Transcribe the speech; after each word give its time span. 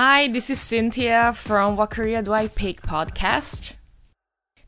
Hi, 0.00 0.28
this 0.28 0.48
is 0.48 0.60
Cintia 0.60 1.34
from 1.34 1.76
What 1.76 1.90
Career 1.90 2.22
Do 2.22 2.32
I 2.32 2.46
Pick 2.46 2.82
podcast. 2.82 3.72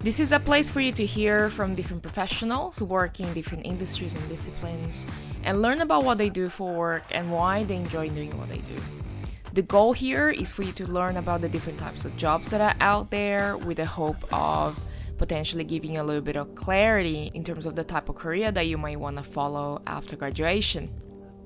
This 0.00 0.18
is 0.18 0.32
a 0.32 0.40
place 0.40 0.68
for 0.68 0.80
you 0.80 0.90
to 0.90 1.06
hear 1.06 1.50
from 1.50 1.76
different 1.76 2.02
professionals 2.02 2.82
working 2.82 3.28
in 3.28 3.34
different 3.34 3.64
industries 3.64 4.12
and 4.12 4.28
disciplines 4.28 5.06
and 5.44 5.62
learn 5.62 5.82
about 5.82 6.02
what 6.02 6.18
they 6.18 6.30
do 6.30 6.48
for 6.48 6.74
work 6.74 7.04
and 7.12 7.30
why 7.30 7.62
they 7.62 7.76
enjoy 7.76 8.08
doing 8.08 8.36
what 8.38 8.48
they 8.48 8.58
do. 8.58 8.74
The 9.52 9.62
goal 9.62 9.92
here 9.92 10.30
is 10.30 10.50
for 10.50 10.64
you 10.64 10.72
to 10.72 10.86
learn 10.88 11.16
about 11.16 11.42
the 11.42 11.48
different 11.48 11.78
types 11.78 12.04
of 12.04 12.16
jobs 12.16 12.50
that 12.50 12.60
are 12.60 12.74
out 12.80 13.12
there 13.12 13.56
with 13.56 13.76
the 13.76 13.86
hope 13.86 14.24
of 14.34 14.80
potentially 15.16 15.62
giving 15.62 15.92
you 15.92 16.00
a 16.00 16.02
little 16.02 16.22
bit 16.22 16.34
of 16.34 16.56
clarity 16.56 17.30
in 17.34 17.44
terms 17.44 17.66
of 17.66 17.76
the 17.76 17.84
type 17.84 18.08
of 18.08 18.16
career 18.16 18.50
that 18.50 18.66
you 18.66 18.76
might 18.76 18.98
want 18.98 19.16
to 19.16 19.22
follow 19.22 19.80
after 19.86 20.16
graduation. 20.16 20.90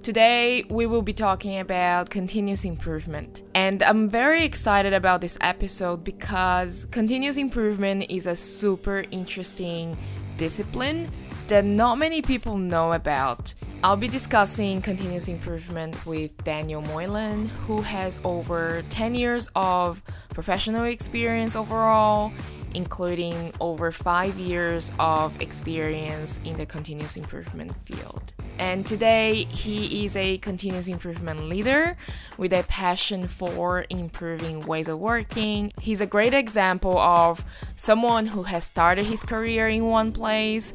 Today, 0.04 0.66
we 0.68 0.84
will 0.84 1.00
be 1.00 1.14
talking 1.14 1.60
about 1.60 2.10
continuous 2.10 2.66
improvement. 2.66 3.42
And 3.54 3.82
I'm 3.82 4.10
very 4.10 4.44
excited 4.44 4.92
about 4.92 5.22
this 5.22 5.38
episode 5.40 6.04
because 6.04 6.84
continuous 6.90 7.38
improvement 7.38 8.04
is 8.10 8.26
a 8.26 8.36
super 8.36 9.04
interesting 9.10 9.96
discipline 10.36 11.10
that 11.48 11.64
not 11.64 11.96
many 11.96 12.20
people 12.20 12.58
know 12.58 12.92
about. 12.92 13.54
I'll 13.82 13.96
be 13.96 14.08
discussing 14.08 14.82
continuous 14.82 15.26
improvement 15.26 16.04
with 16.04 16.36
Daniel 16.44 16.82
Moylan, 16.82 17.46
who 17.66 17.80
has 17.80 18.20
over 18.24 18.82
10 18.90 19.14
years 19.14 19.48
of 19.56 20.02
professional 20.34 20.84
experience 20.84 21.56
overall, 21.56 22.30
including 22.74 23.54
over 23.58 23.90
5 23.90 24.38
years 24.38 24.92
of 24.98 25.40
experience 25.40 26.40
in 26.44 26.58
the 26.58 26.66
continuous 26.66 27.16
improvement 27.16 27.72
field. 27.86 28.34
And 28.58 28.86
today, 28.86 29.44
he 29.44 30.04
is 30.04 30.16
a 30.16 30.38
continuous 30.38 30.86
improvement 30.86 31.48
leader 31.48 31.96
with 32.38 32.52
a 32.52 32.62
passion 32.64 33.26
for 33.26 33.84
improving 33.90 34.60
ways 34.60 34.88
of 34.88 34.98
working. 34.98 35.72
He's 35.80 36.00
a 36.00 36.06
great 36.06 36.34
example 36.34 36.96
of 36.98 37.44
someone 37.74 38.26
who 38.26 38.44
has 38.44 38.64
started 38.64 39.06
his 39.06 39.24
career 39.24 39.68
in 39.68 39.86
one 39.86 40.12
place 40.12 40.72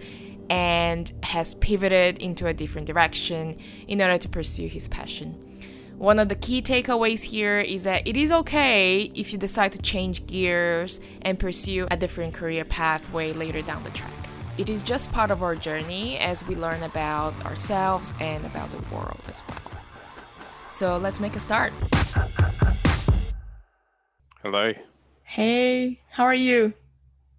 and 0.49 1.11
has 1.23 1.53
pivoted 1.55 2.17
into 2.17 2.47
a 2.47 2.53
different 2.53 2.87
direction 2.87 3.57
in 3.87 4.01
order 4.01 4.17
to 4.17 4.27
pursue 4.27 4.67
his 4.67 4.87
passion. 4.87 5.45
One 5.97 6.17
of 6.17 6.29
the 6.29 6.35
key 6.35 6.61
takeaways 6.61 7.23
here 7.23 7.59
is 7.59 7.83
that 7.83 8.07
it 8.07 8.15
is 8.15 8.31
okay 8.31 9.11
if 9.15 9.31
you 9.31 9.37
decide 9.37 9.73
to 9.73 9.81
change 9.81 10.25
gears 10.27 10.99
and 11.21 11.37
pursue 11.37 11.87
a 11.91 11.97
different 11.97 12.33
career 12.33 12.63
pathway 12.63 13.33
later 13.33 13.61
down 13.61 13.83
the 13.83 13.89
track. 13.91 14.18
It 14.59 14.67
is 14.67 14.83
just 14.83 15.13
part 15.13 15.31
of 15.31 15.41
our 15.41 15.55
journey 15.55 16.17
as 16.17 16.45
we 16.45 16.53
learn 16.53 16.83
about 16.83 17.33
ourselves 17.45 18.13
and 18.19 18.45
about 18.45 18.69
the 18.71 18.93
world 18.93 19.21
as 19.29 19.41
well. 19.47 19.57
So 20.69 20.97
let's 20.97 21.21
make 21.21 21.37
a 21.37 21.39
start. 21.39 21.71
Hello. 24.43 24.73
Hey, 25.23 26.01
how 26.11 26.25
are 26.25 26.33
you? 26.33 26.73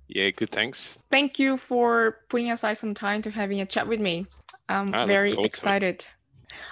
Yeah, 0.09 0.31
good, 0.31 0.48
thanks. 0.48 0.98
Thank 1.11 1.39
you 1.39 1.59
for 1.59 2.17
putting 2.31 2.51
aside 2.51 2.79
some 2.79 2.95
time 2.95 3.21
to 3.21 3.31
having 3.31 3.61
a 3.61 3.67
chat 3.67 3.87
with 3.87 4.01
me. 4.01 4.25
I'm 4.71 4.95
I 4.95 5.05
very 5.05 5.33
forward 5.33 5.43
to 5.43 5.45
it. 5.45 5.47
excited. 5.59 6.07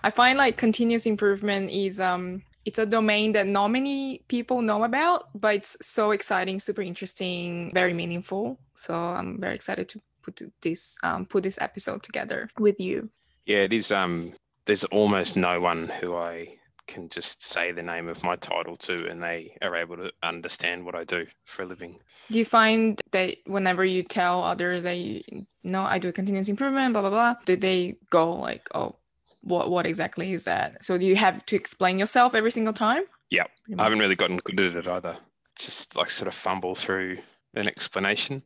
I 0.02 0.08
find 0.08 0.38
like 0.38 0.56
continuous 0.56 1.04
improvement 1.04 1.70
is 1.70 2.00
um 2.00 2.42
it's 2.64 2.78
a 2.78 2.86
domain 2.86 3.32
that 3.32 3.46
not 3.46 3.68
many 3.68 4.24
people 4.28 4.62
know 4.62 4.84
about, 4.84 5.28
but 5.38 5.56
it's 5.56 5.76
so 5.82 6.10
exciting, 6.10 6.58
super 6.58 6.80
interesting, 6.80 7.70
very 7.74 7.92
meaningful. 7.92 8.58
So 8.74 8.94
I'm 8.94 9.38
very 9.38 9.54
excited 9.54 9.90
to 9.90 10.00
put 10.32 10.52
this 10.62 10.98
um, 11.02 11.26
put 11.26 11.42
this 11.42 11.60
episode 11.60 12.02
together 12.02 12.50
with 12.58 12.80
you. 12.80 13.10
Yeah, 13.46 13.58
it 13.58 13.72
is. 13.72 13.90
Um, 13.92 14.32
there's 14.66 14.84
almost 14.84 15.36
no 15.36 15.60
one 15.60 15.88
who 16.00 16.14
I 16.14 16.58
can 16.86 17.08
just 17.08 17.42
say 17.42 17.70
the 17.70 17.82
name 17.82 18.08
of 18.08 18.24
my 18.24 18.36
title 18.36 18.76
to, 18.76 19.06
and 19.08 19.22
they 19.22 19.56
are 19.62 19.76
able 19.76 19.96
to 19.96 20.10
understand 20.22 20.84
what 20.84 20.94
I 20.94 21.04
do 21.04 21.26
for 21.44 21.62
a 21.62 21.66
living. 21.66 21.96
Do 22.30 22.38
you 22.38 22.44
find 22.44 23.00
that 23.12 23.36
whenever 23.46 23.84
you 23.84 24.02
tell 24.02 24.42
others 24.42 24.84
that 24.84 24.96
you 24.96 25.22
know 25.62 25.82
I 25.82 25.98
do 25.98 26.12
continuous 26.12 26.48
improvement, 26.48 26.92
blah 26.92 27.02
blah 27.02 27.10
blah, 27.10 27.34
do 27.44 27.56
they 27.56 27.96
go 28.10 28.34
like, 28.34 28.68
oh, 28.74 28.96
what 29.42 29.70
what 29.70 29.86
exactly 29.86 30.32
is 30.32 30.44
that? 30.44 30.82
So 30.84 30.98
do 30.98 31.04
you 31.04 31.16
have 31.16 31.44
to 31.46 31.56
explain 31.56 31.98
yourself 31.98 32.34
every 32.34 32.50
single 32.50 32.72
time? 32.72 33.04
Yeah, 33.30 33.44
I 33.78 33.84
haven't 33.84 33.98
really 33.98 34.16
gotten 34.16 34.38
good 34.38 34.58
at 34.60 34.74
it 34.74 34.88
either. 34.88 35.16
Just 35.58 35.96
like 35.96 36.10
sort 36.10 36.28
of 36.28 36.34
fumble 36.34 36.74
through 36.74 37.18
an 37.54 37.66
explanation. 37.66 38.42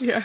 Yeah. 0.00 0.24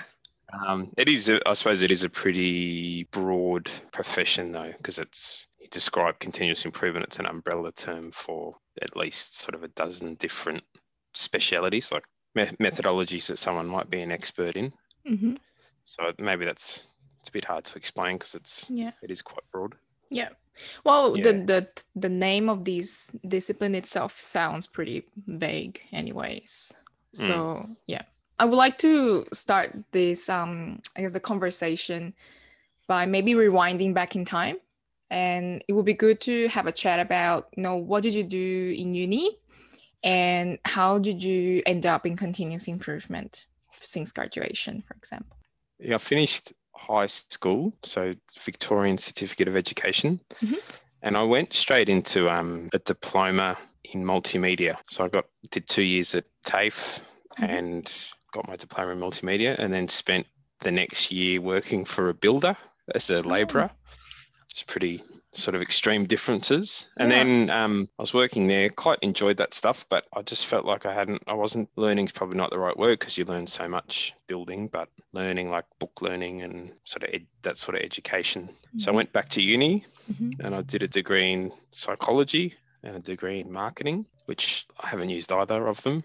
Um, 0.66 0.92
it 0.98 1.08
is, 1.10 1.30
a, 1.30 1.40
I 1.48 1.54
suppose, 1.54 1.82
it 1.82 1.92
is 1.92 2.04
a 2.04 2.10
pretty 2.10 3.04
broad 3.12 3.70
profession 3.92 4.52
though, 4.52 4.74
because 4.78 5.00
it's 5.00 5.48
you 5.60 5.68
describe 5.70 6.20
continuous 6.20 6.66
improvement. 6.66 7.06
It's 7.06 7.20
an 7.20 7.26
umbrella 7.26 7.72
term 7.72 8.12
for 8.12 8.56
at 8.82 8.96
least 8.96 9.38
sort 9.38 9.56
of 9.56 9.64
a 9.64 9.68
dozen 9.70 10.16
different 10.16 10.64
specialities, 11.14 11.92
like 11.92 12.06
me- 12.36 12.46
methodologies 12.60 13.28
that 13.28 13.38
someone 13.38 13.68
might 13.68 13.90
be 13.90 14.02
an 14.02 14.12
expert 14.12 14.56
in. 14.56 14.72
hmm 15.06 15.36
So 15.84 16.12
maybe 16.20 16.46
that's 16.46 16.88
it's 17.20 17.30
a 17.30 17.32
bit 17.34 17.46
hard 17.46 17.66
to 17.66 17.78
explain 17.78 18.18
because 18.18 18.36
it's 18.36 18.66
Yeah. 18.70 18.92
it 19.04 19.12
is 19.12 19.22
quite 19.22 19.44
broad. 19.52 19.76
Yeah. 20.10 20.30
Well, 20.84 21.14
the, 21.14 21.20
Yeah. 21.36 21.46
the 21.46 21.68
the 21.96 22.10
name 22.10 22.50
of 22.50 22.64
this 22.64 23.12
discipline 23.28 23.76
itself 23.76 24.20
sounds 24.20 24.68
pretty 24.68 25.04
vague, 25.28 25.82
anyways. 25.92 26.74
So 27.14 27.68
yeah, 27.88 28.04
I 28.40 28.46
would 28.46 28.56
like 28.56 28.78
to 28.80 29.26
start 29.34 29.76
this 29.92 30.30
um 30.30 30.82
I 30.96 31.02
guess 31.02 31.14
the 31.14 31.20
conversation 31.20 32.14
by 32.88 33.06
maybe 33.06 33.34
rewinding 33.34 33.94
back 33.94 34.16
in 34.16 34.26
time, 34.26 34.58
and 35.12 35.64
it 35.68 35.74
would 35.74 35.86
be 35.86 35.94
good 35.94 36.20
to 36.22 36.48
have 36.48 36.66
a 36.66 36.72
chat 36.72 37.00
about 37.00 37.50
you 37.56 37.64
know 37.64 37.76
what 37.76 38.02
did 38.04 38.14
you 38.14 38.24
do 38.24 38.74
in 38.78 38.96
uni, 38.96 39.38
and 40.04 40.58
how 40.66 40.98
did 40.98 41.22
you 41.22 41.62
end 41.66 41.86
up 41.86 42.06
in 42.06 42.16
continuous 42.16 42.68
improvement 42.68 43.46
since 43.82 44.12
graduation, 44.12 44.84
for 44.88 44.96
example. 44.96 45.38
Yeah, 45.80 45.96
I 45.96 46.00
finished 46.00 46.54
high 46.76 47.08
school, 47.08 47.74
so 47.84 48.14
Victorian 48.40 48.98
Certificate 48.98 49.48
of 49.48 49.56
Education, 49.56 50.20
Mhm. 50.42 50.60
and 51.02 51.16
I 51.18 51.24
went 51.24 51.54
straight 51.54 51.90
into 51.90 52.30
um, 52.30 52.70
a 52.74 52.80
diploma 52.80 53.58
in 53.84 54.04
multimedia. 54.04 54.78
So 54.90 55.06
I 55.06 55.10
got 55.10 55.26
did 55.52 55.68
two 55.68 55.84
years 55.84 56.16
at 56.16 56.26
TAFE 56.44 57.02
Mhm. 57.38 57.50
and 57.50 58.12
got 58.32 58.48
my 58.48 58.56
diploma 58.56 58.92
in 58.92 59.00
multimedia, 59.00 59.58
and 59.58 59.74
then 59.74 59.88
spent 59.88 60.28
the 60.60 60.72
next 60.72 61.12
year 61.12 61.42
working 61.42 61.86
for 61.86 62.10
a 62.10 62.14
builder 62.14 62.56
as 62.94 63.10
a 63.10 63.22
labourer. 63.22 63.70
It's 64.50 64.64
pretty 64.64 65.02
sort 65.32 65.54
of 65.56 65.62
extreme 65.62 66.06
differences. 66.06 66.90
And 66.98 67.12
Yeah. 67.12 67.24
then 67.24 67.50
um, 67.52 67.90
I 68.00 68.02
was 68.02 68.14
working 68.16 68.48
there, 68.48 68.70
quite 68.70 68.98
enjoyed 69.02 69.38
that 69.38 69.54
stuff, 69.54 69.86
but 69.90 70.08
I 70.14 70.24
just 70.24 70.48
felt 70.48 70.66
like 70.66 70.88
I 70.88 70.94
hadn't, 70.94 71.24
I 71.28 71.34
wasn't 71.34 71.70
learning 71.78 72.06
is 72.06 72.12
probably 72.12 72.38
not 72.38 72.50
the 72.50 72.58
right 72.58 72.76
word 72.76 72.98
because 73.00 73.18
you 73.18 73.26
learn 73.26 73.46
so 73.46 73.68
much 73.68 74.14
building, 74.28 74.68
but 74.68 74.90
learning 75.14 75.52
like 75.52 75.66
book 75.80 76.02
learning 76.02 76.42
and 76.42 76.72
sort 76.84 77.04
of 77.04 77.14
ed, 77.14 77.28
that 77.44 77.58
sort 77.58 77.76
of 77.78 77.84
education. 77.84 78.50
So 78.78 78.90
I 78.90 78.94
Mhm. 78.94 78.96
went 78.96 79.14
back 79.14 79.30
to 79.30 79.42
uni 79.42 79.86
Mhm. 80.12 80.40
and 80.44 80.56
I 80.56 80.64
did 80.64 80.82
a 80.82 80.88
degree 80.88 81.32
in 81.32 81.52
psychology 81.72 82.56
and 82.84 82.96
a 82.96 83.00
degree 83.00 83.40
in 83.42 83.52
marketing, 83.52 84.08
which 84.26 84.66
I 84.80 84.88
haven't 84.88 85.10
used 85.10 85.32
either 85.32 85.68
of 85.68 85.82
them. 85.84 86.04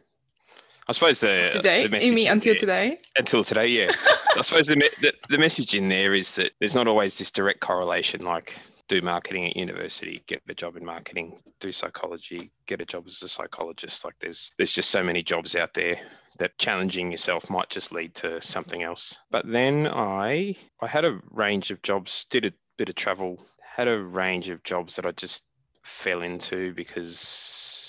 I 0.88 0.92
suppose 0.92 1.20
the 1.20 1.50
Today, 1.52 1.78
the 1.78 1.84
you 1.84 1.90
message 1.90 2.14
mean 2.14 2.28
until 2.28 2.52
there- 2.54 2.58
today? 2.60 2.98
until 3.18 3.42
today, 3.44 3.68
yeah. 3.68 3.90
I 4.36 4.42
suppose 4.42 4.66
the, 4.66 4.76
the 5.00 5.12
the 5.30 5.38
message 5.38 5.74
in 5.74 5.88
there 5.88 6.12
is 6.14 6.36
that 6.36 6.52
there's 6.60 6.74
not 6.74 6.86
always 6.86 7.16
this 7.18 7.30
direct 7.30 7.60
correlation 7.60 8.22
like 8.22 8.54
do 8.86 9.00
marketing 9.00 9.46
at 9.46 9.56
university, 9.56 10.22
get 10.26 10.42
a 10.46 10.52
job 10.54 10.76
in 10.76 10.84
marketing, 10.84 11.40
do 11.58 11.72
psychology, 11.72 12.50
get 12.66 12.82
a 12.82 12.84
job 12.84 13.04
as 13.06 13.22
a 13.22 13.28
psychologist. 13.28 14.04
Like 14.04 14.14
there's 14.20 14.52
there's 14.58 14.72
just 14.72 14.90
so 14.90 15.02
many 15.02 15.22
jobs 15.22 15.56
out 15.56 15.72
there 15.74 15.96
that 16.38 16.58
challenging 16.58 17.10
yourself 17.12 17.48
might 17.48 17.70
just 17.70 17.92
lead 17.92 18.14
to 18.16 18.40
something 18.42 18.82
else. 18.82 19.16
But 19.30 19.50
then 19.50 19.86
I 19.86 20.56
I 20.82 20.86
had 20.86 21.04
a 21.06 21.20
range 21.30 21.70
of 21.70 21.80
jobs, 21.82 22.26
did 22.28 22.44
a 22.44 22.52
bit 22.76 22.88
of 22.90 22.94
travel, 22.96 23.40
had 23.62 23.88
a 23.88 23.98
range 24.02 24.50
of 24.50 24.62
jobs 24.64 24.96
that 24.96 25.06
I 25.06 25.12
just 25.12 25.44
fell 25.82 26.20
into 26.22 26.74
because 26.74 27.83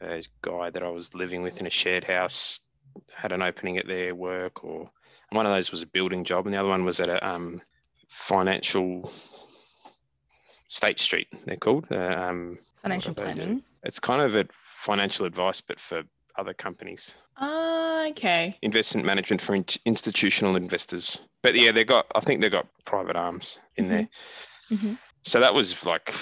a 0.00 0.22
guy 0.42 0.70
that 0.70 0.82
I 0.82 0.88
was 0.90 1.14
living 1.14 1.42
with 1.42 1.60
in 1.60 1.66
a 1.66 1.70
shared 1.70 2.04
house 2.04 2.60
had 3.14 3.32
an 3.32 3.42
opening 3.42 3.78
at 3.78 3.86
their 3.86 4.14
work, 4.14 4.64
or 4.64 4.90
one 5.30 5.46
of 5.46 5.52
those 5.52 5.70
was 5.70 5.82
a 5.82 5.86
building 5.86 6.24
job, 6.24 6.46
and 6.46 6.54
the 6.54 6.58
other 6.58 6.68
one 6.68 6.84
was 6.84 7.00
at 7.00 7.08
a 7.08 7.26
um, 7.28 7.60
financial 8.08 9.10
State 10.68 11.00
Street. 11.00 11.28
They're 11.46 11.56
called. 11.56 11.86
Uh, 11.90 12.14
um, 12.28 12.58
Financial 12.76 13.10
what 13.12 13.16
do 13.16 13.22
they 13.24 13.32
do? 13.32 13.36
planning. 13.40 13.62
It's 13.84 13.98
kind 14.00 14.22
of 14.22 14.36
a 14.36 14.46
financial 14.64 15.26
advice, 15.26 15.60
but 15.60 15.80
for 15.80 16.02
other 16.36 16.54
companies, 16.54 17.16
Ah, 17.36 18.06
okay. 18.08 18.56
investment 18.62 19.04
management 19.06 19.40
for 19.40 19.54
in- 19.54 19.64
institutional 19.84 20.56
investors. 20.56 21.26
But 21.42 21.54
yeah, 21.54 21.72
they 21.72 21.84
got. 21.84 22.06
I 22.14 22.20
think 22.20 22.40
they 22.40 22.48
got 22.48 22.66
private 22.84 23.16
arms 23.16 23.58
in 23.76 23.86
Mhm. 23.86 23.88
there. 23.88 24.08
Mhm. 24.70 24.98
So 25.24 25.40
that 25.40 25.54
was 25.54 25.84
like 25.84 26.14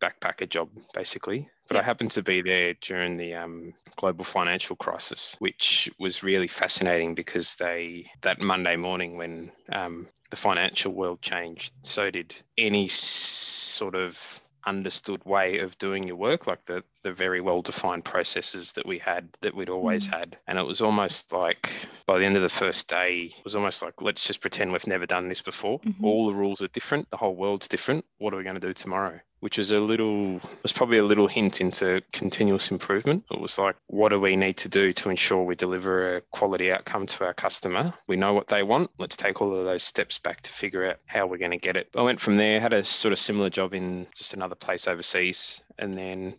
backpacker 0.00 0.48
job 0.48 0.68
basically. 0.94 1.48
But 1.72 1.80
I 1.80 1.84
happened 1.84 2.10
to 2.10 2.22
be 2.22 2.42
there 2.42 2.74
during 2.82 3.16
the 3.16 3.34
um, 3.34 3.72
global 3.96 4.26
financial 4.26 4.76
crisis, 4.76 5.36
which 5.38 5.90
was 5.98 6.22
really 6.22 6.46
fascinating 6.46 7.14
because 7.14 7.54
they 7.54 8.10
that 8.20 8.42
Monday 8.42 8.76
morning 8.76 9.16
when 9.16 9.50
um, 9.70 10.06
the 10.28 10.36
financial 10.36 10.92
world 10.92 11.22
changed, 11.22 11.72
so 11.80 12.10
did 12.10 12.34
any 12.58 12.88
sort 12.88 13.94
of 13.94 14.42
understood 14.66 15.24
way 15.24 15.60
of 15.60 15.78
doing 15.78 16.06
your 16.06 16.16
work. 16.16 16.46
Like 16.46 16.62
the 16.66 16.84
the 17.02 17.12
very 17.12 17.40
well 17.40 17.62
defined 17.62 18.04
processes 18.04 18.72
that 18.74 18.86
we 18.86 18.98
had 18.98 19.28
that 19.40 19.54
we'd 19.54 19.68
always 19.68 20.06
Mm. 20.06 20.18
had. 20.18 20.38
And 20.46 20.58
it 20.58 20.66
was 20.66 20.80
almost 20.80 21.32
like 21.32 21.70
by 22.06 22.18
the 22.18 22.24
end 22.24 22.36
of 22.36 22.42
the 22.42 22.48
first 22.48 22.88
day, 22.88 23.30
it 23.36 23.44
was 23.44 23.56
almost 23.56 23.82
like, 23.82 23.94
let's 24.00 24.26
just 24.26 24.40
pretend 24.40 24.72
we've 24.72 24.86
never 24.86 25.06
done 25.06 25.28
this 25.28 25.40
before. 25.40 25.80
Mhm. 25.80 26.02
All 26.04 26.26
the 26.26 26.34
rules 26.34 26.62
are 26.62 26.68
different. 26.68 27.10
The 27.10 27.16
whole 27.16 27.34
world's 27.34 27.68
different. 27.68 28.04
What 28.18 28.32
are 28.32 28.36
we 28.36 28.44
going 28.44 28.54
to 28.60 28.66
do 28.66 28.72
tomorrow? 28.72 29.20
Which 29.40 29.58
was 29.58 29.72
a 29.72 29.80
little, 29.80 30.40
was 30.62 30.72
probably 30.72 30.98
a 30.98 31.02
little 31.04 31.26
hint 31.26 31.60
into 31.60 32.00
continuous 32.12 32.70
improvement. 32.70 33.24
It 33.32 33.40
was 33.40 33.58
like, 33.58 33.74
what 33.88 34.10
do 34.10 34.20
we 34.20 34.36
need 34.36 34.56
to 34.58 34.68
do 34.68 34.92
to 34.92 35.10
ensure 35.10 35.42
we 35.42 35.56
deliver 35.56 36.16
a 36.16 36.20
quality 36.30 36.70
outcome 36.70 37.06
to 37.06 37.24
our 37.24 37.34
customer? 37.34 37.92
We 38.06 38.14
know 38.14 38.34
what 38.34 38.46
they 38.46 38.62
want. 38.62 38.90
Let's 38.98 39.16
take 39.16 39.42
all 39.42 39.52
of 39.56 39.64
those 39.64 39.82
steps 39.82 40.16
back 40.18 40.42
to 40.42 40.52
figure 40.52 40.84
out 40.84 40.98
how 41.06 41.26
we're 41.26 41.38
going 41.38 41.50
to 41.50 41.56
get 41.58 41.76
it. 41.76 41.88
I 41.96 42.02
went 42.02 42.20
from 42.20 42.36
there, 42.36 42.60
had 42.60 42.72
a 42.72 42.84
sort 42.84 43.10
of 43.10 43.18
similar 43.18 43.50
job 43.50 43.74
in 43.74 44.06
just 44.14 44.32
another 44.32 44.54
place 44.54 44.86
overseas, 44.86 45.60
and 45.76 45.98
then 45.98 46.36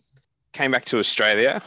came 0.54 0.70
back 0.70 0.86
to 0.86 0.98
Australia 0.98 1.60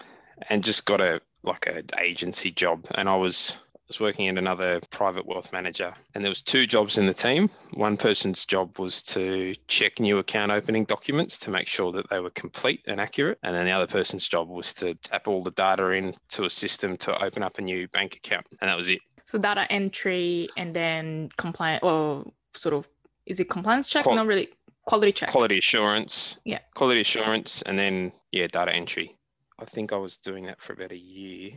and 0.49 0.63
just 0.63 0.85
got 0.85 1.01
a 1.01 1.21
like 1.43 1.67
an 1.67 1.85
agency 2.01 2.49
job. 2.51 2.85
And 2.95 3.07
I 3.07 3.15
was 3.15 3.57
was 3.87 3.99
working 4.01 4.27
at 4.27 4.37
another 4.37 4.81
private 4.89 5.25
wealth 5.25 5.53
manager 5.53 5.93
and 6.13 6.21
there 6.21 6.29
was 6.29 6.41
two 6.41 6.67
jobs 6.67 6.97
in 6.97 7.05
the 7.05 7.13
team 7.13 7.49
one 7.75 7.95
person's 7.95 8.45
job 8.45 8.77
was 8.77 9.01
to 9.01 9.55
check 9.69 9.97
new 10.01 10.17
account 10.17 10.51
opening 10.51 10.83
documents 10.83 11.39
to 11.39 11.49
make 11.49 11.67
sure 11.69 11.93
that 11.93 12.09
they 12.09 12.19
were 12.19 12.29
complete 12.31 12.81
and 12.85 12.99
accurate 12.99 13.39
and 13.43 13.55
then 13.55 13.65
the 13.65 13.71
other 13.71 13.87
person's 13.87 14.27
job 14.27 14.49
was 14.49 14.73
to 14.73 14.93
tap 14.95 15.25
all 15.25 15.39
the 15.41 15.51
data 15.51 15.89
into 15.91 16.43
a 16.43 16.49
system 16.49 16.97
to 16.97 17.23
open 17.23 17.41
up 17.41 17.57
a 17.59 17.61
new 17.61 17.87
bank 17.87 18.17
account 18.17 18.45
and 18.59 18.69
that 18.69 18.75
was 18.75 18.89
it 18.89 18.99
So 19.23 19.37
data 19.39 19.65
entry 19.71 20.49
and 20.57 20.73
then 20.73 21.29
compliance, 21.37 21.81
or 21.81 22.25
sort 22.55 22.73
of, 22.75 22.89
is 23.25 23.39
it 23.39 23.49
compliance 23.49 23.87
check? 23.87 24.03
Qual- 24.03 24.17
Not 24.17 24.27
really. 24.27 24.49
Quality 24.87 25.11
check. 25.11 25.29
quality 25.29 25.57
assurance 25.57 26.39
Yeah. 26.45 26.59
quality 26.73 27.01
assurance 27.01 27.61
and 27.63 27.77
then 27.77 28.13
yeah 28.31 28.47
data 28.47 28.73
entry 28.73 29.17
i 29.59 29.65
think 29.65 29.91
i 29.91 29.97
was 29.97 30.17
doing 30.17 30.45
that 30.45 30.61
for 30.61 30.71
about 30.73 30.93
a 30.93 30.97
year 30.97 31.51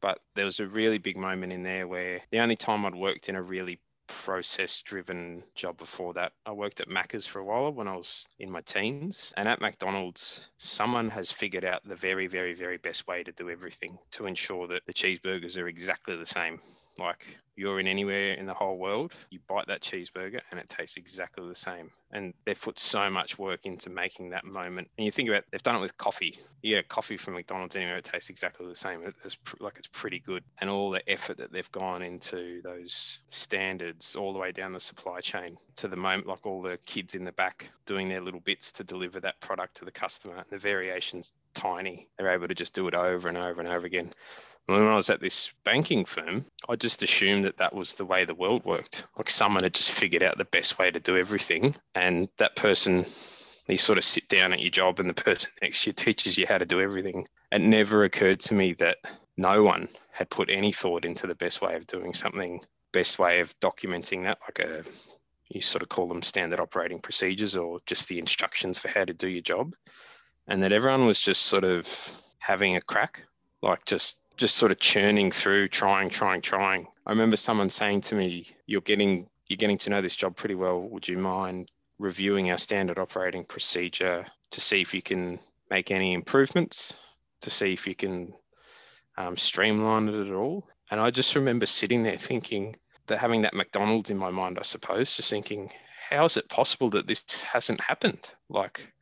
but 0.00 0.20
there 0.36 0.44
was 0.44 0.60
a 0.60 0.66
really 0.68 0.98
big 0.98 1.16
moment 1.16 1.52
in 1.52 1.64
there 1.64 1.88
where 1.88 2.20
the 2.30 2.38
only 2.38 2.54
time 2.54 2.86
i'd 2.86 2.94
worked 2.94 3.28
in 3.28 3.34
a 3.34 3.42
really 3.42 3.80
process 4.06 4.82
driven 4.82 5.42
job 5.56 5.76
before 5.78 6.12
that 6.14 6.32
i 6.46 6.52
worked 6.52 6.80
at 6.80 6.88
macca's 6.88 7.26
for 7.26 7.40
a 7.40 7.44
while 7.44 7.72
when 7.72 7.88
i 7.88 7.96
was 7.96 8.24
in 8.38 8.48
my 8.48 8.60
teens 8.60 9.32
and 9.36 9.48
at 9.48 9.60
mcdonald's 9.60 10.48
someone 10.58 11.10
has 11.10 11.32
figured 11.32 11.64
out 11.64 11.82
the 11.84 11.96
very 11.96 12.28
very 12.28 12.54
very 12.54 12.76
best 12.76 13.08
way 13.08 13.24
to 13.24 13.32
do 13.32 13.50
everything 13.50 13.98
to 14.12 14.26
ensure 14.26 14.68
that 14.68 14.86
the 14.86 14.94
cheeseburgers 14.94 15.58
are 15.60 15.66
exactly 15.66 16.14
the 16.16 16.24
same 16.24 16.60
like 16.98 17.38
you're 17.56 17.80
in 17.80 17.86
anywhere 17.86 18.34
in 18.34 18.46
the 18.46 18.54
whole 18.54 18.76
world, 18.76 19.14
you 19.30 19.38
bite 19.48 19.66
that 19.66 19.80
cheeseburger 19.80 20.40
and 20.50 20.60
it 20.60 20.68
tastes 20.68 20.98
exactly 20.98 21.48
the 21.48 21.54
same. 21.54 21.90
And 22.12 22.34
they've 22.44 22.60
put 22.60 22.78
so 22.78 23.10
much 23.10 23.38
work 23.38 23.64
into 23.64 23.90
making 23.90 24.30
that 24.30 24.44
moment. 24.44 24.88
And 24.96 25.04
you 25.04 25.10
think 25.10 25.28
about 25.28 25.44
they've 25.50 25.62
done 25.62 25.76
it 25.76 25.80
with 25.80 25.96
coffee. 25.96 26.38
Yeah, 26.62 26.82
coffee 26.82 27.16
from 27.16 27.34
McDonald's 27.34 27.74
anywhere, 27.74 27.96
it 27.96 28.04
tastes 28.04 28.30
exactly 28.30 28.66
the 28.68 28.76
same. 28.76 29.02
It's 29.24 29.38
like 29.58 29.78
it's 29.78 29.88
pretty 29.88 30.18
good. 30.18 30.44
And 30.60 30.68
all 30.68 30.90
the 30.90 31.08
effort 31.10 31.38
that 31.38 31.50
they've 31.50 31.70
gone 31.72 32.02
into 32.02 32.60
those 32.62 33.20
standards 33.30 34.14
all 34.14 34.32
the 34.32 34.38
way 34.38 34.52
down 34.52 34.72
the 34.72 34.80
supply 34.80 35.20
chain 35.20 35.56
to 35.76 35.88
the 35.88 35.96
moment, 35.96 36.26
like 36.26 36.44
all 36.44 36.60
the 36.60 36.78
kids 36.84 37.14
in 37.14 37.24
the 37.24 37.32
back 37.32 37.70
doing 37.86 38.08
their 38.08 38.20
little 38.20 38.40
bits 38.40 38.70
to 38.72 38.84
deliver 38.84 39.18
that 39.20 39.40
product 39.40 39.76
to 39.78 39.84
the 39.84 39.90
customer. 39.90 40.36
And 40.36 40.46
the 40.50 40.58
variation's 40.58 41.32
tiny. 41.54 42.08
They're 42.18 42.28
able 42.28 42.48
to 42.48 42.54
just 42.54 42.74
do 42.74 42.86
it 42.86 42.94
over 42.94 43.28
and 43.28 43.38
over 43.38 43.60
and 43.60 43.68
over 43.68 43.86
again. 43.86 44.10
When 44.66 44.82
I 44.82 44.96
was 44.96 45.10
at 45.10 45.20
this 45.20 45.52
banking 45.62 46.04
firm, 46.04 46.44
I 46.68 46.74
just 46.74 47.02
assumed 47.04 47.44
that 47.44 47.58
that 47.58 47.74
was 47.74 47.94
the 47.94 48.04
way 48.04 48.24
the 48.24 48.34
world 48.34 48.64
worked. 48.64 49.06
Like 49.16 49.30
someone 49.30 49.62
had 49.62 49.74
just 49.74 49.92
figured 49.92 50.24
out 50.24 50.38
the 50.38 50.44
best 50.44 50.76
way 50.76 50.90
to 50.90 50.98
do 50.98 51.16
everything. 51.16 51.74
And 51.94 52.28
that 52.38 52.56
person, 52.56 53.06
you 53.68 53.78
sort 53.78 53.98
of 53.98 54.02
sit 54.04 54.28
down 54.28 54.52
at 54.52 54.60
your 54.60 54.70
job 54.70 54.98
and 54.98 55.08
the 55.08 55.14
person 55.14 55.52
next 55.62 55.82
to 55.82 55.90
you 55.90 55.92
teaches 55.92 56.36
you 56.36 56.46
how 56.48 56.58
to 56.58 56.66
do 56.66 56.80
everything. 56.80 57.24
It 57.52 57.60
never 57.60 58.02
occurred 58.02 58.40
to 58.40 58.54
me 58.54 58.72
that 58.74 58.98
no 59.36 59.62
one 59.62 59.88
had 60.10 60.30
put 60.30 60.50
any 60.50 60.72
thought 60.72 61.04
into 61.04 61.28
the 61.28 61.36
best 61.36 61.62
way 61.62 61.76
of 61.76 61.86
doing 61.86 62.12
something, 62.12 62.60
best 62.92 63.20
way 63.20 63.38
of 63.38 63.58
documenting 63.60 64.24
that, 64.24 64.38
like 64.42 64.58
a, 64.58 64.82
you 65.48 65.60
sort 65.60 65.82
of 65.82 65.90
call 65.90 66.08
them 66.08 66.22
standard 66.22 66.58
operating 66.58 66.98
procedures 66.98 67.54
or 67.54 67.78
just 67.86 68.08
the 68.08 68.18
instructions 68.18 68.78
for 68.78 68.88
how 68.88 69.04
to 69.04 69.14
do 69.14 69.28
your 69.28 69.42
job. 69.42 69.76
And 70.48 70.60
that 70.64 70.72
everyone 70.72 71.06
was 71.06 71.20
just 71.20 71.42
sort 71.42 71.64
of 71.64 72.10
having 72.38 72.74
a 72.74 72.80
crack, 72.80 73.22
like 73.62 73.84
just 73.84 74.18
just 74.36 74.56
sort 74.56 74.72
of 74.72 74.78
churning 74.80 75.30
through, 75.30 75.68
trying, 75.68 76.10
trying, 76.10 76.40
trying. 76.40 76.86
I 77.06 77.10
remember 77.10 77.36
someone 77.36 77.70
saying 77.70 78.02
to 78.02 78.14
me, 78.14 78.46
"You're 78.66 78.80
getting 78.80 79.28
you're 79.48 79.56
getting 79.56 79.78
to 79.78 79.90
know 79.90 80.00
this 80.00 80.16
job 80.16 80.36
pretty 80.36 80.54
well. 80.54 80.80
Would 80.82 81.08
you 81.08 81.18
mind 81.18 81.70
reviewing 81.98 82.50
our 82.50 82.58
standard 82.58 82.98
operating 82.98 83.44
procedure 83.44 84.26
to 84.50 84.60
see 84.60 84.80
if 84.80 84.92
you 84.92 85.02
can 85.02 85.38
make 85.70 85.90
any 85.90 86.12
improvements, 86.12 86.94
to 87.40 87.50
see 87.50 87.72
if 87.72 87.86
you 87.86 87.94
can 87.94 88.34
um, 89.16 89.36
streamline 89.36 90.08
it 90.08 90.28
at 90.28 90.34
all?" 90.34 90.68
And 90.90 91.00
I 91.00 91.10
just 91.10 91.34
remember 91.34 91.66
sitting 91.66 92.02
there 92.02 92.18
thinking 92.18 92.76
that 93.06 93.18
having 93.18 93.42
that 93.42 93.54
McDonald's 93.54 94.10
in 94.10 94.18
my 94.18 94.30
mind, 94.30 94.58
I 94.58 94.62
suppose, 94.62 95.16
just 95.16 95.30
thinking, 95.30 95.70
how 96.10 96.24
is 96.24 96.36
it 96.36 96.48
possible 96.48 96.90
that 96.90 97.06
this 97.06 97.42
hasn't 97.42 97.80
happened? 97.80 98.32
Like, 98.48 98.92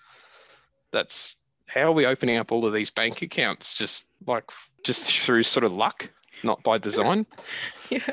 that's 0.90 1.36
how 1.68 1.88
are 1.88 1.92
we 1.92 2.06
opening 2.06 2.36
up 2.36 2.52
all 2.52 2.64
of 2.64 2.72
these 2.72 2.90
bank 2.90 3.22
accounts 3.22 3.74
just 3.74 4.06
like 4.26 4.50
just 4.84 5.12
through 5.20 5.42
sort 5.42 5.64
of 5.64 5.72
luck, 5.72 6.10
not 6.42 6.62
by 6.62 6.78
design? 6.78 7.26
yeah. 7.90 8.10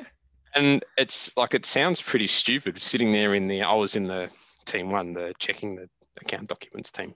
and 0.56 0.84
it's 0.98 1.36
like 1.38 1.54
it 1.54 1.66
sounds 1.66 2.02
pretty 2.02 2.28
stupid 2.28 2.82
sitting 2.82 3.12
there 3.12 3.36
in 3.36 3.48
the 3.48 3.62
I 3.62 3.74
was 3.74 3.96
in 3.96 4.08
the 4.08 4.30
team 4.66 4.90
one, 4.90 5.14
the 5.14 5.34
checking 5.40 5.76
the 5.76 5.90
account 6.20 6.48
documents 6.48 6.92
team. 6.92 7.14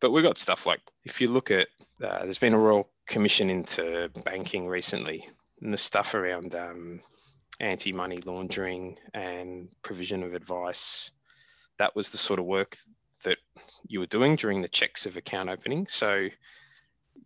But 0.00 0.10
we've 0.10 0.24
got 0.24 0.38
stuff 0.38 0.66
like 0.66 0.80
if 1.04 1.20
you 1.20 1.28
look 1.28 1.50
at 1.50 1.68
uh, 2.04 2.24
there's 2.24 2.38
been 2.38 2.54
a 2.54 2.58
royal 2.58 2.90
commission 3.06 3.48
into 3.48 4.10
banking 4.24 4.66
recently, 4.66 5.26
and 5.62 5.72
the 5.72 5.78
stuff 5.78 6.14
around 6.14 6.54
um, 6.54 7.00
anti-money 7.60 8.18
laundering 8.24 8.98
and 9.14 9.68
provision 9.82 10.22
of 10.22 10.34
advice. 10.34 11.10
That 11.78 11.94
was 11.94 12.10
the 12.10 12.18
sort 12.18 12.38
of 12.38 12.46
work 12.46 12.76
that 13.24 13.38
you 13.86 14.00
were 14.00 14.06
doing 14.06 14.36
during 14.36 14.62
the 14.62 14.68
checks 14.68 15.06
of 15.06 15.16
account 15.16 15.48
opening. 15.48 15.86
So 15.88 16.28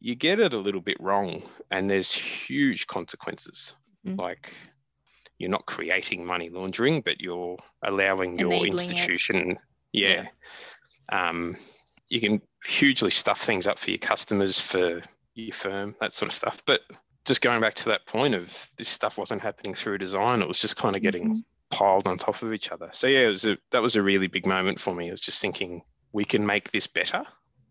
you 0.00 0.14
get 0.14 0.40
it 0.40 0.52
a 0.52 0.58
little 0.58 0.80
bit 0.80 0.96
wrong, 1.00 1.42
and 1.70 1.90
there's 1.90 2.12
huge 2.12 2.86
consequences. 2.86 3.74
Mm. 4.06 4.18
Like 4.18 4.52
you're 5.38 5.50
not 5.50 5.66
creating 5.66 6.24
money 6.24 6.48
laundering, 6.50 7.00
but 7.00 7.20
you're 7.20 7.56
allowing 7.82 8.38
your 8.38 8.48
Enabling 8.50 8.72
it. 8.72 8.74
institution, 8.74 9.56
yeah, 9.92 10.26
um, 11.12 11.56
you 12.08 12.20
can 12.20 12.40
hugely 12.64 13.10
stuff 13.10 13.40
things 13.40 13.66
up 13.66 13.78
for 13.78 13.90
your 13.90 13.98
customers, 13.98 14.60
for 14.60 15.00
your 15.34 15.54
firm, 15.54 15.94
that 16.00 16.12
sort 16.12 16.30
of 16.30 16.34
stuff. 16.34 16.62
But 16.66 16.82
just 17.24 17.42
going 17.42 17.60
back 17.60 17.74
to 17.74 17.88
that 17.90 18.06
point 18.06 18.34
of 18.34 18.70
this 18.76 18.88
stuff 18.88 19.18
wasn't 19.18 19.42
happening 19.42 19.74
through 19.74 19.98
design; 19.98 20.42
it 20.42 20.48
was 20.48 20.60
just 20.60 20.76
kind 20.76 20.96
of 20.96 21.02
getting 21.02 21.28
Mhm. 21.28 21.44
piled 21.70 22.06
on 22.06 22.18
top 22.18 22.42
of 22.42 22.52
each 22.52 22.70
other. 22.72 22.88
So 22.92 23.06
yeah, 23.06 23.26
it 23.26 23.28
was 23.28 23.44
a, 23.44 23.58
that 23.70 23.82
was 23.82 23.96
a 23.96 24.02
really 24.02 24.26
big 24.26 24.46
moment 24.46 24.80
for 24.80 24.94
me. 24.94 25.08
I 25.08 25.12
was 25.12 25.20
just 25.20 25.40
thinking 25.40 25.82
we 26.12 26.24
can 26.24 26.44
make 26.44 26.70
this 26.70 26.86
better. 26.86 27.22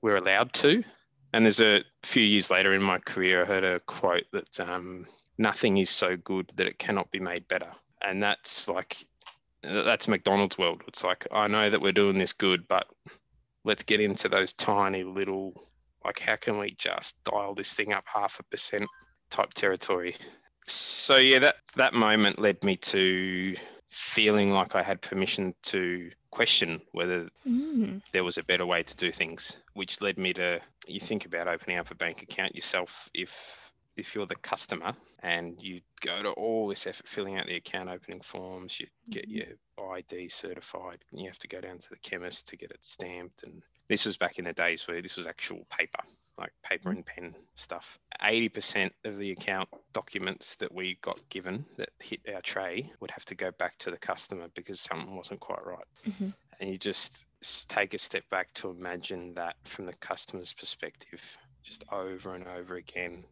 We're 0.01 0.15
allowed 0.15 0.53
to. 0.53 0.84
And 1.33 1.45
there's 1.45 1.62
a 1.62 1.83
few 2.03 2.24
years 2.24 2.50
later 2.50 2.74
in 2.74 2.81
my 2.81 3.00
career, 3.00 3.43
I 3.43 3.45
heard 3.45 3.63
a 3.63 3.79
quote 3.81 4.25
that 4.31 4.59
um, 4.59 5.05
nothing 5.38 5.77
is 5.77 5.89
so 5.89 6.17
good 6.17 6.51
that 6.55 6.67
it 6.67 6.79
cannot 6.79 7.12
be 7.12 7.19
made 7.19 7.48
better. 7.48 7.71
And 8.01 8.21
that's 8.24 8.67
like 8.67 8.98
that's 9.62 10.07
McDonald's 10.07 10.57
world. 10.57 10.81
It's 10.88 11.03
like 11.03 11.27
I 11.31 11.48
know 11.48 11.69
that 11.69 11.81
we're 11.81 11.91
doing 11.91 12.17
this 12.17 12.33
good, 12.33 12.67
but 12.67 12.88
let's 13.63 13.83
get 13.83 14.01
into 14.01 14.29
those 14.29 14.53
tiny 14.53 15.03
little 15.03 15.53
like 16.05 16.19
how 16.19 16.38
can 16.38 16.57
we 16.57 16.71
just 16.71 17.21
dial 17.25 17.53
this 17.53 17.74
thing 17.74 17.93
up 17.93 18.05
half 18.07 18.39
a 18.39 18.43
percent 18.43 18.88
type 19.29 19.53
territory. 19.53 20.15
So 20.65 21.17
yeah, 21.17 21.39
that 21.39 21.55
that 21.75 21.93
moment 21.93 22.39
led 22.39 22.63
me 22.63 22.77
to 22.77 23.55
feeling 23.89 24.51
like 24.51 24.75
I 24.75 24.83
had 24.83 25.01
permission 25.01 25.53
to 25.63 26.12
question 26.31 26.81
whether 26.91 27.29
Mm. 27.48 28.01
there 28.12 28.24
was 28.24 28.38
a 28.38 28.43
better 28.43 28.65
way 28.65 28.83
to 28.83 28.95
do 28.95 29.12
things, 29.12 29.57
which 29.74 30.01
led 30.01 30.17
me 30.17 30.33
to 30.33 30.62
you 30.88 31.00
think 31.00 31.25
about 31.25 31.48
opening 31.48 31.77
up 31.77 31.91
a 31.91 31.95
bank 31.95 32.21
account 32.21 32.55
yourself 32.55 33.09
if 33.13 33.71
if 33.95 34.15
you're 34.15 34.25
the 34.25 34.36
customer 34.36 34.95
and 35.24 35.62
you 35.62 35.81
go 36.00 36.21
to 36.24 36.31
all 36.31 36.69
this 36.69 36.88
effort 36.88 37.07
filling 37.07 37.38
out 37.38 37.48
the 37.48 37.55
account 37.57 37.89
opening 37.89 38.21
forms, 38.21 38.79
you 38.79 38.88
get 39.09 39.27
Mhm. 39.29 39.57
your 39.77 39.93
ID 39.98 40.29
certified, 40.29 41.03
and 41.12 41.19
you 41.19 41.27
have 41.27 41.39
to 41.39 41.48
go 41.50 41.59
down 41.59 41.77
to 41.79 41.89
the 41.89 42.00
chemist 42.00 42.48
to 42.48 42.55
get 42.55 42.71
it 42.71 42.81
stamped. 42.83 43.43
And 43.43 43.62
this 43.89 44.05
was 44.05 44.15
back 44.15 44.39
in 44.39 44.45
the 44.45 44.53
days 44.53 44.88
where 44.88 45.01
this 45.01 45.17
was 45.17 45.27
actual 45.27 45.65
paper, 45.65 46.01
like 46.39 46.51
paper 46.63 46.89
and 46.89 47.05
pen 47.05 47.36
stuff. 47.55 48.00
80% 48.24 48.91
of 49.05 49.17
the 49.17 49.31
account 49.31 49.69
documents 49.93 50.55
that 50.58 50.74
we 50.74 50.98
got 51.01 51.19
given 51.29 51.65
that 51.77 51.89
hit 52.00 52.22
our 52.34 52.41
tray 52.41 52.91
would 53.00 53.12
have 53.12 53.25
to 53.25 53.36
go 53.36 53.51
back 53.51 53.77
to 53.79 53.91
the 53.91 53.98
customer 53.98 54.48
because 54.55 54.79
something 54.79 55.15
wasn't 55.15 55.39
quite 55.39 55.63
right 55.65 55.86
Mhm. 56.05 56.34
and 56.60 56.69
you 56.69 56.77
just 56.77 57.25
take 57.69 57.93
a 57.93 58.00
step 58.00 58.24
back 58.29 58.51
to 58.53 58.69
imagine 58.69 59.34
that 59.36 59.55
from 59.65 59.86
the 59.86 59.93
customer's 59.93 60.53
perspective, 60.53 61.38
just 61.63 61.84
over 61.91 62.36
and 62.36 62.48
over 62.48 62.75
again. 62.75 63.25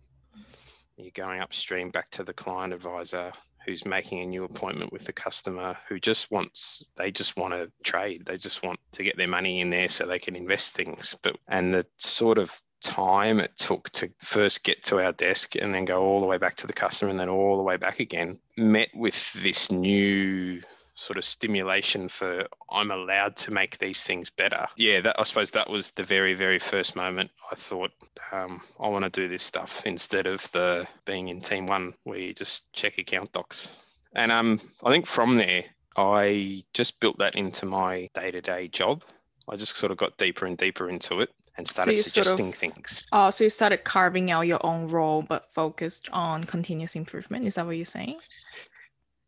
You're 0.98 1.12
going 1.12 1.42
upstream 1.42 1.92
back 1.92 2.10
to 2.12 2.24
the 2.24 2.34
client 2.34 2.74
advisor 2.74 3.32
who's 3.66 3.86
making 3.86 4.22
a 4.22 4.26
new 4.26 4.46
appointment 4.46 4.92
with 4.94 5.04
the 5.04 5.14
customer 5.14 5.78
who 5.88 6.00
just 6.00 6.32
wants 6.32 6.84
they 6.96 7.12
just 7.12 7.36
want 7.36 7.54
to 7.54 7.70
trade 7.84 8.26
they 8.26 8.38
just 8.38 8.64
want 8.64 8.80
to 8.94 9.04
get 9.04 9.18
their 9.18 9.28
money 9.28 9.60
in 9.60 9.70
there 9.70 9.90
so 9.90 10.06
they 10.06 10.18
can 10.20 10.38
invest 10.38 10.74
things 10.74 11.16
but 11.22 11.36
and 11.50 11.74
the 11.74 11.86
sort 11.98 12.38
of 12.38 12.62
time 12.82 13.40
it 13.40 13.56
took 13.58 13.90
to 13.92 14.10
first 14.20 14.64
get 14.64 14.84
to 14.86 15.04
our 15.04 15.12
desk 15.14 15.56
and 15.56 15.74
then 15.74 15.86
go 15.86 16.04
all 16.04 16.20
the 16.20 16.26
way 16.26 16.38
back 16.38 16.56
to 16.56 16.68
the 16.68 16.74
customer 16.74 17.10
and 17.10 17.20
then 17.20 17.30
all 17.30 17.58
the 17.58 17.64
way 17.64 17.78
back 17.78 18.00
again, 18.00 18.40
met 18.56 18.90
with 18.94 19.34
this 19.34 19.72
new 19.72 20.62
sort 20.98 21.18
of 21.18 21.24
stimulation 21.24 22.08
for 22.08 22.48
I'm 22.72 22.92
allowed 22.92 23.36
to 23.38 23.52
make 23.52 23.78
these 23.78 24.04
things 24.04 24.30
better. 24.30 24.66
Yeah, 24.78 25.00
that 25.02 25.20
I 25.20 25.24
suppose 25.24 25.52
that 25.52 25.70
was 25.70 25.92
the 25.92 26.04
very 26.04 26.34
very 26.34 26.60
first 26.60 26.96
moment 26.96 27.30
I 27.52 27.56
thought 27.56 27.92
um, 28.32 28.62
I 28.80 28.88
want 28.88 29.04
to 29.04 29.10
do 29.10 29.28
this 29.28 29.44
stuff 29.44 29.84
instead 29.86 30.26
of 30.26 30.52
the 30.52 30.88
being 31.06 31.30
in 31.30 31.40
team 31.40 31.68
one 31.68 31.94
where 32.04 32.20
you 32.20 32.34
just 32.34 32.72
check 32.74 32.98
account 32.98 33.32
docs. 33.32 33.78
And 34.14 34.32
um, 34.32 34.60
I 34.84 34.92
think 34.92 35.06
from 35.06 35.38
there 35.38 35.64
I 35.96 36.64
just 36.74 37.00
built 37.00 37.20
that 37.20 37.36
into 37.36 37.66
my 37.66 38.10
day 38.14 38.32
to 38.32 38.42
day 38.42 38.68
job. 38.68 39.04
I 39.48 39.56
just 39.56 39.78
sort 39.78 39.92
of 39.92 39.98
got 39.98 40.18
deeper 40.18 40.46
and 40.46 40.58
deeper 40.58 40.90
into 40.90 41.22
it 41.22 41.30
and 41.58 41.68
started 41.68 41.98
so 41.98 42.04
suggesting 42.04 42.52
sort 42.52 42.54
of, 42.54 42.60
things. 42.60 43.08
Oh, 43.12 43.30
so 43.30 43.44
you 43.44 43.50
started 43.50 43.84
carving 43.84 44.32
out 44.32 44.42
your 44.42 44.64
own 44.66 44.88
role, 44.88 45.22
but 45.22 45.52
focused 45.54 46.08
on 46.14 46.44
continuous 46.44 46.96
improvement. 46.96 47.46
Is 47.46 47.56
that 47.56 47.66
what 47.66 47.78
you're 47.78 47.86
saying? 47.86 48.20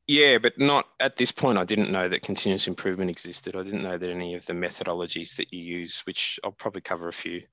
Yeah, 0.07 0.39
but 0.39 0.57
not 0.57 0.87
at 0.99 1.17
this 1.17 1.31
point. 1.31 1.59
I 1.59 1.65
didn't 1.65 1.91
know 1.91 2.07
that 2.07 2.23
continuous 2.23 2.67
improvement 2.67 3.11
existed. 3.11 3.55
I 3.55 3.63
didn't 3.63 3.83
know 3.83 3.97
that 3.97 4.09
any 4.09 4.33
of 4.33 4.45
the 4.45 4.53
methodologies 4.53 5.35
that 5.35 5.53
you 5.53 5.61
use, 5.61 6.01
which 6.01 6.39
I'll 6.43 6.51
probably 6.51 6.81
cover 6.81 7.07
a 7.07 7.13
few, 7.13 7.43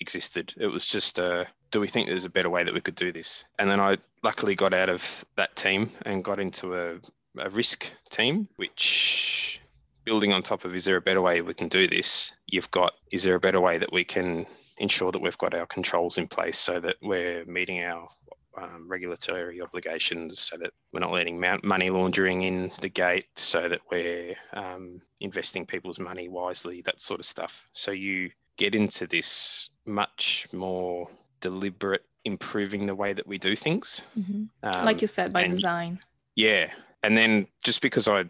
existed. 0.00 0.54
It 0.56 0.68
was 0.68 0.86
just, 0.86 1.18
uh, 1.18 1.44
do 1.70 1.80
we 1.80 1.88
think 1.88 2.08
there's 2.08 2.24
a 2.24 2.30
better 2.30 2.48
way 2.50 2.64
that 2.64 2.72
we 2.72 2.80
could 2.80 2.94
do 2.94 3.12
this? 3.12 3.44
And 3.58 3.70
then 3.70 3.80
I 3.80 3.98
luckily 4.22 4.54
got 4.54 4.72
out 4.72 4.88
of 4.88 5.24
that 5.36 5.56
team 5.56 5.90
and 6.06 6.24
got 6.24 6.40
into 6.40 6.74
a, 6.74 6.94
a 7.38 7.50
risk 7.50 7.92
team, 8.08 8.48
which 8.56 9.60
building 10.06 10.32
on 10.32 10.42
top 10.42 10.64
of 10.64 10.74
is 10.74 10.86
there 10.86 10.96
a 10.96 11.00
better 11.02 11.20
way 11.20 11.42
we 11.42 11.52
can 11.52 11.68
do 11.68 11.86
this? 11.86 12.32
You've 12.46 12.70
got, 12.70 12.94
is 13.12 13.24
there 13.24 13.34
a 13.34 13.40
better 13.40 13.60
way 13.60 13.76
that 13.76 13.92
we 13.92 14.04
can 14.04 14.46
ensure 14.78 15.12
that 15.12 15.20
we've 15.20 15.36
got 15.36 15.52
our 15.52 15.66
controls 15.66 16.16
in 16.16 16.28
place 16.28 16.58
so 16.58 16.80
that 16.80 16.96
we're 17.02 17.44
meeting 17.44 17.82
our 17.82 18.08
um, 18.56 18.88
regulatory 18.88 19.60
obligations 19.60 20.40
so 20.40 20.56
that 20.56 20.72
we're 20.92 21.00
not 21.00 21.12
letting 21.12 21.38
money 21.62 21.90
laundering 21.90 22.42
in 22.42 22.70
the 22.80 22.88
gate, 22.88 23.26
so 23.34 23.68
that 23.68 23.80
we're 23.90 24.34
um, 24.54 25.02
investing 25.20 25.66
people's 25.66 25.98
money 25.98 26.28
wisely, 26.28 26.80
that 26.82 27.00
sort 27.00 27.20
of 27.20 27.26
stuff. 27.26 27.66
So 27.72 27.90
you 27.90 28.30
get 28.56 28.74
into 28.74 29.06
this 29.06 29.70
much 29.84 30.46
more 30.52 31.10
deliberate 31.40 32.04
improving 32.24 32.86
the 32.86 32.94
way 32.94 33.12
that 33.12 33.26
we 33.26 33.38
do 33.38 33.54
things. 33.54 34.02
Mm-hmm. 34.18 34.44
Um, 34.62 34.84
like 34.84 35.02
you 35.02 35.06
said, 35.06 35.32
by 35.32 35.42
and, 35.42 35.52
design. 35.52 35.98
Yeah. 36.34 36.72
And 37.02 37.16
then 37.16 37.46
just 37.62 37.82
because 37.82 38.08
I 38.08 38.24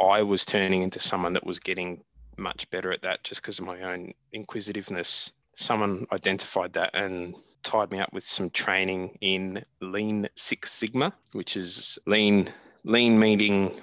I 0.00 0.22
was 0.22 0.44
turning 0.44 0.82
into 0.82 1.00
someone 1.00 1.32
that 1.34 1.46
was 1.46 1.58
getting 1.58 2.02
much 2.36 2.70
better 2.70 2.92
at 2.92 3.02
that 3.02 3.24
just 3.24 3.42
because 3.42 3.58
of 3.58 3.66
my 3.66 3.82
own 3.82 4.12
inquisitiveness, 4.32 5.32
someone 5.56 6.06
identified 6.12 6.72
that 6.74 6.90
and 6.94 7.34
tied 7.62 7.90
me 7.90 7.98
up 7.98 8.12
with 8.12 8.24
some 8.24 8.50
training 8.50 9.18
in 9.20 9.62
Lean 9.80 10.28
Six 10.36 10.70
Sigma, 10.70 11.12
which 11.32 11.56
is 11.56 11.98
lean, 12.06 12.48
lean 12.84 13.18
meaning 13.18 13.74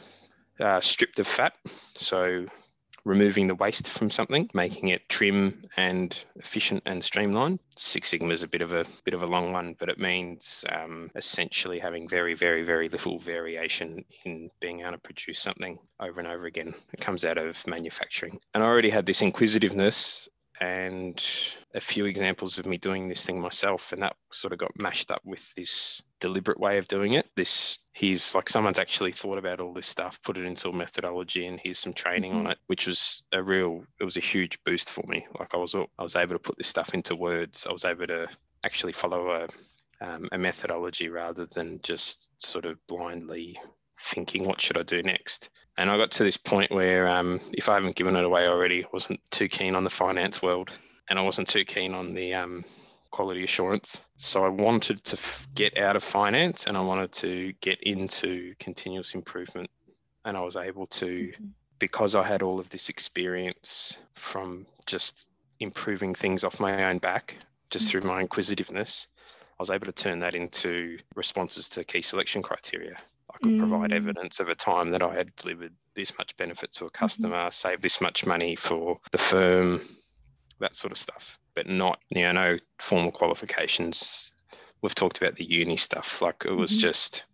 uh, 0.60 0.79
stripped 0.79 1.19
of 1.19 1.27
fat. 1.27 1.53
So 1.95 2.45
removing 3.05 3.47
the 3.47 3.55
waste 3.55 3.88
from 3.88 4.09
something, 4.09 4.50
making 4.53 4.89
it 4.89 5.07
trim 5.07 5.63
and 5.77 6.25
efficient 6.35 6.83
and 6.85 7.03
streamlined. 7.03 7.59
Six 7.77 8.09
Sigma 8.09 8.33
is 8.33 8.43
a 8.43 8.47
bit 8.47 8.62
of 8.62 8.74
a 8.74 8.85
bit 9.03 9.13
of 9.13 9.21
a 9.21 9.27
long 9.27 9.53
one, 9.53 9.75
but 9.79 9.89
it 9.89 10.00
means 10.00 10.65
um, 10.69 11.09
essentially 11.15 11.79
having 11.79 12.09
very, 12.09 12.33
very, 12.33 12.63
very 12.63 12.89
little 12.89 13.19
variation 13.19 14.03
in 14.25 14.50
being 14.59 14.81
able 14.81 14.91
to 14.91 14.97
produce 14.97 15.39
something 15.39 15.77
over 16.00 16.19
and 16.19 16.27
over 16.27 16.45
again. 16.45 16.74
It 16.93 17.00
comes 17.00 17.24
out 17.24 17.38
of 17.38 17.65
manufacturing, 17.67 18.39
and 18.53 18.63
I 18.63 18.67
already 18.67 18.89
had 18.89 19.05
this 19.05 19.21
inquisitiveness 19.21 20.27
and 20.62 21.24
a 21.74 21.81
few 21.81 22.05
examples 22.05 22.57
of 22.57 22.65
me 22.65 22.77
doing 22.77 23.07
this 23.07 23.25
thing 23.25 23.41
myself 23.41 23.91
and 23.91 24.01
that 24.01 24.15
sort 24.31 24.53
of 24.53 24.59
got 24.59 24.71
mashed 24.81 25.12
up 25.12 25.21
with 25.25 25.53
this 25.55 26.01
deliberate 26.19 26.59
way 26.59 26.77
of 26.77 26.88
doing 26.88 27.13
it. 27.13 27.29
This 27.35 27.79
he's 27.93 28.33
like 28.33 28.50
someone's 28.50 28.79
actually 28.79 29.12
thought 29.12 29.38
about 29.38 29.59
all 29.59 29.74
this 29.74 29.88
stuff 29.88 30.21
put 30.21 30.38
it 30.38 30.45
into 30.45 30.69
a 30.69 30.75
methodology 30.75 31.45
and 31.47 31.59
here's 31.59 31.79
some 31.79 31.93
training 31.93 32.31
mm-hmm. 32.31 32.47
on 32.47 32.51
it 32.51 32.57
which 32.67 32.88
was 32.88 33.24
a 33.31 33.41
real 33.41 33.83
it 34.00 34.03
was 34.03 34.17
a 34.17 34.21
huge 34.21 34.62
boost 34.63 34.89
for 34.89 35.03
me. 35.07 35.25
Like 35.39 35.53
i 35.53 35.57
was 35.57 35.75
i 35.75 36.03
was 36.03 36.15
able 36.15 36.35
to 36.35 36.39
put 36.39 36.57
this 36.57 36.67
stuff 36.67 36.93
into 36.93 37.15
words. 37.15 37.67
I 37.67 37.71
was 37.71 37.85
able 37.85 38.05
to 38.07 38.27
actually 38.63 38.93
follow 38.93 39.31
a 39.31 39.47
um, 40.01 40.27
a 40.31 40.38
methodology 40.38 41.09
rather 41.09 41.45
than 41.45 41.79
just 41.81 42.29
sort 42.41 42.65
of 42.65 42.77
blindly 42.88 43.57
thinking, 43.97 44.45
what 44.45 44.61
should 44.61 44.77
I 44.77 44.83
do 44.83 45.01
next? 45.03 45.49
And 45.77 45.89
I 45.89 45.97
got 45.97 46.11
to 46.11 46.23
this 46.23 46.37
point 46.37 46.71
where, 46.71 47.07
um, 47.07 47.39
if 47.53 47.67
I 47.69 47.75
haven't 47.75 47.95
given 47.95 48.15
it 48.15 48.23
away 48.23 48.47
already, 48.47 48.83
I 48.83 48.87
wasn't 48.93 49.19
too 49.31 49.47
keen 49.47 49.75
on 49.75 49.83
the 49.83 49.89
finance 49.89 50.41
world 50.41 50.71
and 51.09 51.19
I 51.19 51.21
wasn't 51.21 51.47
too 51.47 51.65
keen 51.65 51.93
on 51.93 52.13
the 52.13 52.33
um, 52.33 52.63
quality 53.11 53.43
assurance. 53.43 54.03
So 54.17 54.45
I 54.45 54.49
wanted 54.49 55.03
to 55.03 55.17
f- 55.17 55.47
get 55.53 55.77
out 55.77 55.95
of 55.95 56.03
finance 56.03 56.67
and 56.67 56.77
I 56.77 56.81
wanted 56.81 57.11
to 57.13 57.53
get 57.61 57.81
into 57.83 58.53
continuous 58.59 59.13
improvement. 59.15 59.69
And 60.23 60.35
I 60.35 60.41
was 60.41 60.55
able 60.55 60.85
to, 60.87 61.05
mm-hmm. 61.05 61.45
because 61.79 62.15
I 62.15 62.23
had 62.23 62.41
all 62.41 62.59
of 62.59 62.69
this 62.69 62.89
experience 62.89 63.97
from 64.13 64.65
just 64.85 65.27
improving 65.59 66.15
things 66.15 66.43
off 66.43 66.59
my 66.59 66.85
own 66.85 66.97
back, 66.97 67.37
just 67.69 67.85
mm-hmm. 67.85 67.99
through 67.99 68.09
my 68.09 68.21
inquisitiveness, 68.21 69.07
I 69.57 69.61
was 69.61 69.71
able 69.71 69.85
to 69.85 69.91
turn 69.93 70.19
that 70.19 70.35
into 70.35 70.97
responses 71.15 71.69
to 71.69 71.83
key 71.83 72.01
selection 72.01 72.41
criteria. 72.41 72.97
I 73.36 73.38
could 73.39 73.54
mm. 73.54 73.60
provide 73.60 73.92
evidence 73.92 74.39
of 74.39 74.48
a 74.48 74.56
time 74.56 74.92
that 74.92 75.04
I 75.04 75.13
had 75.13 75.36
delivered 75.36 75.74
this 75.94 76.18
much 76.18 76.36
benefit 76.38 76.72
to 76.74 76.86
a 76.86 76.88
mm-hmm. 76.88 77.04
customer, 77.04 77.36
mm-hmm. 77.36 77.51
saved 77.51 77.82
this 77.82 78.01
much 78.01 78.25
money 78.25 78.56
for 78.56 79.00
the 79.12 79.18
firm, 79.18 79.82
that 80.60 80.75
sort 80.75 80.92
of 80.92 80.98
stuff, 80.98 81.38
but 81.54 81.68
not, 81.68 82.00
you 82.10 82.24
know, 82.24 82.32
no 82.32 82.58
formal 82.80 83.12
qualifications. 83.12 84.34
We've 84.82 84.96
talked 84.96 85.18
about 85.18 85.36
the 85.36 85.46
uni 85.46 85.77
stuff. 85.77 86.22
Like 86.22 86.46
it 86.46 86.54
was 86.54 86.72
mm-hmm. 86.72 86.80
just, 86.80 87.25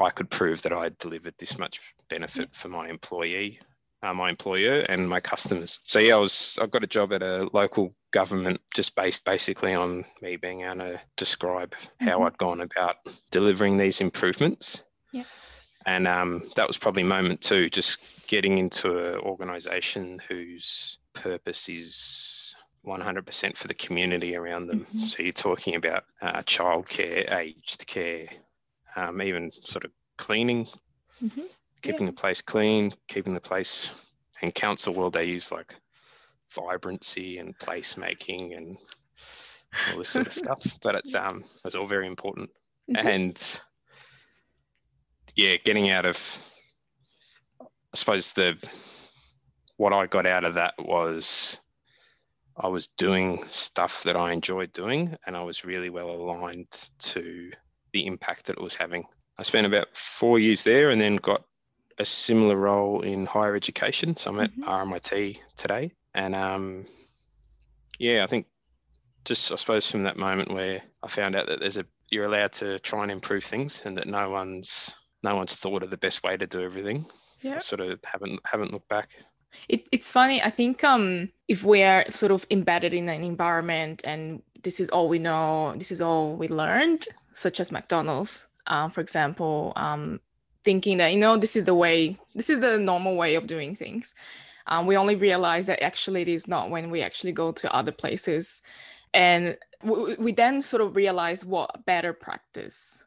I 0.00 0.10
could 0.10 0.30
prove 0.30 0.62
that 0.62 0.72
I 0.72 0.84
had 0.84 0.98
delivered 0.98 1.34
this 1.38 1.58
much 1.58 1.80
benefit 2.08 2.54
for 2.54 2.68
my 2.68 2.88
employee, 2.88 3.58
uh, 4.02 4.14
my 4.14 4.30
employer, 4.30 4.86
and 4.88 5.08
my 5.08 5.20
customers. 5.20 5.80
So 5.84 5.98
yeah, 5.98 6.16
I 6.16 6.18
was 6.18 6.58
I 6.62 6.66
got 6.66 6.84
a 6.84 6.86
job 6.86 7.12
at 7.12 7.22
a 7.22 7.48
local 7.52 7.94
government 8.12 8.60
just 8.74 8.96
based 8.96 9.26
basically 9.26 9.74
on 9.74 10.04
me 10.22 10.36
being 10.36 10.62
able 10.62 10.76
to 10.76 11.00
describe 11.16 11.74
how 12.00 12.16
mm-hmm. 12.18 12.22
I'd 12.24 12.38
gone 12.38 12.60
about 12.62 12.96
delivering 13.30 13.76
these 13.76 14.00
improvements. 14.00 14.82
Yeah. 15.16 15.24
And 15.86 16.08
um, 16.08 16.42
that 16.56 16.66
was 16.66 16.76
probably 16.76 17.04
moment 17.04 17.40
two, 17.40 17.70
just 17.70 18.00
getting 18.26 18.58
into 18.58 19.14
an 19.14 19.20
organisation 19.20 20.20
whose 20.28 20.98
purpose 21.14 21.68
is 21.68 22.54
100% 22.84 23.56
for 23.56 23.68
the 23.68 23.74
community 23.74 24.36
around 24.36 24.66
them. 24.66 24.80
Mm-hmm. 24.80 25.04
So 25.04 25.22
you're 25.22 25.32
talking 25.32 25.76
about 25.76 26.04
uh, 26.20 26.42
childcare, 26.42 27.32
aged 27.32 27.86
care, 27.86 28.26
um, 28.96 29.22
even 29.22 29.50
sort 29.62 29.84
of 29.84 29.92
cleaning, 30.18 30.66
mm-hmm. 31.24 31.42
keeping 31.82 32.02
yeah. 32.02 32.10
the 32.10 32.12
place 32.20 32.42
clean, 32.42 32.92
keeping 33.08 33.34
the 33.34 33.40
place. 33.40 33.92
In 34.42 34.50
council 34.50 34.92
world, 34.92 35.14
they 35.14 35.24
use 35.24 35.50
like 35.50 35.74
vibrancy 36.50 37.38
and 37.38 37.56
placemaking 37.58 38.56
and 38.56 38.76
all 39.90 39.98
this 39.98 40.10
sort 40.10 40.26
of 40.26 40.32
stuff. 40.44 40.62
But 40.82 40.94
it's 40.96 41.14
um, 41.14 41.44
it's 41.64 41.74
all 41.74 41.86
very 41.86 42.06
important. 42.06 42.50
Mm-hmm. 42.90 43.08
And 43.08 43.60
yeah, 45.36 45.56
getting 45.64 45.90
out 45.90 46.06
of, 46.06 46.38
I 47.60 47.66
suppose 47.94 48.32
the 48.32 48.56
what 49.76 49.92
I 49.92 50.06
got 50.06 50.26
out 50.26 50.44
of 50.44 50.54
that 50.54 50.74
was 50.78 51.60
I 52.56 52.68
was 52.68 52.86
doing 52.86 53.44
stuff 53.44 54.02
that 54.04 54.16
I 54.16 54.32
enjoyed 54.32 54.72
doing, 54.72 55.14
and 55.26 55.36
I 55.36 55.42
was 55.42 55.64
really 55.64 55.90
well 55.90 56.10
aligned 56.10 56.88
to 57.00 57.50
the 57.92 58.06
impact 58.06 58.46
that 58.46 58.56
it 58.56 58.62
was 58.62 58.74
having. 58.74 59.04
I 59.38 59.42
spent 59.42 59.66
about 59.66 59.94
four 59.94 60.38
years 60.38 60.64
there, 60.64 60.90
and 60.90 61.00
then 61.00 61.16
got 61.16 61.44
a 61.98 62.04
similar 62.06 62.56
role 62.56 63.02
in 63.02 63.26
higher 63.26 63.54
education. 63.54 64.16
So 64.16 64.30
I'm 64.30 64.40
at 64.40 64.52
mm-hmm. 64.52 64.64
RMIT 64.64 65.38
today, 65.56 65.92
and 66.14 66.34
um, 66.34 66.86
yeah, 67.98 68.24
I 68.24 68.26
think 68.26 68.46
just 69.26 69.52
I 69.52 69.56
suppose 69.56 69.90
from 69.90 70.04
that 70.04 70.16
moment 70.16 70.52
where 70.52 70.80
I 71.02 71.08
found 71.08 71.36
out 71.36 71.46
that 71.48 71.60
there's 71.60 71.76
a 71.76 71.84
you're 72.10 72.26
allowed 72.26 72.52
to 72.52 72.78
try 72.78 73.02
and 73.02 73.12
improve 73.12 73.44
things, 73.44 73.82
and 73.84 73.98
that 73.98 74.06
no 74.06 74.30
one's 74.30 74.94
no 75.26 75.36
one's 75.36 75.56
thought 75.56 75.82
of 75.82 75.90
the 75.90 75.96
best 76.06 76.22
way 76.22 76.36
to 76.36 76.46
do 76.46 76.62
everything. 76.62 77.04
Yeah. 77.42 77.56
I 77.56 77.58
sort 77.58 77.80
of 77.80 77.98
haven't 78.04 78.40
haven't 78.44 78.72
looked 78.72 78.88
back. 78.88 79.08
It, 79.68 79.88
it's 79.92 80.10
funny. 80.10 80.42
I 80.42 80.50
think 80.50 80.84
um, 80.84 81.30
if 81.48 81.64
we 81.64 81.82
are 81.82 82.04
sort 82.10 82.32
of 82.32 82.46
embedded 82.50 82.92
in 82.94 83.08
an 83.08 83.24
environment 83.24 84.02
and 84.04 84.42
this 84.62 84.80
is 84.80 84.88
all 84.90 85.08
we 85.08 85.18
know, 85.18 85.74
this 85.76 85.90
is 85.90 86.00
all 86.02 86.34
we 86.34 86.48
learned, 86.48 87.08
such 87.32 87.60
as 87.60 87.72
McDonald's, 87.72 88.48
um, 88.66 88.90
for 88.90 89.00
example, 89.00 89.72
um, 89.76 90.20
thinking 90.64 90.98
that 90.98 91.12
you 91.12 91.18
know 91.18 91.36
this 91.36 91.56
is 91.56 91.64
the 91.64 91.74
way, 91.74 92.18
this 92.34 92.50
is 92.50 92.60
the 92.60 92.78
normal 92.78 93.16
way 93.16 93.34
of 93.34 93.46
doing 93.46 93.74
things. 93.74 94.14
Um, 94.66 94.86
we 94.86 94.96
only 94.96 95.14
realize 95.14 95.66
that 95.66 95.82
actually 95.82 96.22
it 96.22 96.28
is 96.28 96.48
not 96.48 96.70
when 96.70 96.90
we 96.90 97.00
actually 97.02 97.32
go 97.32 97.52
to 97.52 97.74
other 97.74 97.92
places, 97.92 98.62
and 99.14 99.56
we, 99.82 100.16
we 100.16 100.32
then 100.32 100.60
sort 100.60 100.82
of 100.82 100.96
realize 100.96 101.44
what 101.44 101.86
better 101.86 102.12
practice 102.12 103.05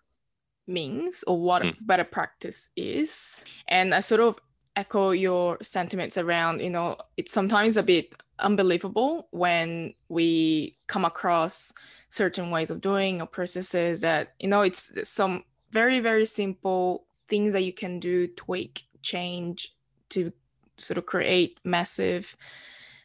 means 0.70 1.24
or 1.28 1.40
what 1.40 1.64
mm. 1.64 1.76
better 1.82 2.04
practice 2.04 2.70
is. 2.76 3.44
And 3.68 3.94
I 3.94 4.00
sort 4.00 4.22
of 4.22 4.40
echo 4.76 5.12
your 5.12 5.58
sentiments 5.62 6.18
around, 6.18 6.62
you 6.62 6.70
know, 6.70 6.96
it's 7.18 7.34
sometimes 7.34 7.76
a 7.76 7.84
bit 7.84 8.16
unbelievable 8.40 9.28
when 9.32 9.94
we 10.08 10.78
come 10.88 11.06
across 11.06 11.74
certain 12.10 12.50
ways 12.50 12.72
of 12.72 12.82
doing 12.82 13.22
or 13.22 13.28
processes 13.28 14.02
that 14.02 14.34
you 14.40 14.50
know 14.50 14.62
it's 14.62 14.92
some 15.08 15.44
very 15.72 16.00
very 16.00 16.26
simple 16.26 17.06
things 17.28 17.54
that 17.54 17.64
you 17.64 17.72
can 17.72 18.00
do 18.00 18.28
tweak 18.28 18.84
change 19.02 19.76
to 20.10 20.34
sort 20.78 20.98
of 20.98 21.06
create 21.06 21.60
massive 21.64 22.36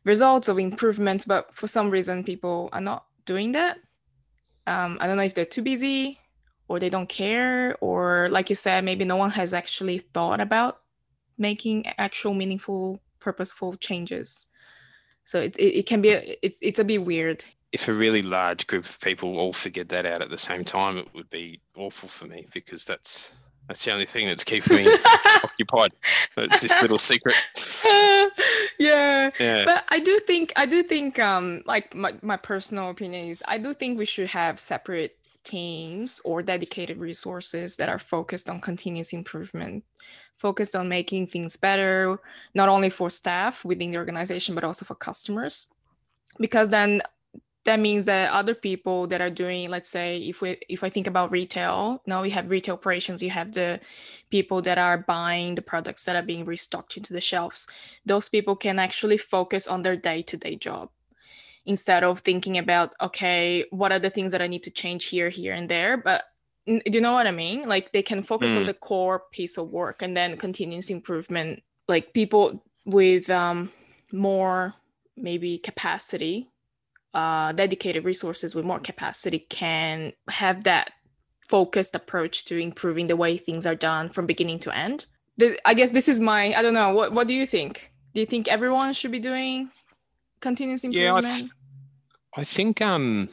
results 0.04 0.48
of 0.48 0.58
improvements 0.58 1.24
but 1.24 1.54
for 1.54 1.66
some 1.66 1.90
reason 1.90 2.24
people 2.24 2.70
are 2.72 2.80
not 2.80 3.04
doing 3.26 3.52
that 3.52 3.78
um, 4.66 4.96
i 5.00 5.06
don't 5.06 5.16
know 5.16 5.22
if 5.22 5.34
they're 5.34 5.44
too 5.44 5.62
busy 5.62 6.18
or 6.68 6.80
they 6.80 6.88
don't 6.88 7.08
care 7.08 7.76
or 7.80 8.28
like 8.30 8.48
you 8.48 8.56
said 8.56 8.84
maybe 8.84 9.04
no 9.04 9.16
one 9.16 9.30
has 9.30 9.52
actually 9.52 9.98
thought 9.98 10.40
about 10.40 10.80
making 11.38 11.86
actual 11.98 12.34
meaningful 12.34 13.00
purposeful 13.20 13.74
changes 13.74 14.46
so 15.24 15.40
it, 15.40 15.56
it, 15.56 15.78
it 15.78 15.86
can 15.86 16.00
be 16.00 16.10
a, 16.10 16.36
it's 16.42 16.58
it's 16.62 16.78
a 16.78 16.84
bit 16.84 17.04
weird 17.04 17.44
if 17.74 17.88
a 17.88 17.92
really 17.92 18.22
large 18.22 18.68
group 18.68 18.84
of 18.84 19.00
people 19.00 19.36
all 19.36 19.52
figured 19.52 19.88
that 19.88 20.06
out 20.06 20.22
at 20.22 20.30
the 20.30 20.38
same 20.38 20.64
time, 20.64 20.96
it 20.96 21.08
would 21.12 21.28
be 21.28 21.60
awful 21.76 22.08
for 22.08 22.24
me 22.24 22.46
because 22.54 22.84
that's 22.84 23.34
that's 23.66 23.84
the 23.84 23.90
only 23.90 24.04
thing 24.04 24.28
that's 24.28 24.44
keeping 24.44 24.76
me 24.76 24.86
occupied. 25.42 25.90
It's 26.36 26.60
this 26.60 26.80
little 26.80 26.98
secret. 26.98 27.34
yeah. 28.78 29.30
yeah. 29.40 29.64
But 29.64 29.84
I 29.88 29.98
do 29.98 30.20
think 30.20 30.52
I 30.54 30.66
do 30.66 30.84
think 30.84 31.18
um 31.18 31.62
like 31.66 31.96
my, 31.96 32.14
my 32.22 32.36
personal 32.36 32.90
opinion 32.90 33.26
is 33.26 33.42
I 33.48 33.58
do 33.58 33.74
think 33.74 33.98
we 33.98 34.06
should 34.06 34.28
have 34.28 34.60
separate 34.60 35.18
teams 35.44 36.20
or 36.24 36.42
dedicated 36.42 36.98
resources 36.98 37.76
that 37.76 37.88
are 37.88 37.98
focused 37.98 38.48
on 38.48 38.60
continuous 38.60 39.12
improvement 39.12 39.84
focused 40.36 40.74
on 40.74 40.88
making 40.88 41.26
things 41.26 41.56
better 41.56 42.18
not 42.54 42.68
only 42.68 42.90
for 42.90 43.10
staff 43.10 43.64
within 43.64 43.90
the 43.90 43.98
organization 43.98 44.54
but 44.54 44.64
also 44.64 44.84
for 44.84 44.94
customers. 44.94 45.68
Because 46.38 46.70
then 46.70 47.00
that 47.64 47.80
means 47.80 48.04
that 48.04 48.30
other 48.30 48.54
people 48.54 49.06
that 49.06 49.20
are 49.20 49.30
doing 49.30 49.70
let's 49.70 49.88
say 49.88 50.18
if 50.18 50.42
we 50.42 50.56
if 50.68 50.84
i 50.84 50.90
think 50.90 51.06
about 51.06 51.30
retail 51.30 52.02
now 52.06 52.20
we 52.20 52.28
have 52.28 52.50
retail 52.50 52.74
operations 52.74 53.22
you 53.22 53.30
have 53.30 53.52
the 53.52 53.80
people 54.30 54.60
that 54.60 54.76
are 54.76 54.98
buying 54.98 55.54
the 55.54 55.62
products 55.62 56.04
that 56.04 56.16
are 56.16 56.22
being 56.22 56.44
restocked 56.44 56.96
into 56.96 57.12
the 57.12 57.20
shelves. 57.20 57.68
Those 58.04 58.28
people 58.28 58.56
can 58.56 58.78
actually 58.78 59.16
focus 59.16 59.68
on 59.68 59.82
their 59.82 59.96
day-to-day 59.96 60.56
job 60.56 60.90
instead 61.66 62.04
of 62.04 62.20
thinking 62.20 62.58
about 62.58 62.94
okay 63.00 63.64
what 63.70 63.92
are 63.92 63.98
the 63.98 64.10
things 64.10 64.32
that 64.32 64.42
i 64.42 64.46
need 64.46 64.62
to 64.62 64.70
change 64.70 65.06
here 65.06 65.28
here 65.28 65.52
and 65.52 65.68
there 65.68 65.96
but 65.96 66.24
do 66.66 66.80
you 66.86 67.00
know 67.00 67.12
what 67.12 67.26
i 67.26 67.30
mean 67.30 67.68
like 67.68 67.92
they 67.92 68.02
can 68.02 68.22
focus 68.22 68.54
mm. 68.54 68.58
on 68.58 68.66
the 68.66 68.74
core 68.74 69.22
piece 69.32 69.58
of 69.58 69.70
work 69.70 70.02
and 70.02 70.16
then 70.16 70.36
continuous 70.36 70.90
improvement 70.90 71.62
like 71.88 72.12
people 72.12 72.62
with 72.84 73.30
um 73.30 73.70
more 74.12 74.74
maybe 75.16 75.58
capacity 75.58 76.48
uh, 77.14 77.52
dedicated 77.52 78.04
resources 78.04 78.54
with 78.54 78.64
more 78.64 78.80
capacity 78.80 79.38
can 79.38 80.12
have 80.28 80.64
that 80.64 80.90
focused 81.48 81.94
approach 81.94 82.44
to 82.46 82.58
improving 82.58 83.06
the 83.06 83.16
way 83.16 83.36
things 83.36 83.66
are 83.66 83.74
done 83.74 84.08
from 84.08 84.26
beginning 84.26 84.58
to 84.58 84.76
end. 84.76 85.06
The, 85.36 85.58
I 85.64 85.74
guess 85.74 85.92
this 85.92 86.08
is 86.08 86.20
my 86.20 86.54
I 86.54 86.62
don't 86.62 86.74
know 86.74 86.92
what 86.94 87.12
what 87.12 87.28
do 87.28 87.34
you 87.34 87.46
think? 87.46 87.90
Do 88.14 88.20
you 88.20 88.26
think 88.26 88.48
everyone 88.48 88.92
should 88.92 89.10
be 89.10 89.18
doing 89.18 89.70
continuous 90.44 90.84
improvement? 90.84 91.24
Yeah, 91.24 91.30
I, 91.30 91.36
th- 91.38 91.50
I 92.36 92.44
think 92.44 92.80
um 92.80 93.28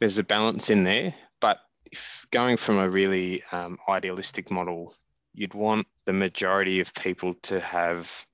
there's 0.00 0.18
a 0.18 0.24
balance 0.24 0.70
in 0.70 0.84
there, 0.84 1.14
but 1.40 1.58
if 1.92 2.26
going 2.30 2.56
from 2.56 2.78
a 2.78 2.88
really 2.88 3.42
um, 3.52 3.78
idealistic 3.88 4.50
model, 4.50 4.94
you'd 5.32 5.54
want 5.54 5.86
the 6.04 6.12
majority 6.12 6.80
of 6.80 6.92
people 6.94 7.34
to 7.34 7.60
have 7.60 8.26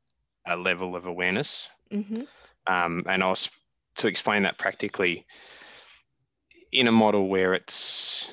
a 0.47 0.57
level 0.57 0.97
of 0.97 1.07
awareness. 1.07 1.71
Mm-hmm. 1.93 2.23
Um, 2.67 3.05
and 3.07 3.23
I 3.23 3.29
was 3.29 3.51
to 3.97 4.09
explain 4.09 4.43
that 4.43 4.59
practically, 4.59 5.27
in 6.73 6.89
a 6.89 6.93
model 6.93 7.29
where 7.29 7.55
it's 7.55 8.29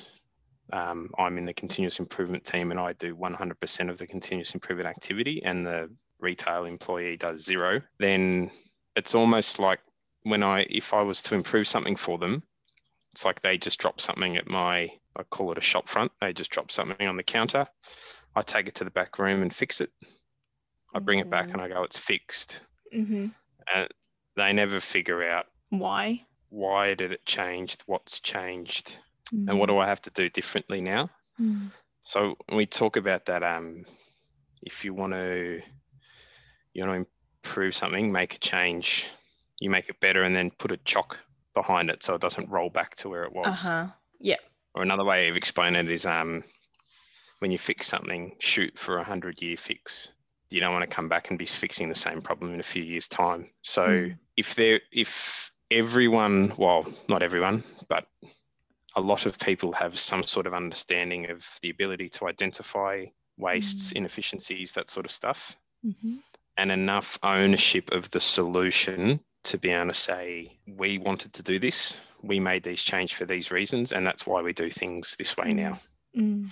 um, 0.72 1.10
I'm 1.18 1.36
in 1.36 1.46
the 1.46 1.52
continuous 1.52 1.98
improvement 1.98 2.44
team 2.44 2.70
and 2.70 2.78
I 2.78 2.92
do 2.94 3.16
100% 3.16 3.90
of 3.90 3.98
the 3.98 4.06
continuous 4.06 4.54
improvement 4.54 4.88
activity, 4.88 5.42
and 5.44 5.66
the 5.66 5.90
retail 6.20 6.64
employee 6.64 7.16
does 7.16 7.44
zero, 7.44 7.80
then 7.98 8.50
it's 9.00 9.14
almost 9.14 9.58
like 9.58 9.80
when 10.24 10.42
I, 10.42 10.66
if 10.68 10.92
I 10.92 11.00
was 11.00 11.22
to 11.22 11.34
improve 11.34 11.66
something 11.66 11.96
for 11.96 12.18
them, 12.18 12.42
it's 13.12 13.24
like 13.24 13.40
they 13.40 13.56
just 13.56 13.80
drop 13.80 13.98
something 13.98 14.36
at 14.36 14.46
my, 14.46 14.90
I 15.16 15.22
call 15.22 15.50
it 15.52 15.58
a 15.58 15.62
shop 15.62 15.88
front. 15.88 16.12
They 16.20 16.34
just 16.34 16.50
drop 16.50 16.70
something 16.70 17.08
on 17.08 17.16
the 17.16 17.22
counter. 17.22 17.66
I 18.36 18.42
take 18.42 18.68
it 18.68 18.74
to 18.74 18.84
the 18.84 18.90
back 18.90 19.18
room 19.18 19.40
and 19.40 19.54
fix 19.54 19.80
it. 19.80 19.90
I 20.94 20.98
bring 20.98 21.18
mm-hmm. 21.18 21.28
it 21.28 21.30
back 21.30 21.52
and 21.52 21.62
I 21.62 21.68
go, 21.68 21.82
it's 21.82 21.98
fixed. 21.98 22.60
Mm-hmm. 22.94 23.28
And 23.74 23.88
they 24.36 24.52
never 24.52 24.80
figure 24.80 25.22
out 25.22 25.46
why. 25.70 26.20
Why 26.50 26.92
did 26.92 27.12
it 27.12 27.24
change? 27.24 27.78
What's 27.86 28.20
changed? 28.20 28.98
Mm. 29.32 29.48
And 29.48 29.58
what 29.58 29.70
do 29.70 29.78
I 29.78 29.86
have 29.86 30.02
to 30.02 30.10
do 30.10 30.28
differently 30.28 30.82
now? 30.82 31.08
Mm. 31.40 31.70
So 32.02 32.36
we 32.52 32.66
talk 32.66 32.96
about 32.98 33.26
that. 33.26 33.42
Um, 33.42 33.86
if 34.60 34.84
you 34.84 34.92
want 34.92 35.14
to, 35.14 35.62
you 36.74 36.84
to 36.84 37.06
improve 37.42 37.74
something, 37.74 38.12
make 38.12 38.34
a 38.34 38.38
change, 38.38 39.08
you 39.58 39.70
make 39.70 39.88
it 39.88 40.00
better, 40.00 40.22
and 40.22 40.34
then 40.34 40.50
put 40.50 40.72
a 40.72 40.76
chock 40.78 41.20
behind 41.54 41.90
it 41.90 42.02
so 42.02 42.14
it 42.14 42.20
doesn't 42.20 42.48
roll 42.48 42.70
back 42.70 42.94
to 42.96 43.08
where 43.08 43.24
it 43.24 43.32
was. 43.32 43.46
Uh 43.46 43.52
huh. 43.52 43.86
Yeah. 44.18 44.36
Or 44.74 44.82
another 44.82 45.04
way 45.04 45.28
of 45.28 45.36
explaining 45.36 45.86
it 45.86 45.90
is 45.90 46.06
um, 46.06 46.44
when 47.40 47.50
you 47.50 47.58
fix 47.58 47.86
something, 47.86 48.36
shoot 48.38 48.78
for 48.78 48.98
a 48.98 49.04
hundred 49.04 49.42
year 49.42 49.56
fix 49.56 50.10
you 50.50 50.60
don't 50.60 50.72
want 50.72 50.82
to 50.82 50.94
come 50.94 51.08
back 51.08 51.30
and 51.30 51.38
be 51.38 51.46
fixing 51.46 51.88
the 51.88 51.94
same 51.94 52.20
problem 52.20 52.52
in 52.52 52.60
a 52.60 52.64
few 52.64 52.82
years' 52.82 53.08
time. 53.08 53.48
So 53.62 53.86
mm. 53.86 54.18
if 54.36 54.56
there, 54.56 54.80
if 54.92 55.50
everyone, 55.70 56.52
well, 56.56 56.86
not 57.08 57.22
everyone, 57.22 57.62
but 57.88 58.06
a 58.96 59.00
lot 59.00 59.26
of 59.26 59.38
people 59.38 59.72
have 59.72 59.98
some 59.98 60.24
sort 60.24 60.46
of 60.48 60.54
understanding 60.54 61.30
of 61.30 61.48
the 61.62 61.70
ability 61.70 62.08
to 62.10 62.26
identify 62.26 63.06
wastes, 63.36 63.92
mm. 63.92 63.98
inefficiencies, 63.98 64.74
that 64.74 64.90
sort 64.90 65.06
of 65.06 65.12
stuff, 65.12 65.56
mm-hmm. 65.86 66.16
And 66.60 66.70
enough 66.70 67.18
ownership 67.22 67.90
of 67.90 68.10
the 68.10 68.20
solution 68.20 69.18
to 69.44 69.56
be 69.56 69.70
able 69.70 69.88
to 69.88 69.94
say, 69.94 70.46
we 70.76 70.98
wanted 70.98 71.32
to 71.32 71.42
do 71.42 71.58
this, 71.58 71.96
we 72.22 72.38
made 72.38 72.62
these 72.62 72.84
change 72.84 73.14
for 73.14 73.24
these 73.24 73.50
reasons, 73.50 73.92
and 73.92 74.06
that's 74.06 74.26
why 74.26 74.42
we 74.42 74.52
do 74.52 74.68
things 74.68 75.16
this 75.16 75.38
way 75.38 75.52
mm. 75.52 75.56
now. 75.56 75.80
Mm. 76.14 76.50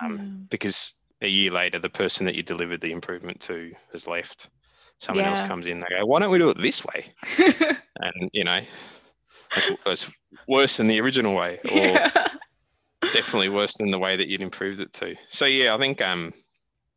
Um, 0.00 0.16
yeah. 0.16 0.46
Because 0.48 0.94
a 1.20 1.28
year 1.28 1.50
later, 1.50 1.78
the 1.78 1.90
person 1.90 2.24
that 2.24 2.34
you 2.34 2.42
delivered 2.42 2.80
the 2.80 2.90
improvement 2.90 3.38
to 3.40 3.70
has 3.92 4.06
left. 4.06 4.48
Someone 4.96 5.26
yeah. 5.26 5.30
else 5.32 5.42
comes 5.42 5.66
in, 5.66 5.80
they 5.80 5.86
go, 5.90 6.06
why 6.06 6.20
don't 6.20 6.30
we 6.30 6.38
do 6.38 6.48
it 6.48 6.58
this 6.58 6.82
way? 6.82 7.04
and, 8.00 8.30
you 8.32 8.44
know, 8.44 8.60
that's, 9.54 9.70
that's, 9.84 10.10
worse 10.48 10.78
than 10.78 10.86
the 10.86 11.02
original 11.02 11.34
way, 11.34 11.58
or 11.70 11.76
yeah. 11.76 12.10
definitely 13.12 13.50
worse 13.50 13.76
than 13.76 13.90
the 13.90 13.98
way 13.98 14.16
that 14.16 14.28
you'd 14.28 14.40
improved 14.40 14.80
it 14.80 14.94
to. 14.94 15.14
So, 15.28 15.44
yeah, 15.44 15.74
I 15.74 15.78
think 15.78 16.00
um, 16.00 16.32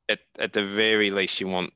at, 0.07 0.19
at 0.39 0.53
the 0.53 0.63
very 0.63 1.11
least, 1.11 1.41
you 1.41 1.49
want 1.49 1.73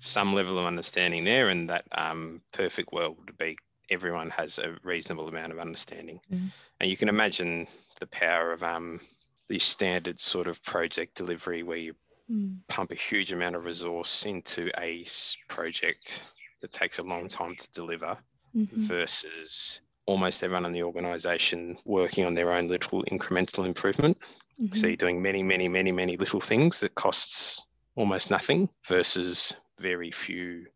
some 0.00 0.34
level 0.34 0.58
of 0.58 0.66
understanding 0.66 1.24
there, 1.24 1.48
and 1.48 1.68
that 1.70 1.84
um, 1.92 2.40
perfect 2.52 2.92
world 2.92 3.16
would 3.18 3.38
be 3.38 3.56
everyone 3.90 4.30
has 4.30 4.58
a 4.58 4.76
reasonable 4.82 5.28
amount 5.28 5.52
of 5.52 5.58
understanding. 5.58 6.20
Mm. 6.32 6.50
And 6.80 6.90
you 6.90 6.96
can 6.96 7.08
imagine 7.08 7.66
the 8.00 8.06
power 8.08 8.52
of 8.52 8.62
um, 8.62 9.00
the 9.48 9.58
standard 9.58 10.20
sort 10.20 10.46
of 10.46 10.62
project 10.62 11.14
delivery 11.14 11.62
where 11.62 11.78
you 11.78 11.94
mm. 12.30 12.56
pump 12.68 12.90
a 12.90 12.94
huge 12.94 13.32
amount 13.32 13.56
of 13.56 13.64
resource 13.64 14.26
into 14.26 14.70
a 14.78 15.06
project 15.48 16.24
that 16.60 16.72
takes 16.72 16.98
a 16.98 17.02
long 17.02 17.28
time 17.28 17.54
to 17.56 17.70
deliver 17.70 18.16
mm-hmm. 18.54 18.80
versus 18.80 19.80
almost 20.06 20.42
everyone 20.42 20.66
in 20.66 20.72
the 20.72 20.82
organization 20.82 21.76
working 21.84 22.24
on 22.24 22.34
their 22.34 22.52
own 22.52 22.68
little 22.68 23.04
incremental 23.04 23.66
improvement. 23.66 24.18
Mm-hmm. 24.60 24.74
So 24.74 24.86
you're 24.86 24.96
doing 24.96 25.22
many, 25.22 25.42
many, 25.42 25.68
many, 25.68 25.92
many 25.92 26.16
little 26.16 26.40
things 26.40 26.80
that 26.80 26.94
costs 26.94 27.62
almost 27.94 28.30
nothing 28.30 28.68
versus 28.86 29.54
very 29.78 30.10
few 30.10 30.66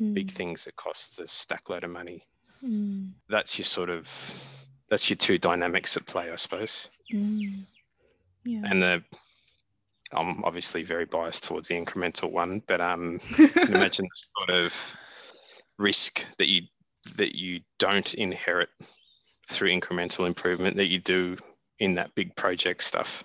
mm. 0.00 0.14
big 0.14 0.30
things 0.30 0.64
that 0.64 0.76
costs 0.76 1.18
a 1.18 1.28
stack 1.28 1.68
load 1.68 1.84
of 1.84 1.90
money. 1.90 2.22
Mm. 2.64 3.10
That's 3.28 3.58
your 3.58 3.64
sort 3.66 3.90
of 3.90 4.08
that's 4.88 5.08
your 5.08 5.16
two 5.16 5.38
dynamics 5.38 5.96
at 5.96 6.06
play, 6.06 6.30
I 6.30 6.36
suppose. 6.36 6.88
Mm. 7.12 7.62
Yeah. 8.44 8.62
And 8.64 8.82
the 8.82 9.02
I'm 10.12 10.44
obviously 10.44 10.82
very 10.82 11.06
biased 11.06 11.44
towards 11.44 11.68
the 11.68 11.82
incremental 11.82 12.30
one, 12.30 12.62
but 12.66 12.80
um, 12.80 13.20
you 13.38 13.48
can 13.48 13.74
imagine 13.74 14.06
the 14.06 14.52
sort 14.52 14.64
of 14.64 14.96
risk 15.78 16.24
that 16.38 16.48
you 16.48 16.62
that 17.16 17.36
you 17.36 17.60
don't 17.78 18.14
inherit 18.14 18.70
through 19.50 19.68
incremental 19.68 20.26
improvement 20.26 20.76
that 20.76 20.88
you 20.88 20.98
do 20.98 21.36
in 21.78 21.94
that 21.96 22.14
big 22.14 22.34
project 22.34 22.82
stuff. 22.82 23.24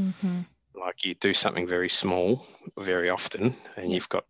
Mm-hmm. 0.00 0.40
Like 0.74 1.04
you 1.04 1.14
do 1.14 1.32
something 1.34 1.66
very 1.66 1.88
small 1.88 2.46
very 2.78 3.10
often, 3.10 3.54
and 3.76 3.92
you've 3.92 4.08
got 4.08 4.24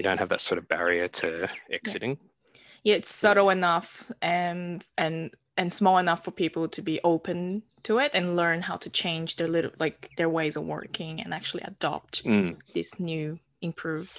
you 0.00 0.02
don't 0.02 0.18
have 0.18 0.30
that 0.30 0.40
sort 0.40 0.56
of 0.56 0.66
barrier 0.66 1.08
to 1.08 1.46
exiting. 1.70 2.16
Yeah, 2.52 2.58
yeah 2.84 2.94
it's 2.94 3.10
subtle 3.10 3.50
enough 3.50 4.10
and 4.22 4.82
and 4.96 5.30
and 5.58 5.70
small 5.70 5.98
enough 5.98 6.24
for 6.24 6.30
people 6.30 6.68
to 6.68 6.80
be 6.80 6.98
open 7.04 7.62
to 7.82 7.98
it 7.98 8.12
and 8.14 8.34
learn 8.34 8.62
how 8.62 8.76
to 8.78 8.88
change 8.88 9.36
their 9.36 9.46
little 9.46 9.72
like 9.78 10.08
their 10.16 10.30
ways 10.30 10.56
of 10.56 10.64
working 10.64 11.20
and 11.20 11.34
actually 11.34 11.62
adopt 11.64 12.24
mm. 12.24 12.56
this 12.72 12.98
new 12.98 13.38
improved 13.60 14.18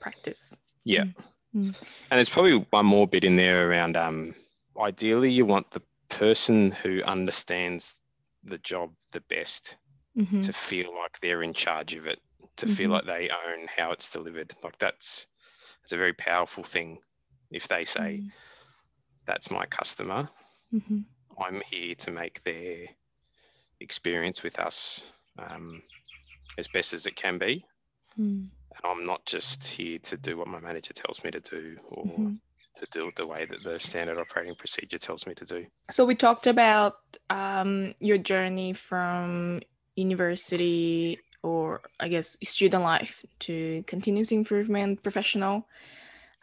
practice 0.00 0.58
yeah 0.84 1.04
mm. 1.04 1.14
Mm. 1.54 1.76
And 2.10 2.16
there's 2.16 2.30
probably 2.30 2.66
one 2.70 2.86
more 2.86 3.06
bit 3.06 3.24
in 3.24 3.36
there 3.36 3.68
around 3.68 3.94
um, 3.94 4.34
ideally 4.80 5.30
you 5.30 5.44
want 5.44 5.70
the 5.70 5.82
person 6.08 6.70
who 6.70 7.02
understands 7.02 7.96
the 8.42 8.56
job 8.56 8.92
the 9.12 9.20
best 9.28 9.76
Mm-hmm. 10.14 10.40
to 10.40 10.52
feel 10.52 10.94
like 10.94 11.18
they're 11.20 11.42
in 11.42 11.54
charge 11.54 11.94
of 11.94 12.04
it, 12.04 12.20
to 12.56 12.66
feel 12.66 12.90
Mhm. 12.90 12.92
like 12.92 13.04
they 13.06 13.30
own 13.30 13.66
how 13.76 13.92
it's 13.92 14.10
delivered. 14.10 14.54
Like 14.62 14.78
that's 14.78 15.26
it's 15.82 15.92
a 15.92 15.96
very 15.96 16.12
powerful 16.14 16.62
thing 16.64 16.98
if 17.50 17.68
they 17.68 17.84
say, 17.84 18.22
That's 19.26 19.50
my 19.50 19.66
customer. 19.66 20.28
Mm-hmm. 20.72 21.00
I'm 21.38 21.62
here 21.70 21.94
to 21.94 22.10
make 22.10 22.42
their 22.42 22.88
experience 23.80 24.42
with 24.42 24.58
us 24.58 25.02
um, 25.38 25.82
as 26.58 26.68
best 26.68 26.92
as 26.92 27.06
it 27.06 27.16
can 27.16 27.38
be. 27.38 27.64
Mm. 28.18 28.50
And 28.74 28.84
I'm 28.84 29.04
not 29.04 29.24
just 29.26 29.66
here 29.66 29.98
to 30.00 30.16
do 30.16 30.36
what 30.36 30.48
my 30.48 30.60
manager 30.60 30.92
tells 30.92 31.22
me 31.24 31.30
to 31.30 31.40
do 31.40 31.76
or 31.88 32.04
Mhm. 32.06 32.40
to 32.76 32.86
do 32.90 33.08
it 33.08 33.16
the 33.16 33.26
way 33.26 33.44
that 33.44 33.62
the 33.62 33.78
standard 33.78 34.18
operating 34.18 34.54
procedure 34.54 34.98
tells 34.98 35.26
me 35.26 35.34
to 35.34 35.44
do. 35.44 35.66
So 35.90 36.04
we 36.04 36.14
talked 36.14 36.46
about 36.46 36.94
um, 37.28 37.92
your 38.00 38.18
journey 38.18 38.72
from 38.72 39.60
university 39.96 41.18
or 41.42 41.82
I 42.00 42.08
guess 42.08 42.36
student 42.44 42.82
life 42.82 43.24
to 43.40 43.84
continuous 43.86 44.32
improvement 44.32 45.02
professional. 45.02 45.66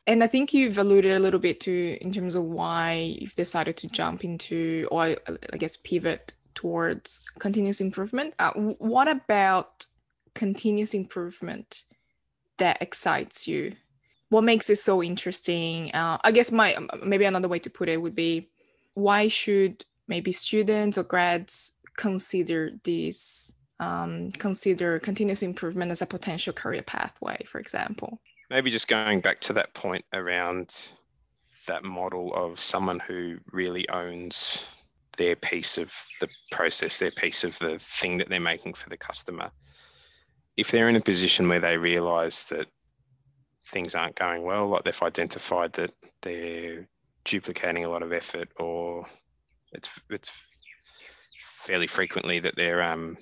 And 0.08 0.24
I 0.24 0.28
think 0.28 0.54
you've 0.54 0.78
alluded 0.78 1.16
a 1.16 1.20
little 1.20 1.40
bit 1.40 1.60
to 1.62 1.98
in 2.02 2.12
terms 2.12 2.36
of 2.36 2.44
why 2.44 3.16
you've 3.20 3.36
decided 3.36 3.78
to 3.78 3.88
jump 3.88 4.24
into 4.24 4.88
or 4.92 5.16
I 5.54 5.58
guess 5.58 5.78
pivot 5.78 6.34
towards 6.56 7.22
continuous 7.40 7.80
improvement. 7.80 8.34
Uh, 8.40 8.52
what 8.52 9.08
about 9.08 9.86
continuous 10.34 10.94
improvement 10.94 11.84
that 12.58 12.82
excites 12.82 13.48
you? 13.48 13.76
What 14.30 14.44
makes 14.44 14.70
it 14.70 14.78
so 14.78 15.02
interesting? 15.02 15.92
Uh, 15.94 16.18
I 16.24 16.32
guess 16.32 16.52
my 16.52 16.76
maybe 17.04 17.26
another 17.26 17.48
way 17.48 17.60
to 17.60 17.70
put 17.70 17.90
it 17.90 18.02
would 18.02 18.16
be 18.16 18.50
why 18.94 19.28
should 19.28 19.86
maybe 20.08 20.32
students 20.32 20.98
or 20.98 21.04
grads 21.04 21.74
consider 21.96 22.72
this 22.84 23.54
um, 23.80 24.32
consider 24.32 25.00
continuous 25.00 25.42
improvement 25.42 25.92
as 25.92 26.02
a 26.02 26.06
potential 26.06 26.54
career 26.54 26.82
pathway 26.82 27.44
for 27.46 27.60
example 27.60 28.20
Maybe 28.50 28.72
just 28.72 28.88
going 28.88 29.22
back 29.22 29.40
to 29.42 29.54
that 29.54 29.74
point 29.76 30.04
around 30.12 30.92
that 31.68 31.84
model 31.84 32.34
of 32.34 32.60
someone 32.60 33.00
who 33.00 33.38
really 33.52 33.88
owns 33.90 34.66
their 35.18 35.36
piece 35.36 35.78
of 35.78 35.94
the 36.20 36.28
process, 36.50 36.98
their 36.98 37.12
piece 37.12 37.44
of 37.44 37.58
the 37.60 37.78
thing 37.78 38.18
that 38.18 38.30
they're 38.30 38.40
making 38.40 38.74
for 38.74 38.90
the 38.90 38.98
customer. 38.98 39.52
If 40.58 40.72
they're 40.72 40.90
in 40.90 40.96
a 40.96 41.02
position 41.02 41.48
where 41.48 41.60
they 41.60 41.78
realize 41.78 42.46
that 42.46 42.66
things 43.68 43.94
aren't 43.94 44.16
going 44.16 44.44
well, 44.44 44.68
like 44.68 44.84
they've 44.84 45.04
identified 45.04 45.74
that 45.74 45.94
they're 46.22 46.88
duplicating 47.26 47.86
a 47.86 47.90
lot 47.90 48.02
of 48.02 48.12
effort 48.12 48.50
or 48.58 49.06
it's 49.74 49.90
it's 50.10 50.32
fairly 51.38 51.86
frequently 51.86 52.40
that 52.40 52.56
their 52.56 52.82
um, 52.82 53.16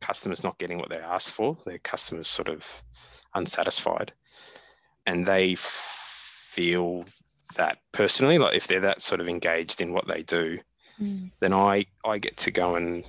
customers 0.00 0.44
not 0.44 0.58
getting 0.58 0.78
what 0.78 0.90
they 0.90 0.98
asked 0.98 1.32
for, 1.32 1.56
their 1.64 1.78
customers 1.78 2.28
sort 2.28 2.48
of 2.48 2.82
unsatisfied. 3.34 4.12
And 5.06 5.26
they 5.26 5.54
feel 5.56 7.04
that 7.56 7.78
personally 7.92 8.38
like 8.38 8.54
if 8.54 8.66
they're 8.66 8.80
that 8.80 9.02
sort 9.02 9.20
of 9.20 9.28
engaged 9.28 9.80
in 9.80 9.92
what 9.92 10.06
they 10.06 10.22
do 10.22 10.58
then 11.40 11.52
i 11.52 11.84
i 12.04 12.18
get 12.18 12.36
to 12.36 12.50
go 12.50 12.74
and 12.74 13.04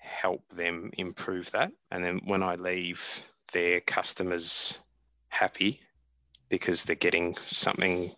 help 0.00 0.46
them 0.50 0.90
improve 0.98 1.50
that. 1.52 1.72
And 1.90 2.04
then 2.04 2.20
when 2.24 2.42
i 2.42 2.54
leave 2.56 3.22
their 3.52 3.80
customers 3.80 4.78
happy 5.28 5.80
because 6.48 6.84
they're 6.84 6.96
getting 6.96 7.36
something 7.46 8.12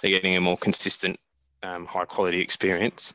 they're 0.00 0.10
getting 0.10 0.36
a 0.36 0.40
more 0.40 0.56
consistent 0.56 1.18
um, 1.62 1.86
high 1.86 2.04
quality 2.04 2.40
experience. 2.40 3.14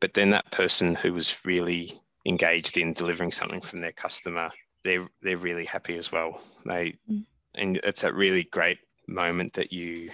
But 0.00 0.14
then 0.14 0.30
that 0.30 0.50
person 0.50 0.94
who 0.94 1.12
was 1.12 1.44
really 1.44 2.00
engaged 2.26 2.76
in 2.76 2.92
delivering 2.92 3.30
something 3.32 3.60
from 3.60 3.80
their 3.80 3.92
customer 3.92 4.50
they're 4.82 5.06
they're 5.22 5.36
really 5.36 5.64
happy 5.64 5.96
as 5.96 6.10
well. 6.12 6.40
They 6.66 6.96
Mm. 7.10 7.24
and 7.54 7.76
it's 7.78 8.04
a 8.04 8.12
really 8.12 8.44
great 8.44 8.78
moment 9.08 9.54
that 9.54 9.72
you 9.72 10.10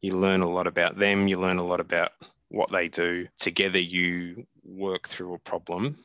you 0.00 0.16
learn 0.16 0.42
a 0.42 0.50
lot 0.50 0.66
about 0.66 0.98
them 0.98 1.28
you 1.28 1.38
learn 1.38 1.58
a 1.58 1.64
lot 1.64 1.80
about 1.80 2.12
what 2.48 2.70
they 2.70 2.88
do. 2.88 3.26
Together 3.38 3.78
you 3.78 4.46
work 4.62 5.08
through 5.08 5.34
a 5.34 5.38
problem 5.38 5.96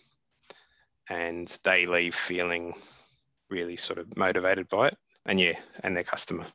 and 1.10 1.48
they 1.64 1.86
leave 1.86 2.16
feeling 2.16 2.74
really 3.50 3.78
sort 3.78 4.00
of 4.00 4.16
motivated 4.18 4.68
by 4.70 4.88
it 4.88 4.98
and 5.26 5.40
yeah 5.40 5.60
and 5.84 5.96
their 5.96 6.04
customer. 6.04 6.48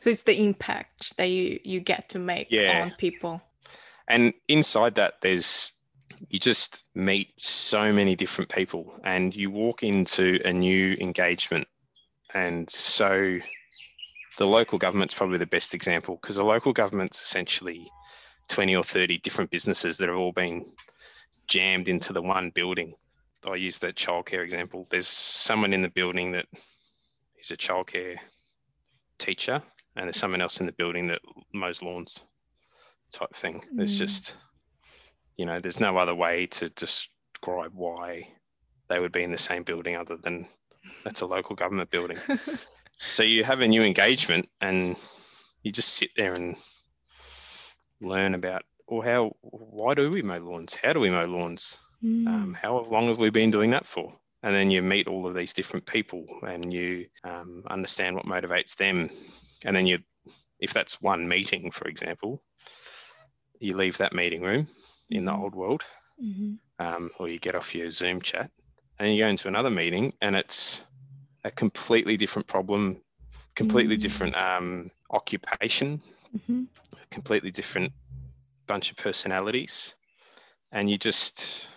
So 0.00 0.10
it's 0.10 0.24
the 0.24 0.38
impact 0.40 1.16
that 1.16 1.26
you 1.26 1.60
you 1.64 1.80
get 1.80 2.08
to 2.10 2.18
make 2.18 2.48
Yeah. 2.50 2.82
on 2.82 2.90
people. 2.92 3.42
And 4.08 4.34
inside 4.48 4.96
that 4.96 5.20
there's 5.20 5.72
you 6.28 6.38
just 6.38 6.84
meet 6.94 7.32
so 7.38 7.92
many 7.92 8.14
different 8.14 8.50
people 8.50 8.94
and 9.04 9.34
you 9.34 9.50
walk 9.50 9.82
into 9.82 10.38
a 10.44 10.52
new 10.52 10.96
engagement. 11.00 11.66
And 12.34 12.68
so 12.70 13.38
the 14.38 14.46
local 14.46 14.78
government's 14.78 15.14
probably 15.14 15.38
the 15.38 15.46
best 15.46 15.74
example 15.74 16.18
because 16.20 16.36
the 16.36 16.44
local 16.44 16.72
government's 16.72 17.20
essentially 17.22 17.86
20 18.48 18.76
or 18.76 18.84
30 18.84 19.18
different 19.18 19.50
businesses 19.50 19.98
that 19.98 20.08
have 20.08 20.18
all 20.18 20.32
been 20.32 20.64
jammed 21.48 21.88
into 21.88 22.12
the 22.12 22.22
one 22.22 22.50
building. 22.50 22.94
I 23.44 23.56
use 23.56 23.78
the 23.78 23.92
childcare 23.92 24.44
example. 24.44 24.86
There's 24.90 25.08
someone 25.08 25.72
in 25.72 25.82
the 25.82 25.90
building 25.90 26.32
that 26.32 26.46
is 27.38 27.50
a 27.50 27.56
childcare 27.56 28.16
teacher 29.18 29.62
and 29.96 30.06
there's 30.06 30.16
someone 30.16 30.40
else 30.40 30.60
in 30.60 30.66
the 30.66 30.72
building 30.72 31.08
that 31.08 31.18
mows 31.52 31.82
lawns 31.82 32.22
type 33.12 33.34
thing. 33.34 33.62
There's 33.72 33.96
Mm. 33.96 33.98
just 33.98 34.36
you 35.36 35.46
know 35.46 35.60
there's 35.60 35.80
no 35.80 35.96
other 35.96 36.14
way 36.14 36.46
to 36.46 36.68
describe 36.70 37.72
why 37.74 38.28
they 38.88 38.98
would 38.98 39.12
be 39.12 39.22
in 39.22 39.32
the 39.32 39.38
same 39.38 39.62
building 39.62 39.96
other 39.96 40.16
than 40.16 40.46
that's 41.04 41.20
a 41.20 41.26
local 41.26 41.56
government 41.56 41.90
building. 41.90 42.18
So 43.02 43.24
you 43.24 43.42
have 43.42 43.60
a 43.60 43.66
new 43.66 43.82
engagement 43.82 44.48
and 44.60 44.96
you 45.64 45.72
just 45.72 45.94
sit 45.94 46.10
there 46.14 46.34
and 46.34 46.54
learn 48.00 48.34
about 48.34 48.62
well 48.86 49.00
how 49.00 49.32
why 49.40 49.94
do 49.94 50.08
we 50.08 50.22
mow 50.22 50.38
lawns? 50.38 50.76
How 50.76 50.92
do 50.92 51.00
we 51.00 51.10
mow 51.10 51.26
lawns? 51.26 51.78
Mm. 52.04 52.28
um, 52.28 52.54
how 52.54 52.78
long 52.78 53.08
have 53.08 53.18
we 53.18 53.30
been 53.30 53.50
doing 53.50 53.70
that 53.70 53.86
for? 53.86 54.12
And 54.44 54.54
then 54.54 54.70
you 54.70 54.82
meet 54.82 55.08
all 55.08 55.26
of 55.26 55.34
these 55.34 55.52
different 55.52 55.84
people 55.84 56.24
and 56.46 56.72
you 56.72 57.06
um, 57.24 57.64
understand 57.68 58.14
what 58.14 58.26
motivates 58.26 58.76
them. 58.76 59.10
And 59.64 59.74
then 59.74 59.86
you 59.86 59.98
if 60.60 60.72
that's 60.72 61.02
one 61.02 61.26
meeting 61.26 61.72
for 61.72 61.88
example 61.88 62.40
you 63.58 63.76
leave 63.76 63.98
that 63.98 64.12
meeting 64.12 64.42
room 64.42 64.68
in 65.10 65.24
the 65.24 65.32
old 65.34 65.54
world 65.54 65.82
Mhm. 66.22 66.58
um, 66.78 67.10
or 67.18 67.28
you 67.28 67.38
get 67.38 67.54
off 67.54 67.74
your 67.74 67.90
zoom 67.90 68.20
chat 68.20 68.50
and 68.98 69.12
you 69.12 69.22
go 69.22 69.28
into 69.28 69.48
another 69.48 69.70
meeting 69.70 70.12
and 70.20 70.36
it's 70.36 70.84
a 71.44 71.50
completely 71.50 72.16
different 72.16 72.46
problem 72.46 73.00
completely 73.54 73.96
Mm. 73.96 74.00
different 74.00 74.36
um, 74.36 74.90
occupation 75.10 76.00
Mhm. 76.34 76.66
a 76.94 77.06
completely 77.10 77.50
different 77.50 77.92
bunch 78.66 78.90
of 78.90 78.96
personalities 78.96 79.94
and 80.72 80.88
you 80.90 80.96
just 80.96 81.68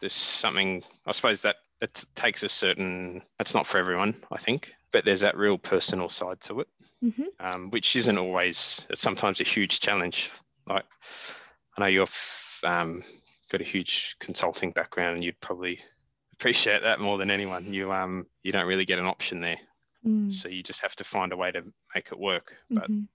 there's 0.00 0.12
something 0.12 0.82
i 1.06 1.12
suppose 1.12 1.42
that 1.42 1.56
it 1.80 2.04
takes 2.14 2.42
a 2.42 2.48
certain 2.48 3.20
that's 3.38 3.54
not 3.54 3.66
for 3.66 3.78
everyone 3.78 4.14
i 4.32 4.38
think 4.38 4.72
but 4.92 5.04
there's 5.04 5.20
that 5.20 5.36
real 5.36 5.58
personal 5.58 6.08
side 6.08 6.40
to 6.40 6.60
it 6.60 6.68
Mhm. 7.02 7.26
um, 7.40 7.70
which 7.70 7.96
isn't 7.96 8.16
always 8.18 8.86
it's 8.90 9.02
sometimes 9.02 9.40
a 9.40 9.44
huge 9.44 9.80
challenge 9.80 10.30
like 10.66 10.84
i 11.76 11.80
know 11.80 11.86
you've 11.86 12.43
um, 12.64 13.02
got 13.50 13.60
a 13.60 13.64
huge 13.64 14.16
consulting 14.20 14.70
background 14.72 15.14
and 15.16 15.24
you'd 15.24 15.40
probably 15.40 15.78
appreciate 16.32 16.82
that 16.82 16.98
more 16.98 17.16
than 17.18 17.30
anyone 17.30 17.64
you 17.72 17.92
um 17.92 18.26
you 18.42 18.50
don't 18.50 18.66
really 18.66 18.84
get 18.84 18.98
an 18.98 19.06
option 19.06 19.40
there 19.40 19.58
Mm. 20.04 20.30
so 20.30 20.48
you 20.50 20.62
just 20.62 20.82
have 20.82 20.94
to 20.96 21.04
find 21.04 21.32
a 21.32 21.36
way 21.36 21.50
to 21.50 21.62
make 21.94 22.12
it 22.12 22.18
work 22.18 22.54
but 22.68 22.90
Mhm. 22.90 23.08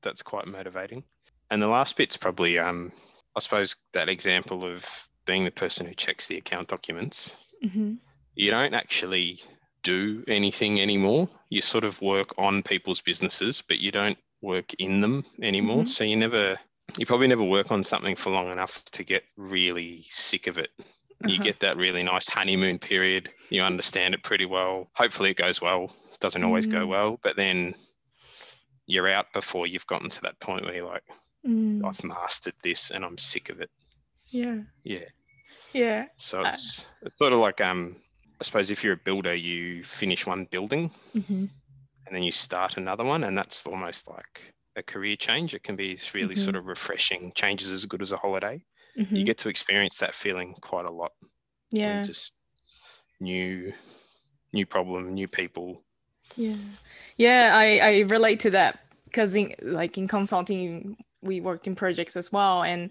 that's 0.00 0.22
quite 0.22 0.46
motivating. 0.46 1.02
And 1.50 1.60
the 1.60 1.66
last 1.66 1.96
bit's 1.96 2.16
probably, 2.16 2.56
um, 2.58 2.92
I 3.36 3.40
suppose, 3.40 3.74
that 3.94 4.08
example 4.08 4.64
of 4.64 5.08
being 5.26 5.44
the 5.44 5.50
person 5.50 5.86
who 5.86 5.94
checks 5.94 6.28
the 6.28 6.36
account 6.38 6.68
documents. 6.68 7.44
Mhm. 7.64 7.98
You 8.36 8.50
don't 8.52 8.74
actually 8.74 9.40
do 9.82 10.22
anything 10.28 10.80
anymore. 10.80 11.28
You 11.48 11.62
sort 11.62 11.82
of 11.84 12.00
work 12.00 12.38
on 12.38 12.62
people's 12.62 13.00
businesses, 13.00 13.60
but 13.60 13.80
you 13.80 13.90
don't 13.90 14.18
work 14.40 14.72
in 14.74 15.00
them 15.00 15.24
anymore. 15.42 15.82
Mhm. 15.84 15.88
So 15.88 16.04
you 16.04 16.16
never, 16.16 16.56
you 16.98 17.06
probably 17.06 17.26
never 17.28 17.44
work 17.44 17.70
on 17.70 17.82
something 17.84 18.16
for 18.16 18.30
long 18.30 18.50
enough 18.50 18.84
to 18.92 19.04
get 19.04 19.24
really 19.36 20.02
sick 20.08 20.46
of 20.46 20.58
it. 20.58 20.70
You 21.26 21.34
Uh-huh. 21.34 21.42
get 21.42 21.60
that 21.60 21.76
really 21.76 22.02
nice 22.02 22.28
honeymoon 22.28 22.78
period. 22.78 23.30
You 23.50 23.62
understand 23.62 24.14
it 24.14 24.22
pretty 24.22 24.46
well. 24.46 24.90
Hopefully, 24.94 25.30
it 25.30 25.36
goes 25.36 25.60
well. 25.60 25.94
Doesn't 26.20 26.44
always 26.44 26.66
go 26.66 26.84
Mm. 26.86 26.88
well, 26.88 27.18
but 27.22 27.36
then 27.36 27.74
you're 28.86 29.08
out 29.08 29.32
before 29.32 29.66
you've 29.66 29.86
gotten 29.86 30.08
to 30.10 30.20
that 30.22 30.38
point 30.40 30.64
where 30.64 30.74
you're 30.74 30.86
like, 30.88 31.04
Mm. 31.46 31.84
I've 31.86 32.02
mastered 32.04 32.54
this 32.62 32.90
and 32.90 33.04
I'm 33.04 33.16
sick 33.18 33.48
of 33.50 33.60
it. 33.60 33.70
Yeah. 34.30 34.58
Yeah. 34.84 35.08
Yeah. 35.72 36.06
So 36.18 36.42
Uh, 36.44 36.48
it's 36.48 36.86
it's 37.02 37.16
sort 37.16 37.32
of 37.32 37.38
like 37.38 37.60
um 37.60 37.96
I 38.40 38.44
suppose 38.44 38.70
if 38.70 38.82
you're 38.82 38.94
a 38.94 39.04
builder, 39.04 39.34
you 39.34 39.84
finish 39.84 40.26
one 40.26 40.44
building 40.46 40.90
Mhm. 41.14 41.48
and 42.06 42.14
then 42.14 42.22
you 42.22 42.32
start 42.32 42.76
another 42.78 43.04
one, 43.04 43.24
and 43.24 43.36
that's 43.36 43.66
almost 43.66 44.08
like 44.08 44.54
a 44.76 44.82
career 44.82 45.16
change. 45.16 45.54
It 45.54 45.62
can 45.62 45.76
be 45.76 45.98
really 46.14 46.34
mm-hmm. 46.34 46.44
sort 46.44 46.56
of 46.56 46.66
refreshing. 46.66 47.32
Changes 47.34 47.72
as 47.72 47.84
good 47.86 48.02
as 48.02 48.12
a 48.12 48.16
holiday. 48.16 48.62
Mm-hmm. 48.96 49.16
You 49.16 49.24
get 49.24 49.38
to 49.38 49.48
experience 49.48 49.98
that 49.98 50.14
feeling 50.14 50.54
quite 50.60 50.88
a 50.88 50.92
lot. 50.92 51.12
Yeah. 51.70 52.02
Just 52.02 52.34
new, 53.20 53.72
new 54.52 54.66
problem, 54.66 55.14
new 55.14 55.28
people. 55.28 55.82
Yeah, 56.36 56.56
yeah. 57.16 57.50
I 57.54 57.78
I 57.78 57.98
relate 58.00 58.40
to 58.40 58.50
that 58.50 58.80
because 59.04 59.34
in 59.34 59.54
like 59.62 59.98
in 59.98 60.08
consulting, 60.08 60.96
we 61.22 61.40
worked 61.40 61.66
in 61.66 61.74
projects 61.74 62.16
as 62.16 62.32
well, 62.32 62.62
and 62.62 62.90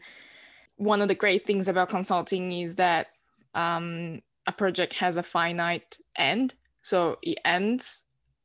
one 0.75 1.01
of 1.01 1.07
the 1.07 1.15
great 1.15 1.45
things 1.45 1.67
about 1.67 1.89
consulting 1.89 2.51
is 2.51 2.75
that 2.75 3.07
um, 3.55 4.21
a 4.47 4.51
project 4.51 4.95
has 4.95 5.17
a 5.17 5.23
finite 5.23 5.97
end, 6.15 6.55
so 6.81 7.17
it 7.21 7.37
ends 7.45 8.03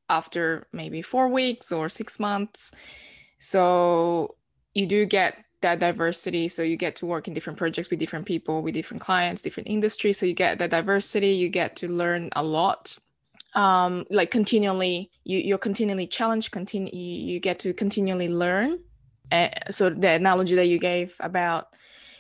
after 0.08 0.66
maybe 0.72 1.02
four 1.02 1.28
weeks 1.28 1.72
or 1.72 1.88
six 1.88 2.20
months. 2.20 2.72
So 3.38 4.36
you 4.74 4.86
do 4.86 5.06
get 5.06 5.44
that 5.64 5.80
diversity. 5.80 6.46
So 6.48 6.62
you 6.62 6.76
get 6.76 6.96
to 6.96 7.06
work 7.06 7.26
in 7.26 7.34
different 7.34 7.58
projects 7.58 7.90
with 7.90 7.98
different 7.98 8.26
people, 8.26 8.62
with 8.62 8.74
different 8.74 9.00
clients, 9.00 9.42
different 9.42 9.68
industries. 9.68 10.18
So 10.18 10.26
you 10.26 10.34
get 10.34 10.58
that 10.58 10.70
diversity. 10.70 11.30
You 11.30 11.48
get 11.48 11.76
to 11.76 11.88
learn 11.88 12.30
a 12.36 12.42
lot. 12.42 12.96
Um, 13.54 14.04
like 14.10 14.30
continually, 14.30 15.10
you 15.24 15.38
you're 15.38 15.58
continually 15.58 16.06
challenged. 16.06 16.50
Continue, 16.52 16.92
you, 16.92 17.32
you 17.32 17.40
get 17.40 17.58
to 17.60 17.72
continually 17.72 18.28
learn. 18.28 18.78
Uh, 19.32 19.48
so 19.70 19.90
the 19.90 20.10
analogy 20.10 20.54
that 20.54 20.66
you 20.66 20.78
gave 20.78 21.16
about, 21.20 21.68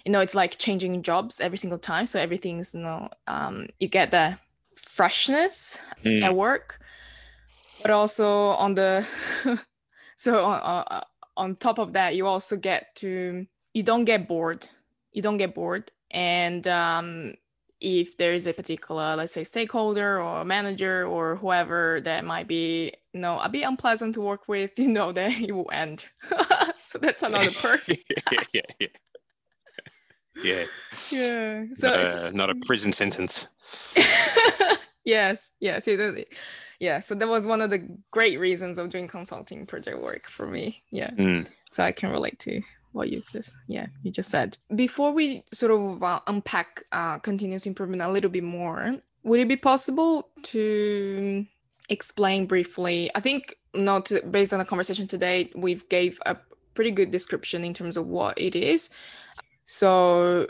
you 0.04 0.12
know, 0.12 0.20
it's 0.20 0.34
like 0.34 0.56
changing 0.58 1.02
jobs 1.02 1.40
every 1.40 1.58
single 1.58 1.78
time. 1.78 2.06
So 2.06 2.18
everything's, 2.18 2.74
you 2.74 2.80
know, 2.80 3.08
um, 3.26 3.66
you 3.78 3.88
get 3.88 4.10
the 4.10 4.38
freshness 4.76 5.80
mm. 6.04 6.22
at 6.22 6.34
work, 6.34 6.80
but 7.82 7.90
also 7.90 8.50
on 8.50 8.74
the 8.74 9.06
so 10.16 10.44
on, 10.44 10.60
uh, 10.60 11.00
on 11.36 11.56
top 11.56 11.78
of 11.78 11.92
that 11.92 12.16
you 12.16 12.26
also 12.26 12.56
get 12.56 12.94
to 12.96 13.46
you 13.72 13.82
don't 13.82 14.04
get 14.04 14.28
bored 14.28 14.66
you 15.12 15.22
don't 15.22 15.36
get 15.36 15.54
bored 15.54 15.90
and 16.10 16.66
um, 16.68 17.34
if 17.80 18.16
there 18.16 18.32
is 18.32 18.46
a 18.46 18.52
particular 18.52 19.16
let's 19.16 19.32
say 19.32 19.44
stakeholder 19.44 20.20
or 20.20 20.44
manager 20.44 21.06
or 21.06 21.36
whoever 21.36 22.00
that 22.02 22.24
might 22.24 22.46
be 22.46 22.92
you 23.12 23.20
know 23.20 23.38
a 23.40 23.48
bit 23.48 23.62
unpleasant 23.62 24.14
to 24.14 24.20
work 24.20 24.48
with 24.48 24.70
you 24.78 24.88
know 24.88 25.12
that 25.12 25.32
it 25.40 25.52
will 25.52 25.70
end 25.72 26.06
so 26.86 26.98
that's 26.98 27.22
another 27.22 27.50
perk 27.60 27.80
yeah, 27.88 28.38
yeah, 28.52 28.60
yeah. 28.80 28.88
Yeah. 30.42 30.64
Yeah. 31.10 31.64
So 31.74 31.88
not 31.88 32.00
a, 32.00 32.36
not 32.36 32.50
a 32.50 32.54
prison 32.66 32.92
sentence. 32.92 33.46
yes. 35.04 35.52
Yes. 35.60 35.86
Yeah. 36.80 37.00
So 37.00 37.14
that 37.14 37.28
was 37.28 37.46
one 37.46 37.60
of 37.60 37.70
the 37.70 37.86
great 38.10 38.38
reasons 38.38 38.78
of 38.78 38.90
doing 38.90 39.08
consulting 39.08 39.66
project 39.66 40.00
work 40.00 40.28
for 40.28 40.46
me. 40.46 40.82
Yeah. 40.90 41.10
Mm. 41.10 41.48
So 41.70 41.82
I 41.82 41.92
can 41.92 42.10
relate 42.10 42.38
to 42.40 42.60
what 42.92 43.10
you 43.10 43.20
yeah 43.66 43.86
you 44.02 44.10
just 44.10 44.30
said. 44.30 44.56
Before 44.74 45.12
we 45.12 45.42
sort 45.52 45.72
of 45.72 46.02
uh, 46.02 46.20
unpack 46.26 46.84
uh, 46.92 47.18
continuous 47.18 47.66
improvement 47.66 48.02
a 48.02 48.08
little 48.08 48.30
bit 48.30 48.44
more, 48.44 48.96
would 49.24 49.40
it 49.40 49.48
be 49.48 49.56
possible 49.56 50.28
to 50.42 51.44
explain 51.88 52.46
briefly? 52.46 53.10
I 53.14 53.20
think 53.20 53.56
not 53.74 54.10
based 54.30 54.52
on 54.52 54.60
the 54.60 54.64
conversation 54.64 55.06
today, 55.08 55.50
we've 55.56 55.88
gave 55.88 56.20
a 56.26 56.36
pretty 56.74 56.90
good 56.90 57.10
description 57.10 57.64
in 57.64 57.74
terms 57.74 57.96
of 57.96 58.06
what 58.06 58.38
it 58.38 58.54
is. 58.54 58.90
So 59.64 60.48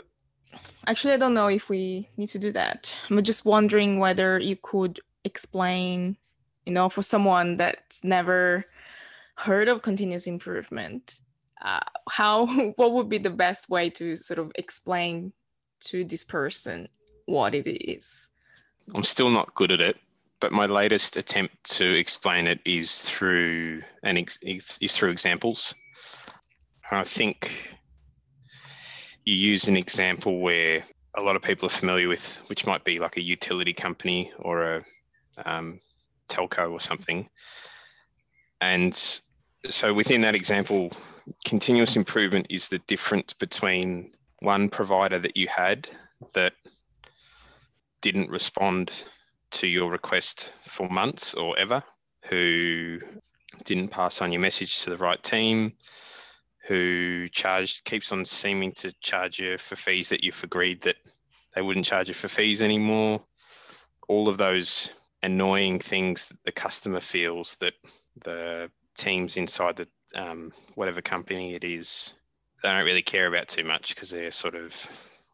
actually, 0.87 1.13
I 1.13 1.17
don't 1.17 1.33
know 1.33 1.47
if 1.47 1.69
we 1.69 2.09
need 2.17 2.29
to 2.29 2.39
do 2.39 2.51
that. 2.51 2.93
I'm 3.09 3.21
just 3.23 3.45
wondering 3.45 3.99
whether 3.99 4.39
you 4.39 4.57
could 4.61 4.99
explain, 5.25 6.15
you 6.65 6.71
know, 6.71 6.87
for 6.87 7.01
someone 7.01 7.57
that's 7.57 8.03
never 8.03 8.65
heard 9.35 9.67
of 9.67 9.81
continuous 9.81 10.27
improvement, 10.27 11.19
uh, 11.61 11.79
how 12.09 12.45
what 12.75 12.93
would 12.93 13.09
be 13.09 13.17
the 13.17 13.29
best 13.29 13.69
way 13.69 13.89
to 13.89 14.15
sort 14.15 14.39
of 14.39 14.51
explain 14.55 15.33
to 15.81 16.05
this 16.05 16.23
person 16.23 16.87
what 17.25 17.53
it 17.53 17.67
is? 17.67 18.29
I'm 18.93 19.03
still 19.03 19.31
not 19.31 19.53
good 19.55 19.71
at 19.71 19.81
it, 19.81 19.97
but 20.39 20.51
my 20.51 20.67
latest 20.67 21.17
attempt 21.17 21.63
to 21.77 21.97
explain 21.97 22.47
it 22.47 22.59
is 22.65 23.01
through 23.01 23.81
an 24.03 24.17
ex- 24.17 24.39
is 24.43 24.95
through 24.95 25.09
examples. 25.09 25.73
I 26.91 27.03
think 27.03 27.75
you 29.25 29.33
use 29.33 29.67
an 29.67 29.75
example 29.75 30.39
where 30.39 30.83
a 31.15 31.21
lot 31.21 31.35
of 31.35 31.41
people 31.41 31.65
are 31.65 31.69
familiar 31.69 32.07
with, 32.07 32.41
which 32.47 32.67
might 32.67 32.83
be 32.83 32.99
like 32.99 33.17
a 33.17 33.23
utility 33.23 33.73
company 33.73 34.31
or 34.37 34.61
a 34.61 34.85
um, 35.45 35.79
telco 36.27 36.71
or 36.71 36.79
something. 36.79 37.29
And 38.61 38.93
so 39.69 39.93
within 39.93 40.21
that 40.21 40.35
example, 40.35 40.91
continuous 41.45 41.95
improvement 41.95 42.47
is 42.49 42.67
the 42.67 42.79
difference 42.79 43.33
between 43.33 44.11
one 44.39 44.69
provider 44.69 45.19
that 45.19 45.35
you 45.35 45.47
had 45.47 45.87
that 46.33 46.53
didn't 48.01 48.29
respond 48.29 49.03
to 49.51 49.67
your 49.67 49.89
request 49.89 50.51
for 50.63 50.87
months 50.89 51.33
or 51.33 51.57
ever, 51.57 51.83
who 52.29 52.99
didn't 53.63 53.87
pass 53.87 54.21
on 54.21 54.31
your 54.31 54.41
message 54.41 54.81
to 54.81 54.89
the 54.89 54.97
right 54.97 55.21
team, 55.23 55.73
who 56.67 57.27
charged 57.29 57.83
keeps 57.85 58.11
on 58.11 58.25
seeming 58.25 58.71
to 58.73 58.91
charge 59.01 59.39
you 59.39 59.57
for 59.57 59.75
fees 59.75 60.09
that 60.09 60.23
you've 60.23 60.43
agreed 60.43 60.81
that 60.81 60.97
they 61.53 61.61
wouldn't 61.61 61.85
charge 61.85 62.07
you 62.07 62.13
for 62.13 62.27
fees 62.27 62.61
anymore. 62.61 63.23
All 64.07 64.27
of 64.27 64.37
those 64.37 64.89
annoying 65.25 65.79
things 65.79 66.29
that 66.29 66.37
the 66.43 66.51
customer 66.51 66.99
feels 66.99 67.55
that 67.55 67.73
the 68.23 68.69
teams 68.95 69.37
inside 69.37 69.75
the 69.75 69.87
um, 70.15 70.53
whatever 70.75 71.01
company 71.01 71.53
it 71.53 71.63
is 71.63 72.13
they 72.63 72.71
don't 72.71 72.85
really 72.85 73.01
care 73.01 73.27
about 73.27 73.47
too 73.47 73.63
much 73.63 73.93
because 73.93 74.09
they're 74.09 74.31
sort 74.31 74.55
of 74.55 74.87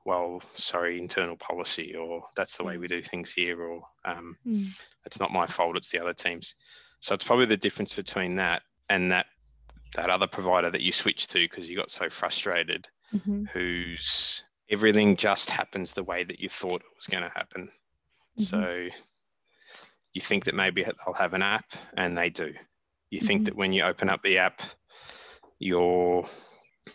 well 0.06 0.42
sorry 0.56 0.98
internal 0.98 1.38
policy 1.38 1.96
or 1.96 2.24
that's 2.36 2.58
the 2.58 2.64
way 2.64 2.78
we 2.78 2.88
do 2.88 3.02
things 3.02 3.32
here 3.32 3.62
or 3.62 3.84
um, 4.06 4.36
mm. 4.48 4.68
it's 5.06 5.20
not 5.20 5.32
my 5.32 5.46
fault 5.46 5.78
it's 5.78 5.92
the 5.92 6.02
other 6.02 6.14
teams 6.14 6.56
so 7.00 7.14
it's 7.14 7.24
probably 7.24 7.46
the 7.46 7.58
difference 7.58 7.94
between 7.96 8.36
that 8.36 8.64
and 8.90 9.12
that 9.12 9.28
that 9.96 10.10
other 10.10 10.28
provider 10.28 10.70
that 10.70 10.82
you 10.82 10.92
switched 10.92 11.32
to 11.32 11.40
because 11.40 11.70
you 11.70 11.76
got 11.76 11.92
so 11.92 12.10
frustrated, 12.10 12.88
mm-hmm. 13.14 13.46
whose 13.46 14.44
everything 14.70 15.16
just 15.18 15.50
happens 15.50 15.94
the 15.94 16.04
way 16.04 16.24
that 16.24 16.40
you 16.40 16.48
thought 16.48 16.82
it 16.82 16.96
was 16.96 17.08
going 17.08 17.24
to 17.24 17.32
happen. 17.36 17.70
Mm-hmm. 18.40 18.44
So 18.44 18.88
you 20.14 20.22
think 20.22 20.46
that 20.46 20.56
maybe 20.56 20.84
they'll 20.84 21.14
have 21.14 21.34
an 21.34 21.42
app, 21.42 21.66
and 21.96 22.18
they 22.18 22.30
do. 22.30 22.54
You 23.10 23.20
mm-hmm. 23.20 23.28
think 23.28 23.46
that 23.46 23.56
when 23.56 23.74
you 23.74 23.84
open 23.84 24.10
up 24.10 24.22
the 24.24 24.38
app, 24.38 24.62
your 25.60 26.26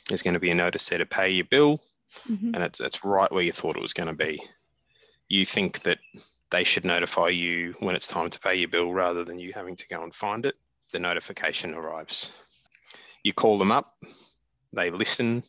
there's 0.09 0.23
going 0.23 0.35
to 0.35 0.41
be 0.41 0.51
a 0.51 0.55
notice 0.55 0.89
there 0.89 0.99
to 0.99 1.07
pay 1.07 1.31
your 1.31 1.47
bill, 1.47 1.81
mm-hmm. 2.29 2.55
and 2.55 2.63
it's 2.63 2.81
it's 2.81 3.05
right 3.05 3.31
where 3.33 3.45
you 3.45 3.53
thought 3.53 3.77
it 3.77 3.83
was 3.83 3.95
going 3.95 4.09
to 4.09 4.15
be. 4.15 4.43
You 5.29 5.45
think 5.45 5.81
that 5.81 5.99
they 6.51 6.65
should 6.65 6.85
notify 6.85 7.29
you 7.29 7.75
when 7.81 7.97
it's 7.97 8.09
time 8.09 8.31
to 8.31 8.41
pay 8.41 8.55
your 8.55 8.69
bill 8.69 8.93
rather 8.93 9.25
than 9.25 9.39
you 9.39 9.53
having 9.53 9.77
to 9.77 9.89
go 9.89 10.03
and 10.03 10.15
find 10.15 10.47
it. 10.47 10.55
The 10.93 11.01
notification 11.01 11.75
arrives 11.75 12.41
you 13.27 13.33
call 13.33 13.59
them 13.59 13.73
up, 13.73 13.93
they 14.73 14.89
listen. 14.89 15.43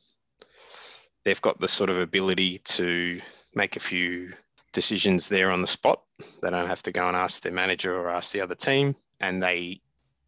They've 1.24 1.42
got 1.42 1.60
the 1.60 1.68
sort 1.68 1.92
of 1.92 2.00
ability 2.00 2.58
to 2.60 3.22
make 3.54 3.76
a 3.76 3.80
few 3.80 4.34
decisions 4.74 5.30
there 5.30 5.52
on 5.52 5.62
the 5.62 5.68
spot. 5.68 6.02
They 6.42 6.50
don't 6.50 6.68
have 6.68 6.84
to 6.84 6.92
go 6.92 7.08
and 7.08 7.16
ask 7.16 7.44
their 7.44 7.52
manager 7.52 7.96
or 7.96 8.10
ask 8.10 8.32
the 8.32 8.42
other 8.42 8.56
team, 8.56 8.96
and 9.20 9.42
they 9.42 9.82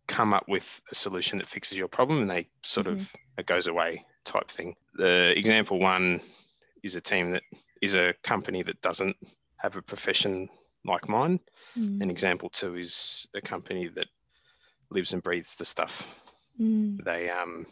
come 0.07 0.33
up 0.33 0.47
with 0.47 0.81
a 0.91 0.95
solution 0.95 1.37
that 1.37 1.47
fixes 1.47 1.77
your 1.77 1.87
problem 1.87 2.21
and 2.21 2.31
they 2.31 2.47
sort 2.63 2.87
mm-hmm. 2.87 2.97
of 2.97 3.13
it 3.37 3.45
goes 3.45 3.67
away 3.67 4.03
type 4.25 4.49
thing. 4.49 4.75
The 4.95 5.33
example 5.37 5.79
one 5.79 6.21
is 6.81 6.95
a 6.95 7.01
team 7.01 7.31
that 7.31 7.43
is 7.81 7.95
a 7.95 8.15
company 8.23 8.63
that 8.63 8.81
doesn't 8.81 9.15
have 9.57 9.75
a 9.75 9.81
profession 9.83 10.49
like 10.83 11.07
mine. 11.07 11.39
Mm. 11.77 12.01
And 12.01 12.09
example 12.09 12.49
two 12.49 12.75
is 12.75 13.27
a 13.35 13.41
company 13.41 13.87
that 13.89 14.07
lives 14.89 15.13
and 15.13 15.21
breathes 15.21 15.55
the 15.57 15.65
stuff 15.65 16.07
Mm. 16.59 17.03
They 17.03 17.29
um, 17.29 17.65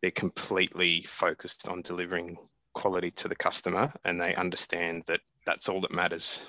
they're 0.00 0.10
completely 0.10 1.02
focused 1.02 1.68
on 1.68 1.82
delivering 1.82 2.38
quality 2.74 3.10
to 3.10 3.28
the 3.28 3.36
customer, 3.36 3.92
and 4.04 4.20
they 4.20 4.34
understand 4.34 5.04
that 5.06 5.20
that's 5.44 5.68
all 5.68 5.80
that 5.80 5.92
matters 5.92 6.40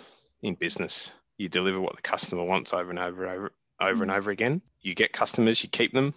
in 0.43 0.55
business. 0.55 1.11
You 1.37 1.49
deliver 1.49 1.81
what 1.81 1.95
the 1.95 2.01
customer 2.01 2.43
wants 2.43 2.73
over 2.73 2.89
and 2.89 2.99
over, 2.99 3.27
over, 3.27 3.51
over 3.81 3.99
mm. 3.99 4.01
and 4.03 4.11
over 4.11 4.29
again. 4.29 4.61
You 4.81 4.93
get 4.93 5.13
customers, 5.13 5.63
you 5.63 5.69
keep 5.69 5.93
them, 5.93 6.13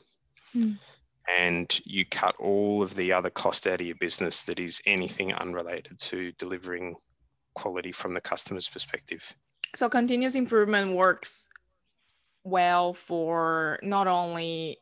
mm. 0.55 0.77
and 1.39 1.81
you 1.85 2.05
cut 2.05 2.37
all 2.39 2.83
of 2.83 2.95
the 2.95 3.13
other 3.13 3.31
cost 3.31 3.67
out 3.67 3.81
of 3.81 3.87
your 3.87 3.97
business 3.97 4.45
that 4.45 4.61
is 4.61 4.83
anything 4.85 5.33
unrelated 5.35 5.99
to 5.99 6.33
delivering 6.33 6.97
quality 7.55 7.93
from 7.93 8.13
the 8.13 8.21
customer's 8.21 8.69
perspective. 8.69 9.33
So 9.75 9.89
continuous 9.89 10.35
improvement 10.35 10.95
works 10.95 11.49
well 12.45 12.93
for 12.93 13.79
not 13.83 14.07
only 14.07 14.79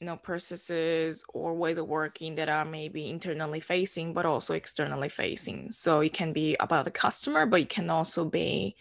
you 0.00 0.06
know 0.06 0.16
processes 0.16 1.24
or 1.34 1.54
ways 1.54 1.78
of 1.78 1.86
working 1.86 2.34
that 2.34 2.48
are 2.48 2.64
maybe 2.64 3.08
internally 3.10 3.60
facing 3.60 4.12
but 4.12 4.24
also 4.26 4.54
externally 4.54 5.08
facing 5.08 5.70
so 5.70 6.00
it 6.00 6.12
can 6.14 6.32
be 6.32 6.56
about 6.58 6.84
the 6.84 6.90
customer 6.90 7.44
but 7.46 7.60
it 7.60 7.68
can 7.68 7.90
also 7.90 8.24
be 8.24 8.74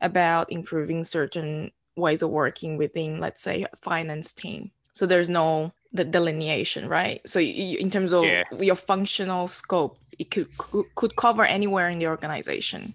about 0.00 0.50
improving 0.50 1.04
certain 1.04 1.70
ways 1.96 2.22
of 2.22 2.30
working 2.30 2.76
within, 2.76 3.20
let's 3.20 3.42
say, 3.42 3.66
a 3.70 3.76
finance 3.76 4.32
team. 4.32 4.70
So 4.92 5.06
there's 5.06 5.28
no 5.28 5.72
the 5.92 6.04
delineation, 6.04 6.88
right? 6.88 7.20
So 7.26 7.38
you, 7.38 7.78
in 7.78 7.90
terms 7.90 8.12
of 8.12 8.24
Yeah. 8.24 8.44
your 8.60 8.76
functional 8.76 9.48
scope, 9.48 9.98
it 10.18 10.30
could 10.30 10.48
could 10.94 11.16
cover 11.16 11.44
anywhere 11.44 11.88
in 11.88 11.98
the 11.98 12.06
organization. 12.06 12.94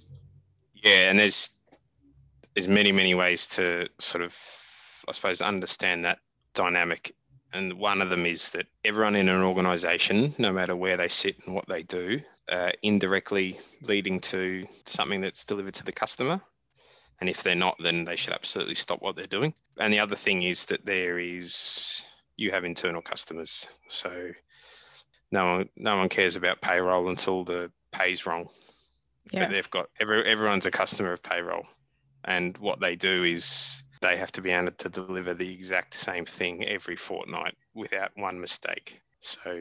Yeah, 0.73 1.09
and 1.09 1.19
there's 1.19 1.51
there's 2.53 2.67
many 2.67 2.91
many 2.91 3.13
ways 3.15 3.47
to 3.55 3.89
sort 3.99 4.23
of 4.23 4.35
I 5.07 5.11
suppose 5.11 5.41
understand 5.41 6.05
that 6.05 6.19
dynamic. 6.53 7.13
And 7.53 7.73
one 7.73 8.01
of 8.01 8.09
them 8.09 8.25
is 8.25 8.51
that 8.51 8.67
everyone 8.83 9.15
in 9.15 9.29
an 9.29 9.41
organization, 9.41 10.35
no 10.37 10.51
matter 10.51 10.75
where 10.75 10.97
they 10.97 11.07
sit 11.07 11.37
and 11.45 11.55
what 11.55 11.67
they 11.67 11.83
do, 11.83 12.21
uh, 12.49 12.71
indirectly 12.83 13.59
leading 13.81 14.19
to 14.19 14.67
something 14.85 15.21
that's 15.21 15.45
delivered 15.45 15.73
to 15.75 15.83
the 15.83 15.91
customer. 15.91 16.41
And 17.21 17.29
if 17.29 17.43
they're 17.43 17.55
not, 17.55 17.77
then 17.81 18.03
they 18.03 18.17
should 18.17 18.33
absolutely 18.33 18.75
stop 18.75 19.01
what 19.01 19.15
they're 19.15 19.25
doing. 19.25 19.53
And 19.79 19.93
the 19.93 19.99
other 19.99 20.17
thing 20.17 20.43
is 20.43 20.65
that 20.65 20.85
there 20.85 21.17
is 21.17 22.03
you 22.35 22.51
have 22.51 22.65
internal 22.65 23.01
customers. 23.01 23.67
So 23.87 24.31
no 25.31 25.45
one 25.57 25.69
no 25.75 25.97
one 25.97 26.09
cares 26.09 26.35
about 26.35 26.61
payroll 26.61 27.09
until 27.09 27.43
the 27.43 27.71
pay's 27.91 28.25
wrong 28.25 28.47
Yeah. 29.31 29.45
but 29.45 29.49
they've 29.51 29.69
got 29.69 29.89
every, 29.99 30.23
everyone's 30.25 30.65
a 30.65 30.71
customer 30.71 31.13
of 31.13 31.23
payroll 31.23 31.65
and 32.25 32.57
what 32.57 32.79
they 32.79 32.95
do 32.95 33.23
is 33.23 33.83
they 34.01 34.17
have 34.17 34.31
to 34.31 34.41
be 34.41 34.51
able 34.51 34.71
to 34.71 34.89
deliver 34.89 35.33
the 35.33 35.53
exact 35.53 35.93
same 35.93 36.25
thing 36.25 36.65
every 36.65 36.95
fortnight 36.95 37.55
without 37.73 38.11
one 38.15 38.39
mistake 38.39 39.01
so 39.19 39.51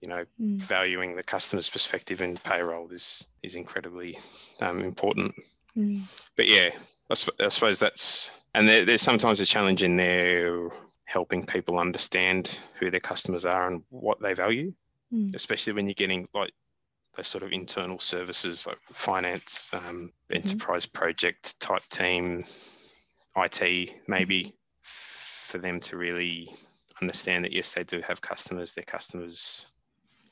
you 0.00 0.08
know 0.08 0.24
Mm. 0.40 0.58
valuing 0.58 1.16
the 1.16 1.22
customer's 1.22 1.68
perspective 1.70 2.20
in 2.22 2.36
payroll 2.36 2.90
is 2.92 3.26
is 3.42 3.54
incredibly 3.54 4.18
um, 4.60 4.82
important 4.82 5.34
Mm. 5.76 6.02
but 6.36 6.48
yeah 6.48 6.70
I, 7.10 7.14
sp- 7.14 7.38
I 7.40 7.48
suppose 7.48 7.78
that's 7.78 8.30
and 8.54 8.66
there, 8.68 8.84
there's 8.84 9.02
sometimes 9.02 9.40
a 9.40 9.46
challenge 9.46 9.82
in 9.82 9.96
there 9.96 10.70
helping 11.04 11.44
people 11.46 11.78
understand 11.78 12.58
who 12.78 12.90
their 12.90 13.00
customers 13.00 13.44
are 13.44 13.68
and 13.68 13.82
what 13.90 14.20
they 14.20 14.34
value 14.34 14.72
Mm. 15.12 15.34
especially 15.34 15.72
when 15.72 15.86
you're 15.86 15.94
getting 15.94 16.28
like 16.34 16.52
those 17.16 17.28
sort 17.28 17.44
of 17.44 17.52
internal 17.52 17.98
services 17.98 18.66
like 18.66 18.78
finance, 18.92 19.70
um, 19.72 20.12
Mhm. 20.30 20.36
enterprise 20.36 20.86
project 20.86 21.58
type 21.60 21.82
team, 21.88 22.44
IT, 23.36 23.90
maybe 24.08 24.54
for 24.82 25.58
them 25.58 25.80
to 25.80 25.96
really 25.96 26.48
understand 27.00 27.44
that 27.44 27.52
yes, 27.52 27.72
they 27.72 27.84
do 27.84 28.00
have 28.00 28.20
customers. 28.20 28.74
Their 28.74 28.84
customers 28.84 29.72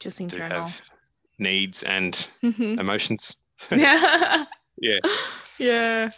Just 0.01 0.19
do 0.29 0.39
have 0.39 0.89
needs 1.39 1.83
and 1.83 2.15
Mhm. 2.43 2.79
emotions. 2.81 3.39
yeah. 3.71 4.45
Yeah. 4.79 4.99
Yeah. 5.59 6.11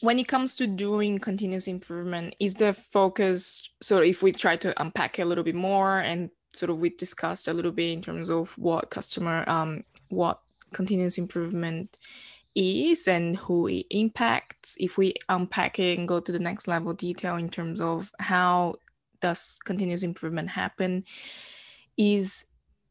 When 0.00 0.18
it 0.18 0.26
comes 0.26 0.56
to 0.56 0.66
doing 0.66 1.18
continuous 1.20 1.68
improvement, 1.68 2.34
is 2.40 2.54
the 2.56 2.72
focus 2.72 3.68
so 3.80 3.98
if 3.98 4.22
we 4.22 4.32
try 4.32 4.56
to 4.56 4.80
unpack 4.82 5.18
it 5.18 5.22
a 5.22 5.24
little 5.26 5.44
bit 5.44 5.54
more 5.54 6.00
and 6.00 6.30
sort 6.54 6.70
of 6.70 6.80
we 6.80 6.90
discussed 6.90 7.46
a 7.46 7.52
little 7.52 7.70
bit 7.70 7.92
in 7.92 8.02
terms 8.02 8.28
of 8.30 8.56
what 8.58 8.90
customer 8.90 9.48
um 9.48 9.84
what 10.08 10.40
continuous 10.72 11.18
improvement 11.18 11.96
is 12.54 13.06
and 13.06 13.36
who 13.36 13.66
it 13.68 13.86
impacts. 13.90 14.76
If 14.80 14.98
we 14.98 15.14
unpack 15.28 15.78
it 15.78 15.98
and 15.98 16.08
go 16.08 16.20
to 16.20 16.32
the 16.32 16.38
next 16.38 16.68
level 16.68 16.92
detail 16.92 17.36
in 17.36 17.48
terms 17.48 17.80
of 17.80 18.10
how 18.18 18.74
does 19.20 19.60
continuous 19.64 20.02
improvement 20.02 20.50
happen 20.50 21.04
is 21.96 22.46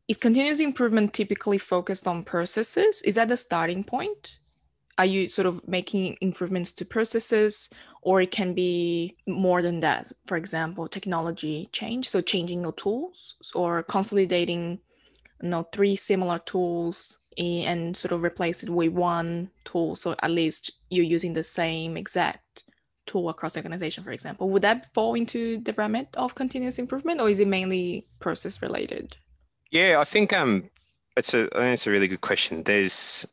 is 0.07 0.17
continuous 0.17 0.59
improvement 0.59 1.13
typically 1.13 1.59
focused 1.59 2.07
on 2.07 2.23
processes? 2.23 3.01
Is 3.03 3.15
that 3.15 3.27
the 3.27 3.37
starting 3.37 3.83
point? 3.83 4.39
Are 4.97 5.05
you 5.05 5.27
sort 5.27 5.45
of 5.45 5.65
making 5.67 6.17
improvements 6.19 6.73
to 6.73 6.85
processes 6.85 7.69
or 8.01 8.19
it 8.21 8.31
can 8.31 8.53
be 8.53 9.15
more 9.27 9.61
than 9.61 9.81
that? 9.81 10.11
For 10.25 10.35
example 10.35 10.87
technology 10.87 11.69
change 11.71 12.09
so 12.09 12.21
changing 12.21 12.63
your 12.63 12.73
tools 12.73 13.35
or 13.53 13.83
consolidating 13.83 14.79
you 15.41 15.49
know 15.49 15.67
three 15.71 15.95
similar 15.95 16.39
tools 16.39 17.19
and 17.39 17.97
sort 17.97 18.11
of 18.11 18.23
replace 18.23 18.63
it 18.63 18.69
with 18.69 18.91
one 18.93 19.49
tool 19.65 19.95
so 19.95 20.15
at 20.23 20.31
least 20.31 20.71
you're 20.89 21.05
using 21.05 21.33
the 21.33 21.43
same 21.43 21.97
exact 21.97 22.63
tool 23.05 23.29
across 23.29 23.53
the 23.53 23.59
organization 23.59 24.03
for 24.03 24.11
example 24.11 24.49
would 24.49 24.61
that 24.61 24.93
fall 24.93 25.15
into 25.15 25.59
the 25.61 25.73
remit 25.73 26.09
of 26.17 26.35
continuous 26.35 26.79
improvement 26.79 27.21
or 27.21 27.29
is 27.29 27.39
it 27.39 27.47
mainly 27.47 28.07
process 28.19 28.61
related 28.61 29.17
Yeah, 29.71 29.97
I 29.99 30.03
think 30.03 30.33
um, 30.33 30.69
it's 31.17 31.33
a 31.33 31.43
I 31.55 31.59
think 31.59 31.73
it's 31.73 31.87
a 31.87 31.91
really 31.91 32.07
good 32.07 32.21
question. 32.21 32.63
There's, 32.63 33.25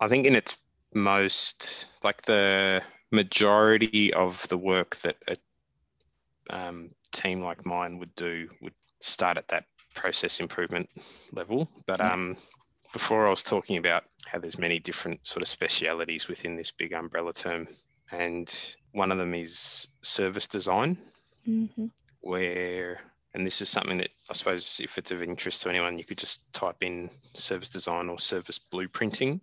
I 0.00 0.08
think 0.08 0.26
in 0.26 0.34
its 0.36 0.56
most 0.94 1.86
like 2.02 2.22
the 2.22 2.82
majority 3.10 4.12
of 4.14 4.46
the 4.48 4.58
work 4.58 4.96
that 4.96 5.16
a 5.28 5.36
um, 6.50 6.90
team 7.12 7.40
like 7.42 7.64
mine 7.66 7.98
would 7.98 8.14
do 8.14 8.48
would 8.60 8.74
start 9.00 9.38
at 9.38 9.48
that 9.48 9.66
process 9.94 10.40
improvement 10.40 10.88
level. 11.32 11.68
But 11.86 12.00
Yeah. 12.00 12.12
um, 12.12 12.36
before 12.92 13.26
I 13.26 13.30
was 13.30 13.42
talking 13.42 13.76
about 13.76 14.04
how 14.26 14.38
there's 14.38 14.58
many 14.58 14.78
different 14.78 15.26
sort 15.26 15.42
of 15.42 15.48
specialities 15.48 16.28
within 16.28 16.56
this 16.56 16.70
big 16.70 16.92
umbrella 16.92 17.32
term, 17.32 17.68
and 18.10 18.74
one 18.92 19.10
of 19.10 19.18
them 19.18 19.34
is 19.34 19.88
service 20.02 20.46
design 20.46 20.98
mm-hmm. 21.48 21.86
where 22.20 23.00
and 23.34 23.46
this 23.46 23.62
is 23.62 23.68
something 23.68 23.98
that 23.98 24.10
I 24.30 24.34
suppose 24.34 24.80
if 24.82 24.98
it's 24.98 25.10
of 25.10 25.22
interest 25.22 25.62
to 25.62 25.70
anyone, 25.70 25.98
you 25.98 26.04
could 26.04 26.18
just 26.18 26.52
type 26.52 26.82
in 26.82 27.08
service 27.34 27.70
design 27.70 28.08
or 28.08 28.18
service 28.18 28.58
blueprinting, 28.58 29.40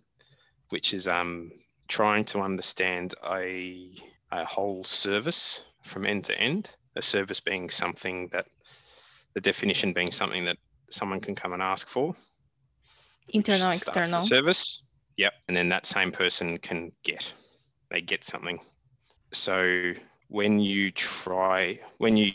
which 0.68 0.94
is 0.94 1.08
um, 1.08 1.50
trying 1.88 2.24
to 2.26 2.40
understand 2.40 3.14
a, 3.28 3.90
a 4.30 4.44
whole 4.44 4.84
service 4.84 5.62
from 5.82 6.06
end 6.06 6.24
to 6.24 6.38
end. 6.38 6.70
A 6.96 7.02
service 7.02 7.40
being 7.40 7.70
something 7.70 8.28
that 8.28 8.46
the 9.34 9.40
definition 9.40 9.92
being 9.92 10.10
something 10.10 10.44
that 10.44 10.58
someone 10.90 11.20
can 11.20 11.34
come 11.34 11.52
and 11.52 11.62
ask 11.62 11.88
for. 11.88 12.14
Internal 13.34 13.70
external 13.70 14.20
service. 14.22 14.86
Yep. 15.16 15.32
And 15.48 15.56
then 15.56 15.68
that 15.68 15.86
same 15.86 16.12
person 16.12 16.58
can 16.58 16.92
get, 17.04 17.32
they 17.90 18.00
get 18.00 18.24
something. 18.24 18.58
So 19.32 19.92
when 20.28 20.58
you 20.60 20.90
try, 20.92 21.78
when 21.98 22.16
you, 22.16 22.32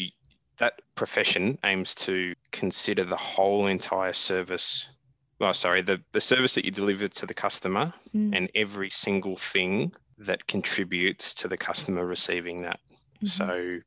that 0.58 0.81
profession 0.95 1.58
aims 1.63 1.95
to 1.95 2.34
consider 2.51 3.03
the 3.03 3.17
whole 3.17 3.67
entire 3.67 4.13
service. 4.13 4.88
Well, 5.39 5.53
sorry, 5.53 5.81
the, 5.81 6.01
the 6.13 6.21
service 6.21 6.55
that 6.55 6.63
you 6.63 6.71
deliver 6.71 7.08
to 7.08 7.25
the 7.25 7.34
customer 7.34 7.93
Mm, 8.15 8.36
and 8.36 8.49
every 8.55 8.89
single 8.89 9.36
thing 9.36 9.91
that 10.17 10.47
contributes 10.47 11.34
to 11.34 11.49
the 11.49 11.58
customer 11.58 12.05
receiving 12.05 12.62
that. 12.62 12.79
mhm. 13.21 13.27
So 13.27 13.79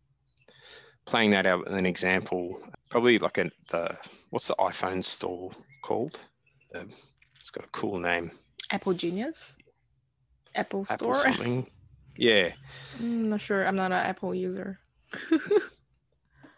playing 1.07 1.31
that 1.31 1.47
out 1.47 1.65
with 1.65 1.73
an 1.73 1.87
example, 1.87 2.61
probably 2.91 3.19
like 3.19 3.39
a 3.39 3.51
the 3.71 3.97
what's 4.31 4.49
the 4.49 4.55
iPhone 4.57 5.03
store 5.03 5.51
called? 5.83 6.21
Um, 6.75 6.91
it's 7.41 7.51
got 7.51 7.65
a 7.65 7.69
cool 7.69 7.99
name. 7.99 8.31
apple 8.71 8.93
genius 8.95 9.57
apple 10.55 10.85
Apple 10.91 11.13
store 11.15 11.15
something. 11.15 11.67
Yeah, 12.21 12.51
I'm 12.99 13.29
not 13.29 13.41
sure. 13.41 13.65
I'm 13.65 13.77
not 13.77 13.93
an 13.93 13.99
Apple 14.05 14.35
user. 14.35 14.81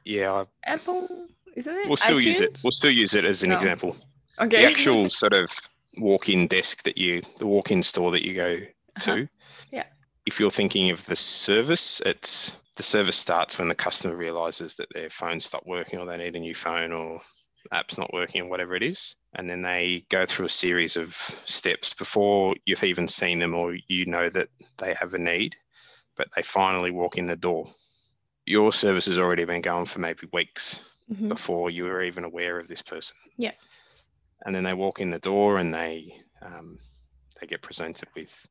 yeah. 0.07 0.33
I, 0.33 0.45
Apple, 0.73 1.27
isn't 1.55 1.75
it? 1.77 1.87
we'll 1.87 1.99
still 1.99 2.19
use 2.19 2.41
it. 2.41 2.59
We'll 2.65 2.71
still 2.71 2.91
use 2.91 3.15
it 3.15 3.27
as 3.27 3.43
an 3.43 3.51
No. 3.51 3.57
example. 3.57 3.95
okay. 4.39 4.63
The 4.63 4.67
actual 4.67 5.11
sort 5.23 5.35
of 5.35 5.51
walk-in 5.99 6.47
desk 6.47 6.83
that 6.85 6.97
you, 6.97 7.21
the 7.39 7.47
walk-in 7.47 7.83
store 7.83 8.11
that 8.13 8.25
you 8.27 8.33
go 8.35 8.57
to. 9.01 9.13
Uh-huh. 9.13 9.27
Yeah. 9.71 9.85
If 10.25 10.41
you're 10.41 10.51
thinking 10.51 10.89
of 10.91 11.05
the 11.05 11.17
service, 11.17 12.01
it's 12.07 12.57
the 12.77 12.83
service 12.83 13.17
starts 13.19 13.59
when 13.59 13.69
the 13.69 13.75
customer 13.75 14.17
realizes 14.17 14.77
that 14.77 14.89
their 14.95 15.11
phone 15.11 15.41
stopped 15.41 15.67
working 15.67 15.99
or 15.99 16.07
they 16.07 16.17
need 16.17 16.37
a 16.37 16.41
new 16.41 16.55
phone 16.55 16.91
or 16.93 17.21
app's 17.73 17.99
not 17.99 18.13
working 18.13 18.43
or 18.43 18.49
whatever 18.49 18.75
it 18.75 18.83
is. 18.83 19.15
And 19.35 19.49
then 19.49 19.63
they 19.63 20.05
go 20.09 20.27
through 20.27 20.47
a 20.47 20.51
series 20.51 20.97
of 20.97 21.15
steps 21.45 21.95
before 21.95 22.55
you've 22.67 22.83
even 22.85 23.07
seen 23.07 23.39
them 23.39 23.55
or 23.55 23.77
you 23.87 24.07
know 24.07 24.29
that 24.29 24.49
they 24.79 24.95
have 24.95 25.15
a 25.15 25.19
need, 25.19 25.57
but 26.17 26.29
they 26.35 26.43
finally 26.43 26.91
walk 26.91 27.17
in 27.17 27.27
the 27.27 27.37
door. 27.37 27.69
Your 28.47 28.73
service 28.73 29.07
has 29.07 29.19
already 29.19 29.45
been 29.45 29.61
going 29.63 29.87
for 29.87 30.01
maybe 30.01 30.27
weeks 30.33 30.81
Mhm. 31.11 31.29
before 31.29 31.71
you 31.71 31.85
were 31.85 32.03
even 32.03 32.25
aware 32.25 32.59
of 32.61 32.69
this 32.69 32.83
person. 32.83 33.17
Yeah. 33.37 33.53
And 34.45 34.55
then 34.55 34.65
they 34.65 34.75
walk 34.75 35.01
in 35.01 35.11
the 35.11 35.19
door 35.19 35.59
and 35.59 35.73
they 35.75 36.23
um, 36.43 36.79
they 37.41 37.47
get 37.47 37.63
presented 37.63 38.09
with 38.15 38.47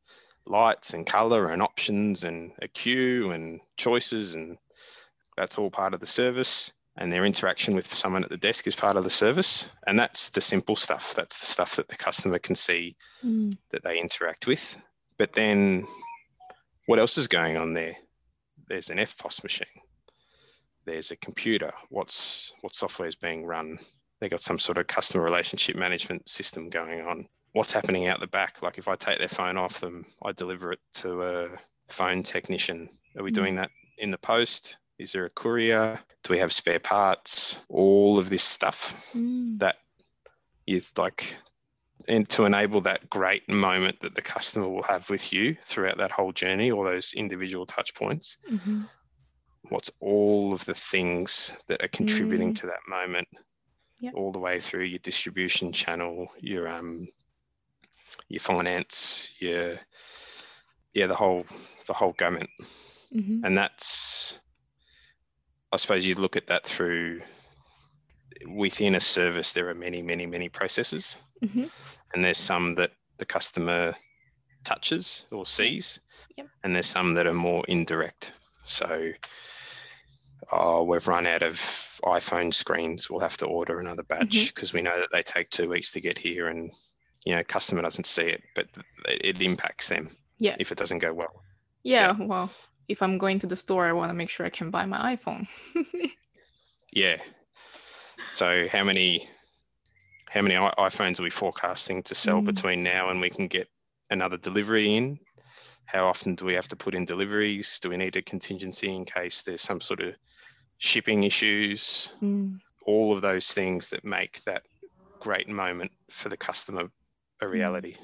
lights 0.45 0.93
and 0.93 1.05
color 1.05 1.51
and 1.51 1.61
options 1.61 2.23
and 2.23 2.51
a 2.61 2.67
queue 2.67 3.31
and 3.31 3.59
choices 3.77 4.35
and 4.35 4.57
that's 5.37 5.57
all 5.57 5.69
part 5.71 5.93
of 5.93 5.99
the 5.99 6.07
service. 6.07 6.71
And 6.99 7.11
their 7.11 7.25
interaction 7.25 7.75
with 7.75 7.95
someone 7.95 8.25
at 8.25 8.29
the 8.29 8.37
desk 8.37 8.67
is 8.67 8.75
part 8.75 8.97
of 8.97 9.05
the 9.05 9.09
service. 9.09 9.67
And 9.87 9.97
that's 9.97 10.29
the 10.29 10.41
simple 10.41 10.75
stuff. 10.75 11.15
That's 11.15 11.39
the 11.39 11.45
stuff 11.45 11.77
that 11.77 11.87
the 11.87 11.95
customer 11.95 12.37
can 12.39 12.55
see 12.55 12.95
Mm, 13.25 13.57
that 13.71 13.83
they 13.83 13.99
interact 13.99 14.47
with. 14.47 14.77
But 15.17 15.33
then 15.33 15.85
what 16.85 16.99
else 16.99 17.17
is 17.17 17.27
going 17.27 17.57
on 17.57 17.73
there? 17.73 17.95
There's 18.67 18.89
an 18.89 18.97
EFTPOS 18.97 19.43
machine. 19.43 19.81
There's 20.85 21.11
a 21.11 21.17
computer. 21.17 21.71
What's 21.89 22.51
what 22.61 22.73
software 22.73 23.07
is 23.07 23.15
being 23.15 23.45
run? 23.45 23.77
They 24.19 24.29
got 24.29 24.41
some 24.41 24.59
sort 24.59 24.77
of 24.77 24.87
customer 24.87 25.23
relationship 25.23 25.75
management 25.75 26.27
system 26.29 26.69
going 26.69 27.01
on. 27.01 27.27
What's 27.53 27.73
happening 27.73 28.07
out 28.07 28.19
the 28.19 28.27
back? 28.27 28.61
Like 28.61 28.77
if 28.77 28.87
I 28.87 28.95
take 28.95 29.19
their 29.19 29.27
phone 29.27 29.57
off 29.57 29.79
them, 29.79 30.05
I 30.23 30.31
deliver 30.31 30.71
it 30.73 30.79
to 30.95 31.21
a 31.23 31.49
phone 31.89 32.23
technician. 32.23 32.89
Are 33.17 33.23
we 33.23 33.31
Mm. 33.31 33.35
doing 33.35 33.55
that 33.55 33.71
in 33.97 34.11
the 34.11 34.17
post? 34.17 34.77
Is 34.99 35.13
there 35.13 35.25
a 35.25 35.29
courier? 35.29 35.99
Do 36.23 36.33
we 36.33 36.39
have 36.39 36.51
spare 36.51 36.79
parts? 36.79 37.59
All 37.69 38.19
of 38.19 38.29
this 38.29 38.43
stuff 38.43 38.93
Mm. 39.13 39.57
that 39.59 39.77
you 40.67 40.81
like, 40.97 41.35
and 42.07 42.27
to 42.29 42.45
enable 42.45 42.81
that 42.81 43.09
great 43.09 43.47
moment 43.49 44.01
that 44.01 44.13
the 44.15 44.21
customer 44.21 44.67
will 44.67 44.83
have 44.83 45.09
with 45.09 45.31
you 45.33 45.55
throughout 45.63 45.97
that 45.97 46.11
whole 46.11 46.33
journey, 46.33 46.71
all 46.71 46.83
those 46.83 47.13
individual 47.13 47.65
touch 47.65 47.93
points. 47.95 48.37
Mhm. 48.51 48.89
What's 49.69 49.91
all 50.01 50.53
of 50.53 50.65
the 50.65 50.75
things 50.75 51.53
that 51.67 51.83
are 51.83 51.87
contributing 51.89 52.51
Mm. 52.53 52.55
to 52.59 52.67
that 52.67 52.87
moment, 52.87 53.27
Yep. 53.99 54.13
all 54.15 54.31
the 54.31 54.39
way 54.39 54.59
through 54.59 54.83
your 54.83 54.99
distribution 54.99 55.71
channel, 55.71 56.27
your 56.39 56.67
um, 56.67 57.07
your 58.27 58.39
finance, 58.41 59.31
your 59.39 59.79
yeah, 60.93 61.07
the 61.07 61.15
whole 61.15 61.45
the 61.87 61.93
whole 61.93 62.13
gamut. 62.13 62.49
Mhm. 63.13 63.41
and 63.43 63.57
that's 63.57 64.37
i 65.71 65.77
suppose 65.77 66.05
you 66.05 66.15
look 66.15 66.35
at 66.35 66.47
that 66.47 66.65
through 66.65 67.21
within 68.47 68.95
a 68.95 68.99
service 68.99 69.53
there 69.53 69.69
are 69.69 69.73
many 69.75 70.01
many 70.01 70.25
many 70.25 70.49
processes 70.49 71.17
Mhm. 71.43 71.69
and 72.13 72.23
there's 72.25 72.37
some 72.37 72.75
that 72.75 72.91
the 73.17 73.25
customer 73.25 73.95
touches 74.63 75.25
or 75.31 75.45
sees 75.45 75.99
Yep. 76.37 76.47
and 76.63 76.75
there's 76.75 76.87
some 76.87 77.13
that 77.13 77.27
are 77.27 77.33
more 77.33 77.63
indirect 77.67 78.33
so 78.65 79.11
oh 80.51 80.83
we've 80.83 81.07
run 81.07 81.27
out 81.27 81.43
of 81.43 81.55
iphone 82.05 82.53
screens 82.53 83.09
we'll 83.09 83.19
have 83.19 83.37
to 83.37 83.45
order 83.45 83.79
another 83.79 84.03
batch 84.03 84.53
because 84.53 84.73
we 84.73 84.81
know 84.81 84.97
that 84.99 85.11
they 85.11 85.21
take 85.23 85.49
two 85.49 85.67
weeks 85.69 85.91
to 85.91 86.01
get 86.01 86.17
here 86.17 86.47
and 86.47 86.71
you 87.25 87.35
know 87.35 87.43
customer 87.43 87.81
doesn't 87.81 88.05
see 88.05 88.23
it 88.23 88.41
but 88.55 88.67
it, 89.07 89.37
it 89.37 89.41
impacts 89.41 89.89
them 89.89 90.09
Yeah. 90.39 90.55
if 90.59 90.71
it 90.71 90.77
doesn't 90.77 90.99
go 90.99 91.13
well 91.13 91.43
Yeah. 91.83 92.11
Well, 92.19 92.51
if 92.89 93.01
I'm 93.01 93.17
going 93.17 93.39
to 93.39 93.47
the 93.47 93.55
store, 93.55 93.85
I 93.85 93.93
want 93.93 94.09
to 94.09 94.13
make 94.15 94.29
sure 94.29 94.45
I 94.45 94.49
can 94.49 94.69
buy 94.71 94.85
my 94.85 95.15
iPhone. 95.15 95.47
Yeah. 96.91 97.17
So 98.29 98.67
how 98.67 98.83
many 98.83 99.29
how 100.27 100.41
many 100.41 100.55
iPhones 100.55 101.19
are 101.19 101.23
we 101.23 101.29
forecasting 101.29 102.01
to 102.03 102.15
sell 102.15 102.41
Mm. 102.41 102.45
between 102.45 102.83
now 102.83 103.09
and 103.09 103.21
we 103.21 103.29
can 103.29 103.47
get 103.47 103.67
another 104.09 104.37
delivery 104.37 104.95
in? 104.95 105.19
How 105.85 106.07
often 106.07 106.33
do 106.33 106.45
we 106.45 106.55
have 106.55 106.67
to 106.69 106.75
put 106.75 106.95
in 106.95 107.05
deliveries? 107.05 107.79
Do 107.79 107.89
we 107.89 107.97
need 107.97 108.15
a 108.15 108.23
contingency 108.23 108.93
in 108.95 109.05
case 109.05 109.43
there's 109.43 109.61
some 109.61 109.81
sort 109.81 110.01
of 110.01 110.15
shipping 110.79 111.23
issues? 111.25 112.11
Mm. 112.23 112.59
All 112.87 113.13
of 113.13 113.21
those 113.21 113.51
things 113.53 113.89
that 113.91 114.03
make 114.03 114.43
that 114.45 114.63
great 115.19 115.47
moment 115.47 115.91
for 116.09 116.29
the 116.29 116.37
customer 116.37 116.89
a 117.41 117.45
Mm. 117.45 117.51
reality. 117.51 117.95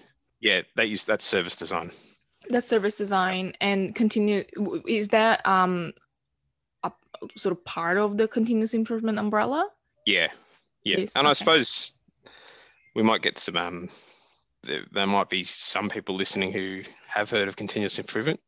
Yeah, 0.41 0.61
that 0.75 0.87
is 0.87 1.05
that's 1.07 1.25
service 1.25 1.55
design. 1.57 1.91
That's 2.49 2.67
service 2.67 2.95
design 2.95 3.53
and 3.61 3.95
continue. 3.95 4.43
Is 4.87 5.09
that 5.09 5.45
um 5.47 5.93
a 6.83 6.91
sort 7.35 7.57
of 7.57 7.63
part 7.65 7.97
of 7.97 8.17
the 8.17 8.27
continuous 8.27 8.73
improvement 8.73 9.19
umbrella? 9.19 9.69
Yeah, 10.05 10.27
yeah, 10.83 10.99
Yes, 10.99 11.15
and 11.15 11.27
I 11.27 11.33
suppose 11.33 11.93
we 12.95 13.03
might 13.03 13.21
get 13.21 13.37
some. 13.37 13.57
Um, 13.57 13.89
there, 14.63 14.83
there 14.91 15.07
might 15.07 15.29
be 15.29 15.43
some 15.43 15.89
people 15.89 16.15
listening 16.15 16.51
who 16.51 16.81
have 17.07 17.29
heard 17.29 17.47
of 17.47 17.55
continuous 17.55 17.99
improvement, 17.99 18.39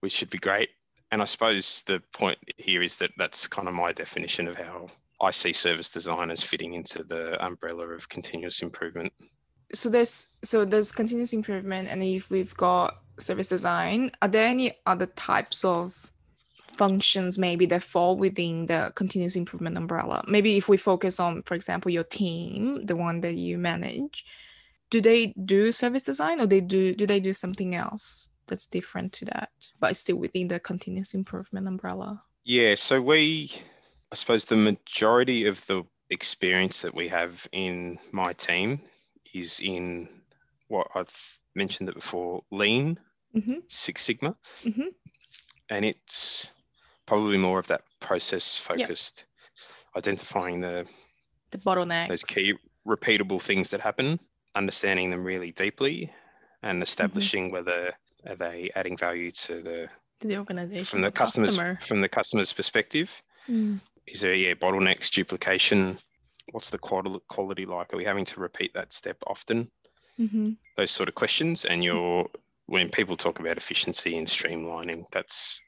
which 0.00 0.12
should 0.12 0.30
be 0.30 0.38
great. 0.38 0.70
And 1.10 1.20
I 1.20 1.24
suppose 1.24 1.82
the 1.84 2.02
point 2.12 2.38
here 2.56 2.82
is 2.82 2.96
that 2.98 3.10
that's 3.18 3.48
kind 3.48 3.68
of 3.68 3.74
my 3.74 3.92
definition 3.92 4.46
of 4.46 4.56
how 4.56 4.88
I 5.20 5.32
see 5.32 5.52
service 5.52 5.90
design 5.90 6.30
as 6.30 6.42
fitting 6.42 6.74
into 6.74 7.02
the 7.02 7.44
umbrella 7.44 7.88
of 7.88 8.08
continuous 8.08 8.62
improvement. 8.62 9.12
So 9.74 9.88
there's 9.88 10.34
so 10.42 10.64
there's 10.64 10.92
continuous 10.92 11.32
improvement, 11.32 11.88
and 11.88 12.02
if 12.02 12.30
we've 12.30 12.56
got 12.56 12.96
service 13.18 13.48
design, 13.48 14.10
are 14.22 14.28
there 14.28 14.48
any 14.48 14.72
other 14.86 15.06
types 15.06 15.64
of 15.64 16.10
functions 16.76 17.38
maybe 17.38 17.66
that 17.66 17.82
fall 17.82 18.16
within 18.16 18.66
the 18.66 18.92
continuous 18.94 19.36
improvement 19.36 19.76
umbrella? 19.76 20.24
Maybe 20.26 20.56
if 20.56 20.68
we 20.68 20.76
focus 20.76 21.20
on, 21.20 21.42
for 21.42 21.54
example, 21.54 21.90
your 21.92 22.04
team, 22.04 22.86
the 22.86 22.96
one 22.96 23.20
that 23.20 23.34
you 23.34 23.58
manage, 23.58 24.24
do 24.88 25.00
they 25.00 25.34
do 25.44 25.72
service 25.72 26.02
design 26.02 26.40
or 26.40 26.46
they 26.46 26.60
do 26.60 26.94
do 26.94 27.06
they 27.06 27.20
do 27.20 27.32
something 27.32 27.74
else 27.74 28.30
that's 28.46 28.66
different 28.66 29.12
to 29.12 29.24
that, 29.26 29.50
but 29.78 29.96
still 29.96 30.16
within 30.16 30.48
the 30.48 30.58
continuous 30.58 31.14
improvement 31.14 31.68
umbrella? 31.68 32.22
Yeah, 32.44 32.74
so 32.74 33.00
we, 33.00 33.52
I 34.10 34.14
suppose 34.16 34.44
the 34.44 34.56
majority 34.56 35.46
of 35.46 35.64
the 35.66 35.84
experience 36.08 36.82
that 36.82 36.94
we 36.94 37.06
have 37.08 37.46
in 37.52 37.98
my 38.10 38.32
team 38.32 38.80
is 39.34 39.60
in 39.62 40.08
what 40.68 40.86
I've 40.94 41.38
mentioned 41.54 41.88
it 41.88 41.94
before, 41.94 42.42
lean, 42.50 42.98
Mm-hmm. 43.34 43.58
Six 43.68 44.02
Sigma, 44.02 44.36
Mm-hmm. 44.64 44.88
and 45.68 45.84
it's 45.84 46.50
probably 47.06 47.38
more 47.38 47.60
of 47.60 47.66
that 47.68 47.82
process 48.00 48.56
focused, 48.56 49.24
identifying 49.96 50.60
the 50.60 50.86
The 51.50 51.58
bottlenecks. 51.58 52.08
those 52.08 52.24
key 52.24 52.54
repeatable 52.86 53.40
things 53.40 53.70
that 53.70 53.80
happen, 53.80 54.18
understanding 54.56 55.10
them 55.10 55.22
really 55.24 55.52
deeply, 55.52 56.12
and 56.62 56.82
establishing 56.82 57.50
whether 57.52 57.92
are 58.28 58.34
they 58.36 58.70
adding 58.74 58.96
value 58.96 59.30
to 59.30 59.60
the 59.60 59.88
to 60.20 60.26
the 60.28 60.36
organization, 60.36 60.84
from 60.84 61.00
the 61.02 61.08
or 61.08 61.12
customers 61.12 61.50
customer. 61.56 61.78
from 61.82 62.00
the 62.00 62.08
customer's 62.08 62.52
perspective. 62.52 63.22
Mm. 63.48 63.80
Is 64.06 64.20
there 64.22 64.34
yeah 64.34 64.54
bottlenecks, 64.54 65.08
duplication? 65.10 65.98
What's 66.52 66.70
the 66.70 66.78
quality 66.78 67.66
like? 67.66 67.92
Are 67.92 67.96
we 67.96 68.04
having 68.04 68.24
to 68.26 68.40
repeat 68.40 68.74
that 68.74 68.92
step 68.92 69.16
often? 69.26 69.70
Mm-hmm. 70.18 70.50
Those 70.76 70.90
sort 70.90 71.08
of 71.08 71.14
questions, 71.14 71.64
and 71.64 71.82
you're 71.84 72.28
when 72.66 72.88
people 72.88 73.16
talk 73.16 73.40
about 73.40 73.56
efficiency 73.56 74.16
and 74.16 74.26
streamlining, 74.26 75.04
that's 75.10 75.60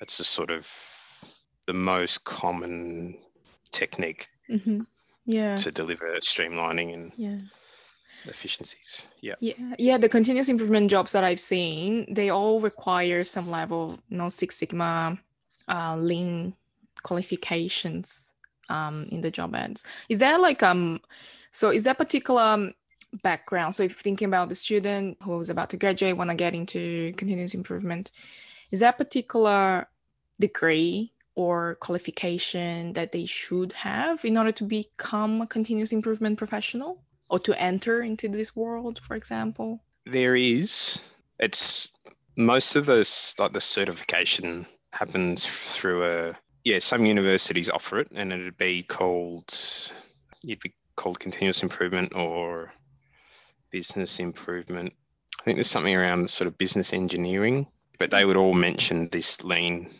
that's 0.00 0.18
the 0.18 0.24
sort 0.24 0.50
of 0.50 0.68
the 1.66 1.74
most 1.74 2.24
common 2.24 3.16
technique 3.72 4.28
Mm-hmm. 4.50 4.82
Yeah. 5.24 5.56
to 5.56 5.70
deliver 5.70 6.06
streamlining 6.20 6.92
and 6.92 7.12
Yeah. 7.16 7.38
efficiencies. 8.26 9.06
Yeah. 9.22 9.36
Yeah, 9.40 9.54
yeah, 9.78 9.96
the 9.96 10.08
continuous 10.10 10.50
improvement 10.50 10.90
jobs 10.90 11.12
that 11.12 11.24
I've 11.24 11.40
seen, 11.40 12.12
they 12.12 12.28
all 12.28 12.60
require 12.60 13.24
some 13.24 13.50
level 13.50 13.92
of 13.92 14.02
you 14.10 14.18
know, 14.18 14.28
Six 14.28 14.56
Sigma, 14.56 15.18
uh, 15.66 15.96
lean 15.96 16.54
qualifications 17.02 18.33
um, 18.68 19.06
in 19.10 19.20
the 19.20 19.30
job 19.30 19.54
ads. 19.54 19.84
Is 20.08 20.18
there 20.18 20.38
like 20.38 20.62
um, 20.62 21.00
so 21.50 21.70
is 21.70 21.84
that 21.84 21.98
particular 21.98 22.42
um, 22.42 22.74
background? 23.22 23.74
So 23.74 23.82
if 23.82 23.96
thinking 23.96 24.28
about 24.28 24.48
the 24.48 24.54
student 24.54 25.18
who's 25.22 25.50
about 25.50 25.70
to 25.70 25.76
graduate, 25.76 26.16
want 26.16 26.30
to 26.30 26.36
get 26.36 26.54
into 26.54 27.12
continuous 27.14 27.54
improvement, 27.54 28.10
is 28.70 28.80
that 28.80 28.98
particular 28.98 29.88
degree 30.40 31.12
or 31.36 31.76
qualification 31.76 32.92
that 32.92 33.12
they 33.12 33.24
should 33.24 33.72
have 33.72 34.24
in 34.24 34.36
order 34.38 34.52
to 34.52 34.64
become 34.64 35.40
a 35.40 35.46
continuous 35.46 35.92
improvement 35.92 36.38
professional? 36.38 37.04
or 37.28 37.38
to 37.40 37.60
enter 37.60 38.02
into 38.02 38.28
this 38.28 38.54
world, 38.54 39.00
for 39.00 39.16
example? 39.16 39.82
There 40.06 40.36
is. 40.36 41.00
It's 41.40 41.88
most 42.36 42.76
of 42.76 42.86
this 42.86 43.38
like 43.38 43.52
the 43.52 43.60
certification 43.60 44.66
happens 44.92 45.46
through 45.46 46.04
a 46.04 46.34
yeah. 46.64 46.78
Some 46.78 47.06
universities 47.06 47.70
offer 47.70 48.00
it, 48.00 48.08
and 48.14 48.32
it'd 48.32 48.58
be 48.58 48.82
called 48.82 49.54
you'd 50.42 50.60
be 50.60 50.74
called 50.96 51.20
continuous 51.20 51.62
improvement 51.62 52.14
or 52.14 52.72
business 53.70 54.20
improvement. 54.20 54.92
I 55.40 55.44
think 55.44 55.56
there's 55.56 55.70
something 55.70 55.94
around 55.94 56.30
sort 56.30 56.48
of 56.48 56.58
business 56.58 56.92
engineering, 56.92 57.66
but 57.98 58.10
they 58.10 58.24
would 58.24 58.36
all 58.36 58.54
mention 58.54 59.08
this 59.08 59.42
lean 59.44 59.90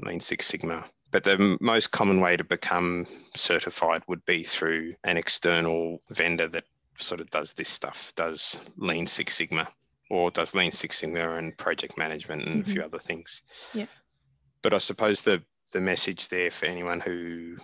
lean 0.00 0.20
six 0.20 0.46
sigma. 0.46 0.86
But 1.10 1.24
the 1.24 1.58
most 1.60 1.90
common 1.90 2.20
way 2.20 2.36
to 2.36 2.44
become 2.44 3.06
certified 3.34 4.02
would 4.06 4.24
be 4.26 4.44
through 4.44 4.94
an 5.04 5.16
external 5.16 6.00
vendor 6.10 6.46
that 6.48 6.64
sort 6.98 7.20
of 7.20 7.30
does 7.30 7.52
this 7.52 7.68
stuff, 7.68 8.12
does 8.14 8.58
Lean 8.76 9.06
Six 9.06 9.34
Sigma 9.34 9.68
or 10.08 10.30
does 10.30 10.54
Lean 10.54 10.72
Six 10.72 10.98
Sigma 10.98 11.36
and 11.36 11.56
project 11.56 11.98
management 11.98 12.42
and 12.42 12.62
a 12.62 12.64
few 12.64 12.76
mm-hmm. 12.76 12.84
other 12.84 12.98
things. 12.98 13.42
Yeah. 13.74 13.86
But 14.62 14.74
I 14.74 14.78
suppose 14.78 15.22
the 15.22 15.42
the 15.72 15.80
message 15.80 16.28
there 16.28 16.50
for 16.50 16.66
anyone 16.66 17.00
who 17.00 17.56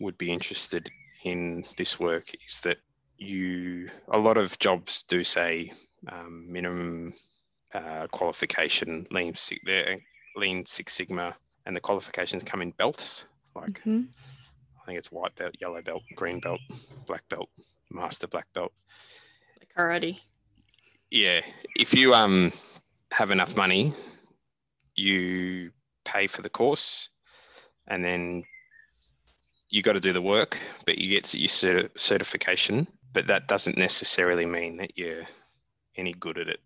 would 0.00 0.16
be 0.18 0.30
interested 0.30 0.90
in 1.24 1.64
this 1.76 1.98
work 1.98 2.24
is 2.46 2.60
that 2.60 2.78
you 3.18 3.88
a 4.08 4.18
lot 4.18 4.36
of 4.36 4.58
jobs 4.58 5.02
do 5.04 5.24
say 5.24 5.72
um, 6.08 6.50
minimum 6.50 7.14
uh, 7.72 8.06
qualification 8.08 9.06
Lean 9.10 9.34
Six 9.34 9.60
Lean 10.36 10.64
Six 10.64 10.92
Sigma 10.92 11.36
and 11.66 11.74
the 11.74 11.80
qualifications 11.80 12.44
come 12.44 12.62
in 12.62 12.70
belts 12.72 13.26
like 13.54 13.82
Mhm. 13.84 14.08
I 14.82 14.86
think 14.86 14.98
it's 14.98 15.10
white 15.10 15.34
belt, 15.34 15.54
yellow 15.60 15.80
belt, 15.80 16.02
green 16.14 16.40
belt, 16.40 16.60
black 17.06 17.26
belt, 17.30 17.48
master 17.90 18.26
black 18.26 18.52
belt. 18.52 18.72
Like 19.58 19.70
already. 19.78 20.20
Yeah, 21.10 21.40
if 21.74 21.94
you 21.94 22.12
um 22.12 22.52
have 23.12 23.30
enough 23.30 23.56
money, 23.56 23.94
you 24.94 25.72
pay 26.04 26.26
for 26.26 26.42
the 26.42 26.50
course, 26.50 27.08
and 27.88 28.04
then 28.04 28.44
you 29.70 29.82
got 29.82 29.94
to 29.94 30.00
do 30.00 30.12
the 30.12 30.22
work, 30.22 30.58
but 30.86 30.98
you 30.98 31.08
get 31.08 31.32
your 31.34 31.48
certi- 31.48 31.90
certification. 31.98 32.86
But 33.12 33.26
that 33.28 33.48
doesn't 33.48 33.78
necessarily 33.78 34.46
mean 34.46 34.76
that 34.78 34.96
you're 34.96 35.22
any 35.96 36.12
good 36.12 36.38
at 36.38 36.48
it. 36.48 36.60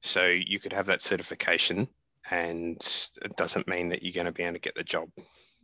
So 0.00 0.26
you 0.26 0.58
could 0.58 0.72
have 0.72 0.86
that 0.86 1.02
certification, 1.02 1.88
and 2.30 2.76
it 3.24 3.36
doesn't 3.36 3.68
mean 3.68 3.88
that 3.90 4.02
you're 4.02 4.12
going 4.12 4.26
to 4.26 4.32
be 4.32 4.42
able 4.42 4.54
to 4.54 4.60
get 4.60 4.74
the 4.74 4.84
job. 4.84 5.08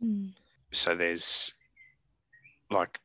Mm. 0.03 0.31
So 0.71 0.95
there's 0.95 1.53
like 2.71 2.99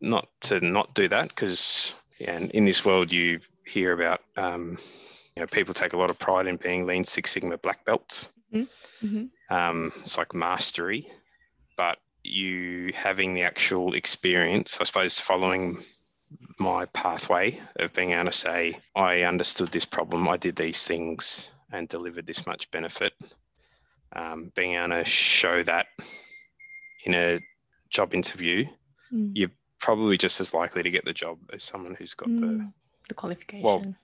not 0.00 0.28
to 0.42 0.60
not 0.60 0.94
do 0.94 1.08
that 1.08 1.28
because 1.28 1.94
yeah, 2.18 2.36
and 2.36 2.50
in 2.52 2.64
this 2.64 2.84
world 2.84 3.12
you 3.12 3.40
hear 3.66 3.92
about 3.92 4.20
um, 4.36 4.78
you 5.36 5.42
know 5.42 5.46
people 5.46 5.74
take 5.74 5.92
a 5.92 5.96
lot 5.96 6.10
of 6.10 6.18
pride 6.18 6.46
in 6.46 6.56
being 6.56 6.86
Lean 6.86 7.04
Six 7.04 7.32
Sigma 7.32 7.58
black 7.58 7.84
belts. 7.84 8.30
hmm 8.52 9.24
Um, 9.50 9.92
it's 10.00 10.16
like 10.18 10.34
mastery, 10.34 11.10
but 11.80 11.98
you 12.24 12.92
having 12.94 13.32
the 13.32 13.42
actual 13.42 13.94
experience, 13.94 14.76
I 14.82 14.84
suppose, 14.84 15.18
following 15.18 15.82
my 16.58 16.84
pathway 16.92 17.58
of 17.76 17.94
being 17.94 18.10
able 18.10 18.26
to 18.26 18.32
say, 18.32 18.78
I 18.94 19.22
understood 19.22 19.68
this 19.68 19.86
problem, 19.86 20.28
I 20.28 20.36
did 20.36 20.56
these 20.56 20.84
things 20.84 21.50
and 21.72 21.88
delivered 21.88 22.26
this 22.26 22.46
much 22.46 22.70
benefit. 22.70 23.14
Um, 24.12 24.52
being 24.54 24.74
able 24.74 24.88
to 24.88 25.04
show 25.06 25.62
that 25.62 25.86
in 27.06 27.14
a 27.14 27.40
job 27.88 28.12
interview, 28.12 28.66
Mm. 29.10 29.32
you're 29.34 29.50
probably 29.78 30.18
just 30.18 30.38
as 30.38 30.52
likely 30.52 30.82
to 30.82 30.90
get 30.90 31.06
the 31.06 31.14
job 31.14 31.38
as 31.50 31.64
someone 31.64 31.94
who's 31.94 32.12
got 32.12 32.28
the 32.28 32.46
Mm. 32.58 32.74
the 33.08 33.14
qualification. 33.14 33.64
Well, 33.64 33.96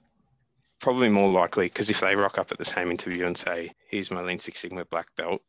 probably 0.81 1.11
more 1.11 1.31
likely 1.31 1.67
because 1.67 1.91
if 1.91 2.01
they 2.01 2.17
rock 2.17 2.39
up 2.39 2.51
at 2.51 2.59
the 2.59 2.65
same 2.65 2.91
interview 2.91 3.27
and 3.27 3.37
say, 3.37 3.71
Here's 3.91 4.11
my 4.11 4.23
Lean 4.23 4.39
Six 4.39 4.61
Sigma 4.61 4.87
black 4.87 5.15
belt, 5.15 5.43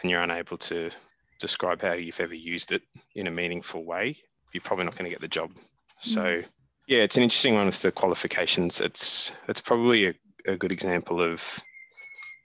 and 0.00 0.10
you're 0.10 0.22
unable 0.22 0.56
to 0.70 0.90
describe 1.40 1.82
how 1.82 1.92
you've 1.92 2.20
ever 2.20 2.34
used 2.34 2.72
it 2.72 2.82
in 3.14 3.26
a 3.26 3.30
meaningful 3.30 3.84
way, 3.84 4.16
you're 4.52 4.62
probably 4.62 4.84
not 4.84 4.96
going 4.96 5.04
to 5.04 5.10
get 5.10 5.20
the 5.20 5.28
job. 5.28 5.50
So, 5.98 6.40
yeah, 6.86 7.00
it's 7.00 7.16
an 7.16 7.22
interesting 7.22 7.54
one 7.54 7.66
with 7.66 7.82
the 7.82 7.92
qualifications. 7.92 8.80
It's 8.80 9.32
it's 9.48 9.60
probably 9.60 10.08
a, 10.08 10.14
a 10.46 10.56
good 10.56 10.72
example 10.72 11.20
of 11.20 11.60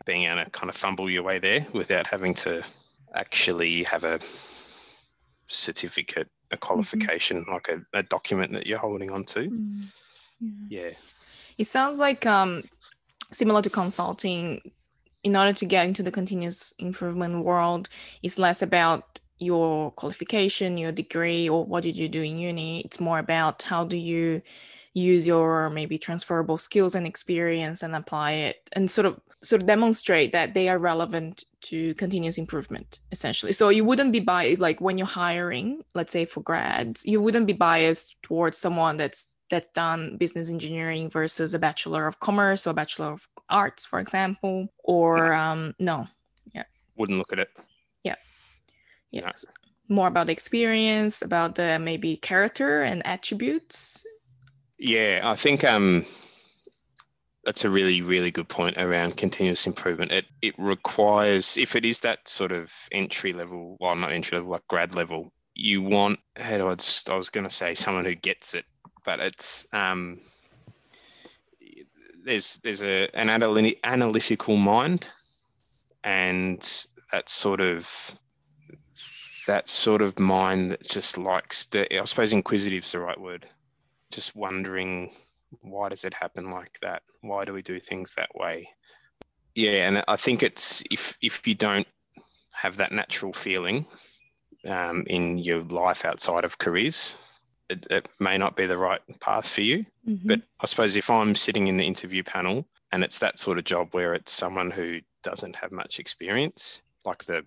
being 0.05 0.23
able 0.23 0.43
to 0.43 0.49
kind 0.51 0.69
of 0.69 0.75
fumble 0.75 1.09
your 1.09 1.23
way 1.23 1.39
there 1.39 1.65
without 1.73 2.07
having 2.07 2.33
to 2.33 2.63
actually 3.15 3.83
have 3.83 4.03
a 4.03 4.19
certificate, 5.47 6.29
a 6.51 6.57
qualification, 6.57 7.45
like 7.51 7.69
a, 7.69 7.81
a 7.93 8.03
document 8.03 8.53
that 8.53 8.67
you're 8.67 8.79
holding 8.79 9.11
on 9.11 9.23
to. 9.25 9.49
Mm. 9.49 9.83
Yeah. 10.41 10.81
Yeah. 10.81 10.91
It 11.57 11.67
sounds 11.67 11.99
like 11.99 12.25
um, 12.25 12.63
similar 13.31 13.61
to 13.61 13.69
consulting. 13.69 14.61
In 15.29 15.35
order 15.35 15.53
to 15.53 15.65
get 15.65 15.85
into 15.85 16.01
the 16.01 16.09
continuous 16.09 16.73
improvement 16.79 17.45
world, 17.45 17.87
it's 18.23 18.39
less 18.39 18.63
about 18.63 19.19
your 19.37 19.91
qualification, 19.91 20.75
your 20.75 20.91
degree, 20.91 21.47
or 21.47 21.63
what 21.63 21.83
did 21.83 21.95
you 21.95 22.09
do 22.09 22.23
in 22.23 22.39
uni. 22.39 22.81
It's 22.81 22.99
more 22.99 23.19
about 23.19 23.61
how 23.61 23.83
do 23.83 23.95
you 23.95 24.41
use 24.95 25.27
your 25.27 25.69
maybe 25.69 25.99
transferable 25.99 26.57
skills 26.57 26.95
and 26.95 27.05
experience 27.05 27.83
and 27.83 27.95
apply 27.95 28.31
it 28.31 28.71
and 28.73 28.89
sort 28.89 29.05
of 29.05 29.21
sort 29.43 29.61
of 29.61 29.67
demonstrate 29.67 30.31
that 30.31 30.55
they 30.55 30.67
are 30.67 30.79
relevant 30.79 31.43
to 31.61 31.93
continuous 31.93 32.39
improvement 32.39 32.99
essentially 33.11 33.53
so 33.53 33.69
you 33.69 33.85
wouldn't 33.85 34.11
be 34.11 34.19
biased 34.19 34.59
like 34.59 34.81
when 34.81 34.97
you're 34.97 35.07
hiring 35.07 35.81
let's 35.93 36.11
say 36.11 36.25
for 36.25 36.41
grads 36.41 37.05
you 37.05 37.21
wouldn't 37.21 37.47
be 37.47 37.53
biased 37.53 38.21
towards 38.21 38.57
someone 38.57 38.97
that's 38.97 39.31
that's 39.49 39.69
done 39.69 40.17
business 40.17 40.49
engineering 40.49 41.09
versus 41.09 41.53
a 41.53 41.59
bachelor 41.59 42.07
of 42.07 42.19
commerce 42.19 42.67
or 42.67 42.73
bachelor 42.73 43.07
of 43.11 43.27
arts 43.49 43.85
for 43.85 43.99
example 43.99 44.67
or 44.83 45.33
um 45.33 45.73
no 45.79 46.07
Yeah. 46.53 46.63
Wouldn't 46.97 47.17
look 47.17 47.33
at 47.33 47.39
it. 47.39 47.49
yes 49.11 49.45
more 49.91 50.07
about 50.07 50.27
the 50.27 50.33
experience 50.33 51.23
about 51.23 51.55
the 51.55 51.79
maybe 51.79 52.15
character 52.17 52.83
and 52.83 53.01
attributes 53.07 54.05
Yeah, 54.77 55.21
I 55.23 55.35
think 55.35 55.63
um, 55.63 56.05
that's 57.43 57.65
a 57.65 57.69
really, 57.69 58.01
really 58.01 58.31
good 58.31 58.47
point 58.47 58.77
around 58.77 59.17
continuous 59.17 59.65
improvement. 59.65 60.11
It 60.11 60.25
it 60.41 60.53
requires, 60.57 61.57
if 61.57 61.75
it 61.75 61.85
is 61.85 61.99
that 62.01 62.27
sort 62.27 62.51
of 62.51 62.71
entry 62.91 63.33
level, 63.33 63.77
well, 63.79 63.95
not 63.95 64.11
entry 64.13 64.37
level, 64.37 64.51
like 64.51 64.67
grad 64.67 64.95
level, 64.95 65.33
you 65.55 65.81
want. 65.81 66.19
How 66.37 66.57
do 66.57 66.67
I 66.69 66.75
just? 66.75 67.09
I 67.09 67.15
was 67.17 67.29
going 67.29 67.43
to 67.49 67.49
say 67.49 67.73
someone 67.75 68.05
who 68.05 68.15
gets 68.15 68.53
it, 68.53 68.65
but 69.03 69.19
it's 69.19 69.65
um, 69.73 70.19
there's 72.23 72.57
there's 72.57 72.83
a 72.83 73.09
an 73.15 73.27
analy- 73.27 73.79
analytical 73.83 74.55
mind, 74.55 75.07
and 76.03 76.87
that 77.11 77.29
sort 77.29 77.61
of 77.61 78.15
that 79.47 79.69
sort 79.69 80.01
of 80.01 80.19
mind 80.19 80.71
that 80.71 80.87
just 80.87 81.17
likes 81.17 81.65
the. 81.67 81.99
I 81.99 82.05
suppose 82.05 82.33
inquisitive 82.33 82.83
is 82.83 82.91
the 82.91 82.99
right 82.99 83.19
word 83.19 83.47
just 84.11 84.35
wondering 84.35 85.11
why 85.61 85.89
does 85.89 86.05
it 86.05 86.13
happen 86.13 86.51
like 86.51 86.79
that? 86.81 87.01
Why 87.21 87.43
do 87.43 87.53
we 87.53 87.61
do 87.61 87.79
things 87.79 88.15
that 88.15 88.29
way? 88.35 88.69
Yeah, 89.55 89.87
and 89.87 90.03
I 90.07 90.15
think 90.15 90.43
it's 90.43 90.83
if 90.91 91.17
if 91.21 91.47
you 91.47 91.55
don't 91.55 91.87
have 92.53 92.77
that 92.77 92.91
natural 92.91 93.33
feeling 93.33 93.85
um, 94.67 95.03
in 95.07 95.37
your 95.37 95.61
life 95.63 96.05
outside 96.05 96.43
of 96.43 96.57
careers, 96.57 97.15
it, 97.69 97.87
it 97.91 98.07
may 98.19 98.37
not 98.37 98.55
be 98.55 98.65
the 98.65 98.77
right 98.77 99.01
path 99.19 99.47
for 99.49 99.61
you. 99.61 99.85
Mhm. 100.07 100.21
But 100.27 100.41
I 100.59 100.65
suppose 100.65 100.97
if 100.97 101.09
I'm 101.09 101.35
sitting 101.35 101.67
in 101.67 101.77
the 101.77 101.85
interview 101.85 102.23
panel 102.23 102.67
and 102.91 103.03
it's 103.03 103.19
that 103.19 103.39
sort 103.39 103.57
of 103.57 103.63
job 103.63 103.89
where 103.93 104.13
it's 104.13 104.31
someone 104.31 104.71
who 104.71 104.99
doesn't 105.23 105.55
have 105.55 105.71
much 105.71 105.99
experience, 105.99 106.81
like 107.05 107.23
the 107.25 107.43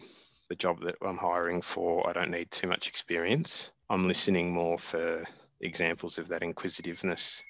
the 0.49 0.57
job 0.57 0.83
that 0.83 0.97
I'm 1.01 1.17
hiring 1.17 1.63
for, 1.63 2.07
I 2.09 2.13
don't 2.13 2.31
need 2.31 2.51
too 2.51 2.67
much 2.67 2.87
experience. 2.87 3.73
I'm 3.89 4.07
listening 4.07 4.53
more 4.53 4.77
for 4.79 5.25
examples 5.61 6.19
of 6.19 6.29
that 6.29 6.43
inquisitiveness, 6.43 7.43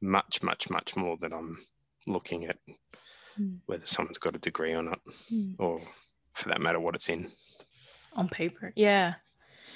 much, 0.00 0.42
much, 0.42 0.70
much 0.70 0.96
more 0.96 1.18
than 1.18 1.32
I'm 1.32 1.58
looking 2.06 2.46
at 2.46 2.58
Mm. 3.38 3.58
whether 3.66 3.86
someone's 3.86 4.18
got 4.18 4.34
a 4.34 4.38
degree 4.38 4.72
or 4.74 4.82
not, 4.82 5.00
Mm. 5.30 5.54
or 5.58 5.80
for 6.32 6.48
that 6.48 6.60
matter, 6.60 6.80
what 6.80 6.94
it's 6.94 7.08
in. 7.08 7.30
on 8.14 8.28
paper 8.28 8.72
yeah 8.74 9.14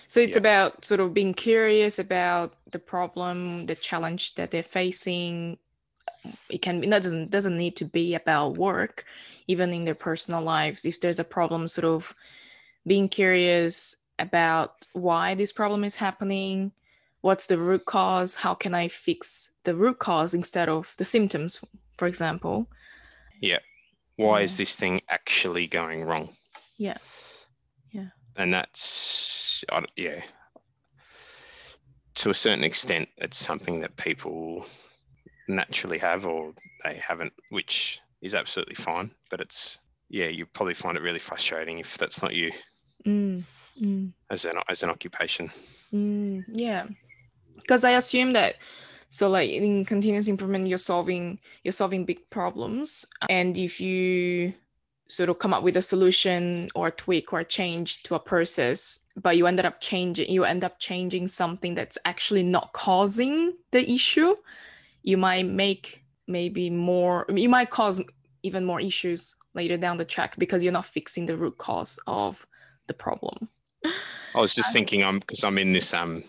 so 0.07 0.21
it's 0.21 0.37
Yeah. 0.37 0.41
about 0.41 0.85
sort 0.85 1.01
of 1.01 1.15
being 1.15 1.35
curious 1.35 1.99
about 1.99 2.55
the 2.71 2.79
problem 2.79 3.67
the 3.67 3.75
challenge 3.75 4.35
that 4.35 4.51
they're 4.51 4.63
facing 4.63 5.59
it 6.49 6.63
can 6.63 6.81
be 6.81 6.89
that 6.89 7.03
doesn't 7.03 7.31
doesn't 7.31 7.57
need 7.57 7.77
to 7.77 7.85
be 7.85 8.15
about 8.15 8.57
work 8.57 9.05
even 9.47 9.73
in 9.73 9.85
their 9.85 9.95
personal 9.95 10.43
lives 10.43 10.85
if 10.85 11.01
there's 11.01 11.21
a 11.21 11.25
problem 11.25 11.69
sort 11.69 11.85
of 11.85 12.15
being 12.87 13.09
curious 13.09 13.97
about 14.19 14.87
why 14.93 15.35
this 15.35 15.53
problem 15.53 15.85
is 15.85 15.97
happening 15.97 16.73
what's 17.21 17.47
the 17.47 17.59
root 17.59 17.85
cause 17.85 18.37
how 18.37 18.55
can 18.55 18.75
i 18.75 18.89
fix 18.89 19.53
the 19.65 19.75
root 19.75 19.99
cause 19.99 20.35
instead 20.35 20.69
of 20.69 20.95
the 20.99 21.05
symptoms 21.05 21.61
for 21.97 22.07
example 22.09 22.69
Yeah. 23.41 23.59
Why 24.17 24.41
Yeah. 24.41 24.45
is 24.45 24.57
this 24.57 24.77
thing 24.77 25.03
actually 25.09 25.67
going 25.67 26.05
wrong? 26.05 26.31
Yeah. 26.79 26.99
And 28.37 28.53
that's, 28.53 29.65
I 29.71 29.85
yeah, 29.97 30.21
to 32.15 32.31
a 32.31 32.35
certain 32.35 32.65
extent, 32.65 33.09
it's 33.19 33.39
something 33.39 33.81
that 33.81 33.97
people 33.97 34.67
naturally 35.49 35.99
have 35.99 36.27
or 36.27 36.53
they 36.85 36.95
haven't, 36.97 37.33
which 37.51 38.01
is 38.23 38.35
absolutely 38.35 38.75
fine. 38.75 39.11
But 39.31 39.41
it's, 39.41 39.79
yeah, 40.09 40.27
you 40.27 40.47
probably 40.47 40.75
find 40.75 40.97
it 40.97 41.03
really 41.03 41.19
frustrating 41.19 41.79
if 41.79 41.99
that's 41.99 42.23
not 42.23 42.35
you 42.35 42.51
Mm, 43.07 43.43
mm. 43.83 44.13
as 44.31 44.47
an, 44.47 44.57
as 44.69 44.83
an 44.83 44.89
occupation. 44.89 45.51
Mm, 45.93 46.45
yeah, 46.49 46.87
because 47.57 47.85
I 47.85 47.91
assume 47.91 48.33
that 48.33 48.57
so 49.09 49.29
like 49.29 49.51
in 49.51 49.85
continuous 49.85 50.27
improvement, 50.27 50.67
you're 50.67 50.79
solving 50.79 51.39
you're 51.63 51.73
solving 51.73 52.05
big 52.05 52.31
problems, 52.31 53.07
and 53.29 53.57
if 53.57 53.81
you 53.81 54.55
sort 55.15 55.29
of 55.29 55.39
come 55.39 55.55
up 55.55 55.63
with 55.63 55.77
a 55.77 55.83
solution 55.83 56.69
or 56.75 56.89
a 56.89 56.91
tweak 56.91 57.33
or 57.33 57.45
change 57.45 58.03
to 58.05 58.15
a 58.15 58.21
process, 58.21 59.01
but 59.17 59.37
you 59.37 59.47
ended 59.47 59.65
up 59.65 59.81
changing 59.81 60.29
you 60.29 60.45
end 60.45 60.65
up 60.65 60.79
changing 60.79 61.29
something 61.29 61.75
that's 61.75 61.99
actually 62.05 62.43
not 62.43 62.73
causing 62.73 63.55
the 63.71 63.89
issue, 63.91 64.35
you 65.03 65.17
might 65.17 65.47
make 65.47 66.05
maybe 66.27 66.71
more 66.71 67.27
you 67.29 67.49
might 67.49 67.71
cause 67.71 68.03
even 68.43 68.65
more 68.65 68.81
issues 68.81 69.37
later 69.55 69.77
down 69.77 69.97
the 69.97 70.05
track 70.05 70.37
because 70.37 70.63
you're 70.63 70.73
not 70.73 70.85
fixing 70.85 71.27
the 71.27 71.37
root 71.37 71.59
cause 71.59 71.99
of 72.07 72.47
the 72.89 72.95
problem. 72.95 73.49
I 74.35 74.41
was 74.41 74.55
just 74.55 74.73
thinking, 74.73 75.05
I'm 75.05 75.21
because 75.21 75.45
I'm 75.45 75.59
in 75.59 75.73
this. 75.73 75.95
Um, 75.95 76.25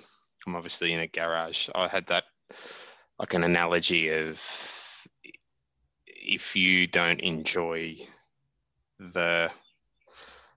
I'm 0.46 0.56
obviously 0.56 0.94
in 0.94 1.00
a 1.00 1.08
garage. 1.08 1.70
I 1.74 1.88
had 1.88 2.06
that 2.08 2.26
like 3.18 3.34
an 3.34 3.44
analogy 3.44 4.10
of 4.10 4.40
if 6.06 6.56
you 6.56 6.88
don't 6.88 7.20
enjoy 7.22 7.96
the 9.00 9.52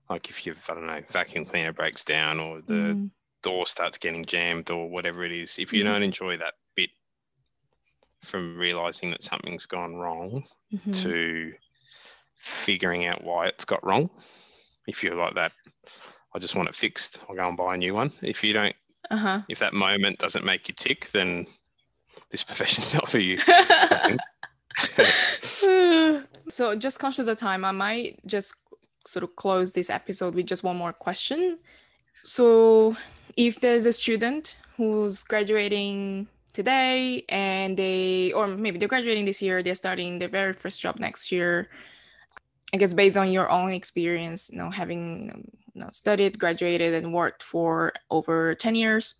like 0.09 0.29
if 0.29 0.45
you've 0.45 0.69
I 0.69 0.73
don't 0.73 0.87
know 0.87 1.01
vacuum 1.09 1.45
cleaner 1.45 1.73
breaks 1.73 2.03
down 2.03 2.39
or 2.39 2.61
the 2.61 2.97
Mm, 2.97 3.09
door 3.43 3.65
starts 3.65 3.97
getting 3.97 4.25
jammed 4.25 4.69
or 4.71 4.89
whatever 4.89 5.23
it 5.23 5.31
is. 5.31 5.59
If 5.59 5.71
you 5.73 5.83
Mhm. 5.83 5.85
don't 5.85 6.03
enjoy 6.03 6.37
that 6.37 6.55
bit 6.75 6.89
from 8.23 8.57
realizing 8.57 9.11
that 9.11 9.23
something's 9.23 9.65
gone 9.65 9.95
wrong 9.95 10.43
mhm. 10.71 10.91
to 10.91 11.53
figuring 12.35 13.05
out 13.05 13.23
why 13.23 13.47
it's 13.47 13.65
got 13.65 13.85
wrong. 13.85 14.09
If 14.87 15.03
you're 15.03 15.15
like 15.15 15.35
that, 15.35 15.51
I 16.33 16.39
just 16.39 16.55
want 16.55 16.69
it 16.69 16.75
fixed. 16.75 17.19
I'll 17.29 17.35
go 17.35 17.47
and 17.47 17.57
buy 17.57 17.75
a 17.75 17.77
new 17.77 17.93
one. 17.93 18.11
If 18.21 18.43
you 18.43 18.53
don't, 18.53 18.75
Uh-huh. 19.11 19.41
if 19.49 19.59
that 19.59 19.73
moment 19.73 20.19
doesn't 20.19 20.45
make 20.45 20.67
you 20.67 20.73
tick, 20.77 21.09
then 21.11 21.47
this 22.31 22.43
profession's 22.49 22.93
not 22.93 23.09
for 23.09 23.19
you. 23.19 23.39
So, 26.49 26.75
just 26.75 26.99
conscious 26.99 27.27
of 27.27 27.37
time, 27.37 27.63
I 27.63 27.71
might 27.71 28.25
just 28.25 28.55
sort 29.07 29.23
of 29.23 29.35
close 29.35 29.73
this 29.73 29.89
episode 29.89 30.33
with 30.33 30.47
just 30.47 30.63
one 30.63 30.77
more 30.77 30.93
question. 30.93 31.59
So, 32.23 32.97
if 33.37 33.61
there's 33.61 33.85
a 33.85 33.93
student 33.93 34.57
who's 34.75 35.23
graduating 35.23 36.27
today 36.53 37.23
and 37.29 37.77
they, 37.77 38.31
or 38.33 38.47
maybe 38.47 38.79
they're 38.79 38.89
graduating 38.89 39.25
this 39.25 39.41
year, 39.41 39.61
they're 39.61 39.75
starting 39.75 40.17
their 40.17 40.27
very 40.27 40.53
first 40.53 40.81
job 40.81 40.99
next 40.99 41.31
year, 41.31 41.69
I 42.73 42.77
guess 42.77 42.93
based 42.93 43.17
on 43.17 43.31
your 43.31 43.49
own 43.49 43.69
experience, 43.69 44.49
you 44.51 44.57
know, 44.57 44.71
having 44.71 45.47
you 45.73 45.81
know, 45.81 45.89
studied, 45.93 46.39
graduated, 46.39 46.95
and 46.95 47.13
worked 47.13 47.43
for 47.43 47.93
over 48.09 48.55
10 48.55 48.73
years, 48.75 49.15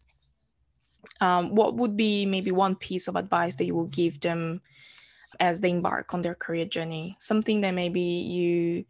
um, 1.21 1.53
what 1.53 1.75
would 1.75 1.95
be 1.95 2.25
maybe 2.25 2.51
one 2.51 2.75
piece 2.75 3.07
of 3.07 3.15
advice 3.15 3.55
that 3.57 3.65
you 3.65 3.75
will 3.75 3.87
give 3.87 4.19
them 4.21 4.61
as 5.39 5.61
they 5.61 5.71
embark 5.71 6.13
on 6.13 6.21
their 6.21 6.35
career 6.35 6.65
journey? 6.65 7.15
Something 7.19 7.61
that 7.61 7.71
maybe 7.71 8.01
you, 8.01 8.85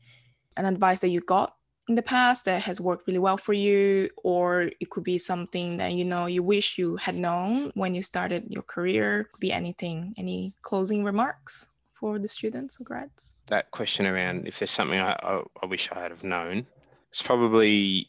an 0.58 0.66
advice 0.66 1.02
that 1.02 1.10
you 1.10 1.22
got 1.22 1.56
in 1.88 1.96
the 1.96 2.02
past 2.02 2.46
that 2.46 2.62
has 2.64 2.80
worked 2.80 3.08
really 3.08 3.20
well 3.20 3.38
for 3.38 3.54
you, 3.54 4.10
or 4.24 4.70
it 4.80 4.90
could 4.92 5.04
be 5.04 5.18
something 5.18 5.78
that 5.78 5.94
you 5.94 6.06
know 6.06 6.28
you 6.28 6.44
wish 6.44 6.78
you 6.78 6.96
had 6.98 7.16
known 7.16 7.72
when 7.74 7.96
you 7.96 8.02
started 8.02 8.46
your 8.50 8.64
career. 8.64 9.28
Could 9.34 9.40
be 9.40 9.52
anything. 9.52 10.14
Any 10.18 10.54
closing 10.62 11.04
remarks 11.04 11.70
for 12.00 12.20
the 12.20 12.28
students 12.28 12.80
or 12.80 12.84
grads? 12.84 13.36
That 13.48 13.72
question 13.72 14.06
around 14.06 14.48
if 14.48 14.60
there's 14.60 14.72
something 14.72 15.00
I, 15.00 15.14
I, 15.24 15.44
I 15.64 15.66
wish 15.66 15.92
I 15.92 16.00
had 16.00 16.12
have 16.12 16.24
known, 16.24 16.68
it's 17.10 17.24
probably 17.24 18.08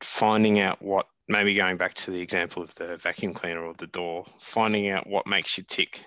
finding 0.00 0.60
out 0.60 0.82
what 0.82 1.06
maybe 1.28 1.54
going 1.54 1.76
back 1.76 1.94
to 1.94 2.10
the 2.10 2.20
example 2.20 2.62
of 2.62 2.74
the 2.74 2.96
vacuum 2.96 3.34
cleaner 3.34 3.62
or 3.62 3.74
the 3.74 3.86
door, 3.86 4.24
finding 4.40 4.88
out 4.88 5.06
what 5.06 5.26
makes 5.26 5.56
you 5.58 5.64
tick, 5.66 6.02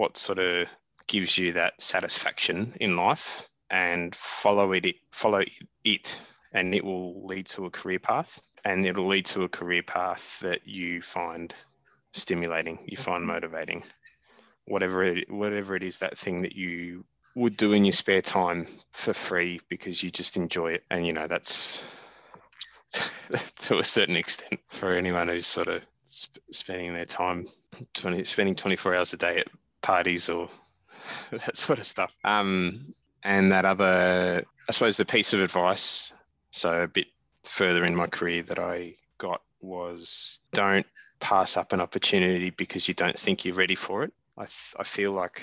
what 0.00 0.16
sort 0.16 0.38
of 0.38 0.66
gives 1.08 1.36
you 1.36 1.52
that 1.52 1.78
satisfaction 1.78 2.72
in 2.80 2.96
life, 2.96 3.46
and 3.70 4.16
follow 4.16 4.72
it. 4.72 4.96
Follow 5.12 5.42
it, 5.84 6.18
and 6.54 6.74
it 6.74 6.82
will 6.82 7.26
lead 7.26 7.44
to 7.44 7.66
a 7.66 7.70
career 7.70 7.98
path, 7.98 8.40
and 8.64 8.86
it'll 8.86 9.06
lead 9.06 9.26
to 9.26 9.42
a 9.42 9.48
career 9.48 9.82
path 9.82 10.40
that 10.40 10.66
you 10.66 11.02
find 11.02 11.54
stimulating, 12.14 12.78
you 12.86 12.96
find 12.96 13.26
motivating, 13.26 13.82
whatever 14.64 15.02
it, 15.02 15.30
whatever 15.30 15.76
it 15.76 15.82
is, 15.82 15.98
that 15.98 16.16
thing 16.16 16.40
that 16.40 16.56
you 16.56 17.04
would 17.34 17.58
do 17.58 17.74
in 17.74 17.84
your 17.84 17.92
spare 17.92 18.22
time 18.22 18.66
for 18.92 19.12
free 19.12 19.60
because 19.68 20.02
you 20.02 20.10
just 20.10 20.38
enjoy 20.38 20.72
it, 20.72 20.84
and 20.90 21.06
you 21.06 21.12
know 21.12 21.26
that's 21.26 21.84
to 23.56 23.78
a 23.78 23.84
certain 23.84 24.16
extent 24.16 24.58
for 24.68 24.94
anyone 24.94 25.28
who's 25.28 25.46
sort 25.46 25.68
of 25.68 25.82
sp- 26.08 26.40
spending 26.50 26.94
their 26.94 27.04
time 27.04 27.46
20, 27.92 28.24
spending 28.24 28.54
24 28.54 28.94
hours 28.94 29.12
a 29.12 29.18
day 29.18 29.36
at 29.40 29.46
parties 29.82 30.28
or 30.28 30.48
that 31.30 31.56
sort 31.56 31.78
of 31.78 31.86
stuff. 31.86 32.16
Um, 32.24 32.94
and 33.22 33.52
that 33.52 33.64
other, 33.64 34.44
I 34.68 34.72
suppose, 34.72 34.96
the 34.96 35.04
piece 35.04 35.32
of 35.32 35.40
advice, 35.40 36.12
so 36.50 36.82
a 36.82 36.88
bit 36.88 37.08
further 37.44 37.84
in 37.84 37.94
my 37.94 38.06
career 38.06 38.42
that 38.44 38.58
I 38.58 38.94
got 39.18 39.42
was 39.60 40.38
don't 40.52 40.86
pass 41.20 41.56
up 41.56 41.72
an 41.72 41.80
opportunity 41.80 42.50
because 42.50 42.88
you 42.88 42.94
don't 42.94 43.18
think 43.18 43.44
you're 43.44 43.54
ready 43.54 43.74
for 43.74 44.04
it. 44.04 44.12
I, 44.38 44.44
I 44.78 44.84
feel 44.84 45.12
like 45.12 45.42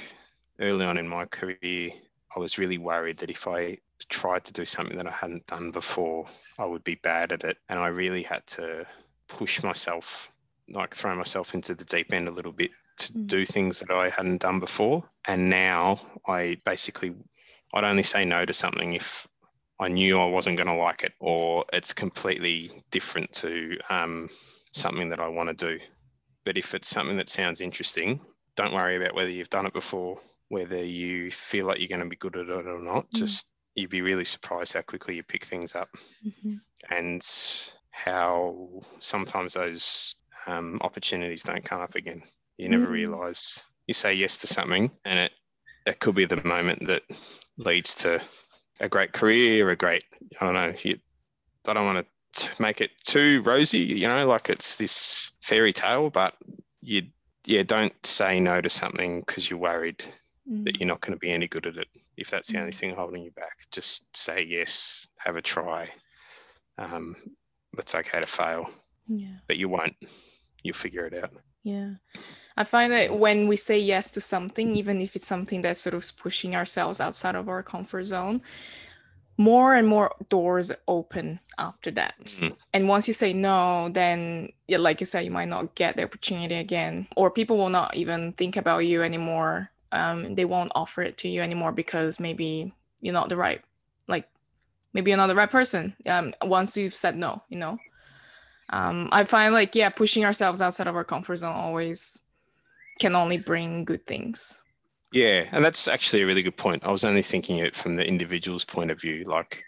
early 0.59 0.85
on 0.85 0.97
in 0.97 1.07
my 1.07 1.25
career, 1.25 1.91
I 2.35 2.39
was 2.39 2.57
really 2.57 2.77
worried 2.77 3.17
that 3.17 3.29
if 3.29 3.47
I 3.47 3.77
tried 4.09 4.43
to 4.45 4.53
do 4.53 4.65
something 4.65 4.97
that 4.97 5.07
I 5.07 5.11
hadn't 5.11 5.47
done 5.47 5.71
before, 5.71 6.25
I 6.57 6.65
would 6.65 6.83
be 6.83 6.95
bad 6.95 7.31
at 7.31 7.43
it. 7.43 7.57
And 7.69 7.79
I 7.79 7.88
really 7.88 8.23
had 8.23 8.45
to 8.47 8.85
push 9.27 9.61
myself, 9.61 10.31
like 10.69 10.95
throw 10.95 11.15
myself 11.15 11.53
into 11.53 11.75
the 11.75 11.85
deep 11.85 12.11
end 12.11 12.27
a 12.27 12.31
little 12.31 12.51
bit 12.51 12.71
to 12.98 13.14
mm. 13.14 13.28
do 13.28 13.45
things 13.45 13.80
that 13.80 13.91
I 13.91 14.10
hadn't 14.10 14.41
done 14.41 14.60
before. 14.60 15.04
And 15.28 15.50
now 15.50 16.00
I 16.28 16.60
basically, 16.66 17.16
I'd 17.74 17.84
only 17.84 18.04
say 18.04 18.26
no 18.26 18.45
to 18.45 18.54
something 18.54 18.93
if 18.93 19.28
I 19.80 19.89
knew 19.89 20.20
I 20.20 20.26
wasn't 20.26 20.58
going 20.58 20.68
to 20.68 20.76
like 20.76 21.04
it 21.04 21.14
or 21.20 21.66
it's 21.72 21.93
completely 21.93 22.72
different 22.91 23.32
to 23.34 23.78
um, 23.89 24.30
something 24.74 25.10
that 25.10 25.20
I 25.20 25.28
want 25.28 25.50
to 25.50 25.56
do. 25.56 25.80
But 26.45 26.58
if 26.58 26.74
it's 26.74 26.88
something 26.88 27.18
that 27.18 27.30
sounds 27.30 27.62
interesting, 27.62 28.20
don't 28.56 28.74
worry 28.74 28.95
about 28.95 29.14
whether 29.14 29.30
you've 29.30 29.50
done 29.50 29.66
it 29.66 29.74
before, 29.74 30.20
whether 30.50 30.84
you 30.84 31.30
feel 31.32 31.66
like 31.66 31.80
you're 31.80 31.88
going 31.88 32.02
to 32.02 32.10
be 32.10 32.16
good 32.16 32.36
at 32.38 32.48
it 32.48 32.68
or 32.68 32.82
not. 32.82 33.06
Mm. 33.12 33.18
Just 33.18 33.52
you'd 33.76 33.89
be 33.91 34.02
really 34.02 34.26
surprised 34.26 34.74
how 34.74 34.82
quickly 34.82 35.16
you 35.16 35.24
pick 35.24 35.45
things 35.45 35.76
up 35.76 35.89
mm-hmm. 36.26 36.56
and 36.89 37.24
how 37.91 38.68
sometimes 39.00 39.54
those 39.54 40.16
um, 40.48 40.80
opportunities 40.82 41.43
don't 41.43 41.64
come 41.64 41.82
up 41.82 41.95
again. 41.95 42.24
You 42.58 42.70
never 42.70 42.86
mm-hmm. 42.86 42.93
realize 42.93 43.62
you 43.88 43.93
say 43.93 44.14
yes 44.14 44.39
to 44.39 44.47
something 44.47 44.91
and 45.05 45.20
it, 45.20 45.32
it 45.86 45.99
could 45.99 46.16
be 46.16 46.26
the 46.26 46.43
moment 46.43 46.88
that 46.88 47.03
leads 47.58 47.95
to 47.95 48.22
a 48.80 48.89
great 48.89 49.14
career, 49.14 49.70
a 49.70 49.76
great, 49.76 50.03
I 50.39 50.45
don't 50.45 50.53
know, 50.53 50.74
you, 50.84 50.99
I 51.68 51.74
don't 51.74 51.86
want 51.86 52.05
to 52.34 52.49
make 52.60 52.82
it 52.82 52.91
too 53.05 53.41
rosy, 53.43 53.80
you 53.80 54.08
know, 54.08 54.28
like 54.28 54.49
it's 54.49 54.76
this 54.76 55.32
fairy 55.41 55.74
tale, 55.74 56.10
but 56.10 56.36
you, 56.82 57.03
yeah, 57.45 57.64
don't 57.64 57.93
say 58.05 58.39
no 58.39 58.62
to 58.62 58.70
something 58.70 59.22
because 59.22 59.49
you're 59.49 59.60
worried 59.60 60.03
mm. 60.49 60.64
that 60.66 60.80
you're 60.80 60.88
not 60.88 61.01
going 61.01 61.14
to 61.14 61.20
be 61.20 61.32
any 61.32 61.47
good 61.47 61.66
at 61.66 61.78
it. 61.78 61.88
If 62.18 62.30
that's 62.30 62.49
the 62.49 62.60
only 62.60 62.72
mm. 62.72 62.76
thing 62.76 62.95
holding 62.95 63.24
you 63.24 63.32
back, 63.32 63.58
just 63.72 64.16
say 64.16 64.43
yes, 64.43 65.08
have 65.18 65.36
a 65.36 65.41
try. 65.41 65.88
Um, 66.78 67.16
it's 67.78 67.95
okay 67.95 68.20
to 68.20 68.28
fail, 68.28 68.70
yeah. 69.08 69.38
but 69.47 69.58
you 69.58 69.70
won't. 69.70 69.95
You'll 70.64 70.76
figure 70.76 71.05
it 71.05 71.14
out. 71.14 71.32
Yeah. 71.64 71.91
I 72.58 72.64
find 72.64 72.91
that 72.91 73.18
when 73.18 73.47
we 73.47 73.55
say 73.55 73.80
yes 73.80 74.12
to 74.12 74.22
something, 74.22 74.76
even 74.76 75.01
if 75.01 75.16
it's 75.16 75.28
something 75.28 75.62
that's 75.62 75.80
sort 75.80 75.93
of 75.93 76.05
pushing 76.18 76.55
ourselves 76.55 76.99
outside 76.99 77.36
of 77.36 77.47
our 77.47 77.64
comfort 77.64 78.05
zone, 78.05 78.41
more 79.38 79.76
and 79.76 79.88
more 79.88 80.16
doors 80.30 80.72
open 80.88 81.39
after 81.60 81.91
that. 81.91 82.16
Mm-hmm. 82.24 82.47
And 82.74 82.89
once 82.89 83.08
you 83.08 83.14
say 83.14 83.34
no, 83.34 83.89
then 83.89 84.49
yeah, 84.68 84.80
like 84.80 84.99
you 84.99 85.05
said, 85.05 85.24
you 85.24 85.32
might 85.32 85.49
not 85.49 85.76
get 85.76 85.95
the 85.95 86.03
opportunity 86.03 86.55
again, 86.55 87.08
or 87.16 87.30
people 87.30 87.58
will 87.58 87.70
not 87.70 87.95
even 87.95 88.34
think 88.34 88.58
about 88.58 88.80
you 88.80 89.03
anymore 89.03 89.70
um, 89.91 90.36
they 90.36 90.45
won't 90.45 90.72
offer 90.76 91.01
it 91.01 91.18
to 91.20 91.28
you 91.28 91.41
anymore 91.41 91.72
because 91.72 92.20
maybe 92.20 92.74
you're 93.01 93.14
not 93.14 93.30
the 93.30 93.38
right 93.38 93.62
like 94.08 94.28
maybe 94.93 95.12
you're 95.12 95.18
not 95.18 95.28
the 95.28 95.36
right 95.36 95.49
person 95.49 95.95
um, 96.08 96.34
once 96.43 96.76
you've 96.76 96.95
said 96.95 97.16
no 97.16 97.41
you 97.49 97.58
know 97.58 97.78
um, 98.70 99.08
i 99.12 99.24
find 99.24 99.53
like 99.53 99.76
yeah 99.76 99.89
pushing 99.89 100.26
ourselves 100.26 100.62
outside 100.62 100.88
of 100.88 100.95
our 100.95 101.03
comfort 101.03 101.38
zone 101.38 101.55
always 101.55 102.26
can 103.00 103.16
only 103.16 103.38
bring 103.38 103.86
good 103.86 104.06
things 104.06 104.62
yeah 105.14 105.45
and 105.52 105.64
that's 105.64 105.88
actually 105.88 106.22
a 106.22 106.26
really 106.26 106.43
good 106.43 106.58
point 106.58 106.84
i 106.86 106.91
was 106.91 107.04
only 107.04 107.22
thinking 107.22 107.58
it 107.58 107.76
from 107.76 107.95
the 107.95 108.08
individual's 108.08 108.66
point 108.66 108.91
of 108.91 109.00
view 109.00 109.24
like 109.26 109.64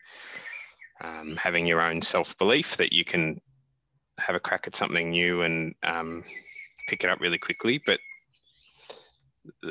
um, 1.01 1.37
having 1.37 1.65
your 1.65 1.79
own 1.79 2.01
self-belief 2.01 2.75
that 2.75 2.91
you 2.91 3.05
can 3.05 3.39
have 4.17 4.35
a 4.35 4.39
crack 4.39 4.67
at 4.67 4.75
something 4.75 5.11
new 5.11 5.43
and 5.43 5.73
um, 5.83 6.25
pick 6.89 7.05
it 7.05 7.09
up 7.09 7.21
really 7.21 7.37
quickly 7.37 7.81
but 7.85 8.01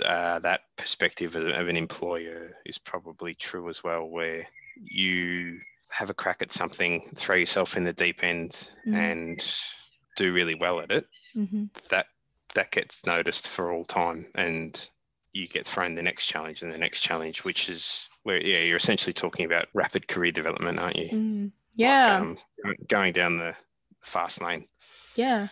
uh, 0.05 0.39
that 0.41 0.63
perspective 0.77 1.35
of, 1.35 1.47
of 1.49 1.69
an 1.69 1.77
employer 1.77 2.57
is 2.67 2.79
probably 2.79 3.35
true 3.35 3.69
as 3.69 3.83
well, 3.85 4.07
where 4.07 4.47
you 4.77 5.59
have 5.91 6.11
a 6.11 6.15
crack 6.15 6.43
at 6.43 6.53
something, 6.53 7.01
throw 7.15 7.37
yourself 7.37 7.77
in 7.77 7.85
the 7.85 7.93
deep 7.93 8.23
end, 8.23 8.71
mm-hmm. 8.87 8.95
and 8.95 9.57
do 10.17 10.33
really 10.33 10.55
well 10.55 10.81
at 10.81 10.91
it. 10.91 11.07
Mm-hmm. 11.37 11.65
That 11.91 12.07
that 12.55 12.70
gets 12.70 13.07
noticed 13.07 13.49
for 13.49 13.72
all 13.72 13.84
time, 13.84 14.26
and 14.34 14.88
you 15.32 15.46
get 15.46 15.66
thrown 15.66 15.94
the 15.94 16.03
next 16.03 16.26
challenge 16.26 16.62
and 16.62 16.72
the 16.72 16.78
next 16.78 17.01
challenge, 17.03 17.44
which 17.44 17.68
is 17.68 18.09
where 18.22 18.40
yeah, 18.44 18.61
you're 18.61 18.76
essentially 18.76 19.12
talking 19.12 19.46
about 19.46 19.68
rapid 19.74 20.09
career 20.09 20.32
development, 20.32 20.78
aren't 20.78 20.96
you? 20.96 21.09
Mm. 21.11 21.53
Yeah, 21.74 22.18
like, 22.18 22.22
um, 22.22 22.38
going 22.88 23.12
down 23.12 23.38
the 23.38 23.55
fast 24.03 24.42
lane. 24.42 24.66
Yeah, 25.14 25.49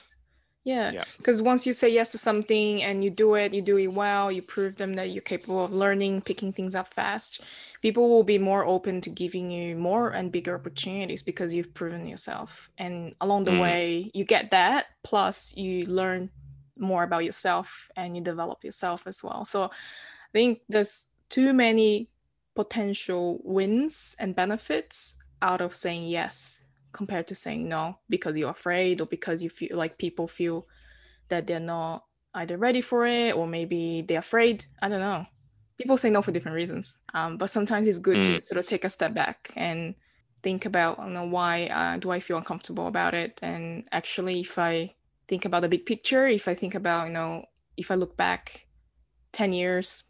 yeah. 0.66 1.05
Because 1.16 1.40
once 1.40 1.64
you 1.64 1.72
say 1.72 1.92
yes 1.92 2.11
to 2.11 2.18
something 2.18 2.82
and 2.82 3.05
you 3.05 3.11
do 3.11 3.34
it, 3.34 3.55
you 3.55 3.62
do 3.62 3.78
it 3.78 3.86
well, 3.86 4.32
you 4.32 4.42
prove 4.42 4.76
them 4.76 4.94
that 4.94 5.11
you're 5.11 5.22
capable 5.22 5.64
of 5.64 5.72
learning, 5.72 6.22
picking 6.22 6.53
things 6.53 6.74
up 6.74 6.88
fast, 6.88 7.40
people 7.82 8.09
will 8.09 8.24
be 8.24 8.38
more 8.38 8.66
open 8.66 9.01
to 9.03 9.11
giving 9.11 9.53
you 9.53 9.76
more 9.76 10.11
and 10.11 10.32
bigger 10.32 10.57
opportunities 10.57 11.22
because 11.22 11.55
you've 11.55 11.72
proven 11.72 12.09
yourself. 12.09 12.68
And 12.78 13.14
along 13.20 13.44
the 13.44 13.53
mm. 13.53 13.61
way, 13.61 14.11
you 14.12 14.24
get 14.24 14.51
that, 14.51 14.86
plus 15.05 15.57
you 15.57 15.86
learn 15.86 16.30
more 16.79 17.03
about 17.03 17.24
yourself 17.24 17.91
and 17.97 18.16
you 18.16 18.22
develop 18.22 18.64
yourself 18.64 19.07
as 19.07 19.22
well. 19.22 19.45
So 19.45 19.64
I 19.64 20.33
think 20.33 20.61
there's 20.68 21.09
too 21.29 21.53
many 21.53 22.11
potential 22.55 23.41
wins 23.45 24.16
and 24.18 24.35
benefits 24.35 25.16
out 25.43 25.61
of 25.61 25.74
saying 25.74 26.09
yes 26.09 26.64
compared 26.93 27.27
to 27.29 27.35
saying 27.35 27.68
no 27.68 27.99
because 28.09 28.37
you're 28.37 28.51
afraid 28.51 29.01
or 29.01 29.07
because 29.07 29.43
you 29.43 29.51
feel 29.51 29.77
like 29.77 29.99
people 29.99 30.27
feel 30.27 30.66
that 31.29 31.47
they're 31.47 31.61
not 31.61 32.05
either 32.35 32.57
ready 32.57 32.81
for 32.81 33.07
it 33.07 33.37
or 33.37 33.47
maybe 33.47 34.03
they're 34.03 34.20
afraid. 34.20 34.64
I 34.81 34.89
don't 34.89 35.01
know. 35.01 35.27
People 35.79 35.99
say 35.99 36.09
no 36.09 36.22
for 36.22 36.33
different 36.33 36.55
reasons. 36.55 36.99
Um, 37.12 37.37
but 37.37 37.51
sometimes 37.51 37.87
it's 37.87 37.99
good 37.99 38.18
mm. 38.18 38.37
to 38.37 38.43
sort 38.43 38.59
of 38.59 38.66
take 38.66 38.85
a 38.85 38.91
step 38.91 39.12
back 39.12 39.53
and 39.57 39.95
think 40.43 40.64
about, 40.64 40.99
you 41.05 41.11
know, 41.11 41.24
why 41.24 41.66
uh, 41.66 41.99
do 41.99 42.11
I 42.11 42.20
feel 42.20 42.39
uncomfortable 42.39 42.87
about 42.87 43.14
it? 43.14 43.39
And 43.43 43.85
actually, 43.93 44.41
if 44.41 44.59
I 44.59 44.95
think 45.29 45.45
about 45.45 45.62
the 45.62 45.68
big 45.68 45.87
picture, 45.87 46.27
if 46.27 46.49
I 46.49 46.55
think 46.55 46.74
about, 46.74 47.09
you 47.09 47.12
know, 47.12 47.45
if 47.77 47.91
I 47.91 47.95
look 47.95 48.16
back 48.16 48.66
10 49.33 49.53
years, 49.53 50.05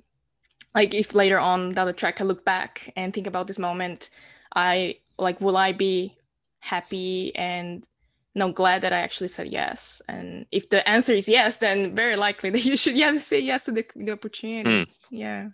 like 0.75 0.95
if 0.95 1.15
later 1.15 1.39
on 1.39 1.73
down 1.73 1.87
the 1.87 1.93
track 1.93 2.21
I 2.21 2.25
look 2.25 2.45
back 2.45 2.93
and 2.97 3.13
think 3.13 3.27
about 3.27 3.47
this 3.47 3.59
moment, 3.59 4.11
I 4.55 4.97
like 5.19 5.41
will 5.41 5.57
I 5.57 5.73
be 5.73 6.15
happy 6.61 7.35
and 7.35 7.87
you 8.35 8.41
know 8.41 8.53
glad 8.53 8.83
that 8.83 8.93
I 8.93 8.99
actually 8.99 9.29
said 9.29 9.49
yes? 9.49 10.03
And 10.09 10.45
if 10.53 10.69
the 10.69 10.87
answer 10.89 11.13
is 11.15 11.29
yes, 11.29 11.57
then 11.57 11.95
very 11.95 12.17
likely 12.17 12.51
that 12.55 12.65
you 12.65 12.77
should 12.77 12.95
yeah 12.97 13.17
say 13.19 13.41
yes 13.41 13.65
to 13.65 13.73
the, 13.73 13.85
the 13.97 14.13
opportunity. 14.13 14.71
Mm. 14.83 14.89
Yeah. 15.11 15.49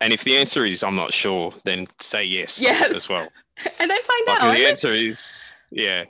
And 0.00 0.12
if 0.12 0.22
the 0.24 0.36
answer 0.36 0.64
is 0.64 0.82
I'm 0.84 0.96
not 0.96 1.12
sure, 1.12 1.52
then 1.64 1.86
say 2.00 2.24
yes, 2.24 2.60
Yes. 2.60 2.96
as 2.96 3.08
well. 3.08 3.28
And 3.80 3.92
I 3.92 3.98
find 3.98 4.26
Like, 4.28 4.42
out. 4.42 4.56
the 4.56 4.66
answer 4.66 4.92
is 4.92 5.54
yeah. 5.70 6.04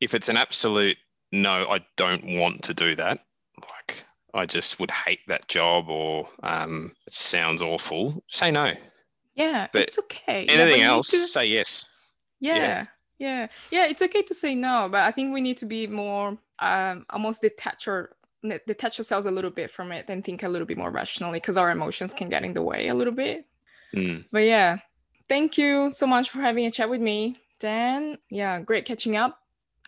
If 0.00 0.14
it's 0.14 0.28
an 0.28 0.36
absolute 0.36 0.96
no, 1.32 1.66
I 1.68 1.84
don't 1.96 2.24
want 2.38 2.62
to 2.64 2.74
do 2.74 2.94
that. 2.96 3.24
Like 3.60 4.02
I 4.34 4.46
just 4.46 4.78
would 4.80 4.90
hate 4.90 5.20
that 5.28 5.48
job 5.48 5.88
or 5.88 6.28
um, 6.42 6.92
it 7.06 7.12
sounds 7.14 7.62
awful. 7.62 8.22
Say 8.28 8.50
no. 8.50 8.72
yeah, 9.34 9.68
but 9.72 9.82
it's 9.82 9.98
okay. 9.98 10.46
Anything 10.46 10.80
need 10.80 10.82
else, 10.84 11.10
to- 11.10 11.16
say 11.18 11.46
yes. 11.46 11.88
yeah 12.40 12.86
yeah 13.20 13.48
yeah 13.72 13.86
it's 13.86 14.00
okay 14.00 14.22
to 14.22 14.32
say 14.32 14.54
no 14.54 14.88
but 14.88 15.02
i 15.04 15.10
think 15.10 15.34
we 15.34 15.40
need 15.40 15.56
to 15.56 15.66
be 15.66 15.88
more 15.88 16.38
um 16.60 17.04
almost 17.10 17.42
detach 17.42 17.88
or 17.88 18.14
detach 18.68 19.00
ourselves 19.00 19.26
a 19.26 19.30
little 19.32 19.50
bit 19.50 19.72
from 19.72 19.90
it 19.90 20.08
and 20.08 20.24
think 20.24 20.44
a 20.44 20.48
little 20.48 20.64
bit 20.68 20.78
more 20.78 20.92
rationally 20.92 21.40
because 21.40 21.56
our 21.56 21.72
emotions 21.72 22.14
can 22.14 22.28
get 22.28 22.44
in 22.44 22.54
the 22.54 22.62
way 22.62 22.86
a 22.86 22.94
little 22.94 23.12
bit 23.12 23.44
Mm. 23.92 24.24
but 24.30 24.44
yeah 24.44 24.78
thank 25.28 25.58
you 25.58 25.90
so 25.90 26.06
much 26.06 26.30
for 26.30 26.40
having 26.40 26.64
a 26.66 26.70
chat 26.70 26.88
with 26.88 27.00
me 27.00 27.34
dan 27.58 28.18
yeah 28.30 28.60
great 28.60 28.84
catching 28.84 29.16
up 29.16 29.40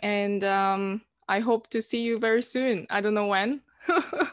and 0.03 0.43
um 0.43 1.01
i 1.31 1.41
hope 1.41 1.69
to 1.69 1.81
see 1.81 2.03
you 2.03 2.19
very 2.19 2.43
soon 2.43 2.87
i 2.91 3.01
don't 3.01 3.15
know 3.15 3.27
when 3.27 3.61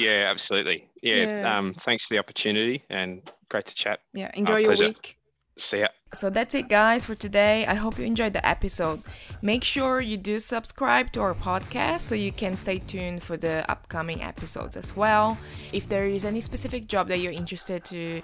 Yeah, 0.00 0.26
absolutely. 0.26 0.88
Yeah. 1.02 1.26
Yeah. 1.42 1.58
Um, 1.58 1.74
thanks 1.74 2.06
for 2.06 2.14
the 2.14 2.18
opportunity 2.18 2.82
and 2.90 3.22
great 3.48 3.66
to 3.66 3.74
chat. 3.74 4.00
yeah 4.12 4.30
enjoy 4.34 4.56
your 4.58 4.64
pleasure. 4.74 4.86
week 4.86 5.17
See 5.58 5.80
ya. 5.80 5.88
So 6.14 6.30
that's 6.30 6.54
it, 6.54 6.68
guys, 6.68 7.04
for 7.04 7.14
today. 7.14 7.66
I 7.66 7.74
hope 7.74 7.98
you 7.98 8.06
enjoyed 8.06 8.32
the 8.32 8.46
episode. 8.46 9.02
Make 9.42 9.62
sure 9.62 10.00
you 10.00 10.16
do 10.16 10.38
subscribe 10.38 11.12
to 11.12 11.20
our 11.20 11.34
podcast 11.34 12.00
so 12.00 12.14
you 12.14 12.32
can 12.32 12.56
stay 12.56 12.78
tuned 12.78 13.22
for 13.22 13.36
the 13.36 13.70
upcoming 13.70 14.22
episodes 14.22 14.76
as 14.76 14.96
well. 14.96 15.36
If 15.70 15.86
there 15.86 16.06
is 16.06 16.24
any 16.24 16.40
specific 16.40 16.86
job 16.86 17.08
that 17.08 17.18
you're 17.18 17.32
interested 17.32 17.84
to 17.86 18.22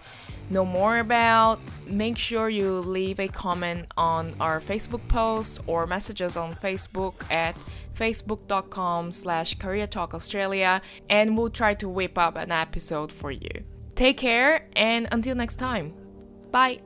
know 0.48 0.64
more 0.64 0.98
about, 0.98 1.60
make 1.86 2.16
sure 2.16 2.48
you 2.48 2.72
leave 2.72 3.20
a 3.20 3.28
comment 3.28 3.86
on 3.98 4.34
our 4.40 4.60
Facebook 4.60 5.06
post 5.08 5.60
or 5.66 5.86
message 5.86 6.22
us 6.22 6.36
on 6.36 6.54
Facebook 6.54 7.30
at 7.30 7.54
facebook.com 7.94 9.12
slash 9.12 9.56
career 9.56 9.86
talk 9.86 10.14
australia 10.14 10.82
and 11.08 11.38
we'll 11.38 11.48
try 11.48 11.72
to 11.72 11.88
whip 11.88 12.18
up 12.18 12.34
an 12.34 12.50
episode 12.50 13.12
for 13.12 13.30
you 13.30 13.48
take 13.94 14.16
care 14.16 14.66
and 14.74 15.06
until 15.12 15.36
next 15.36 15.56
time 15.56 15.94
bye 16.50 16.76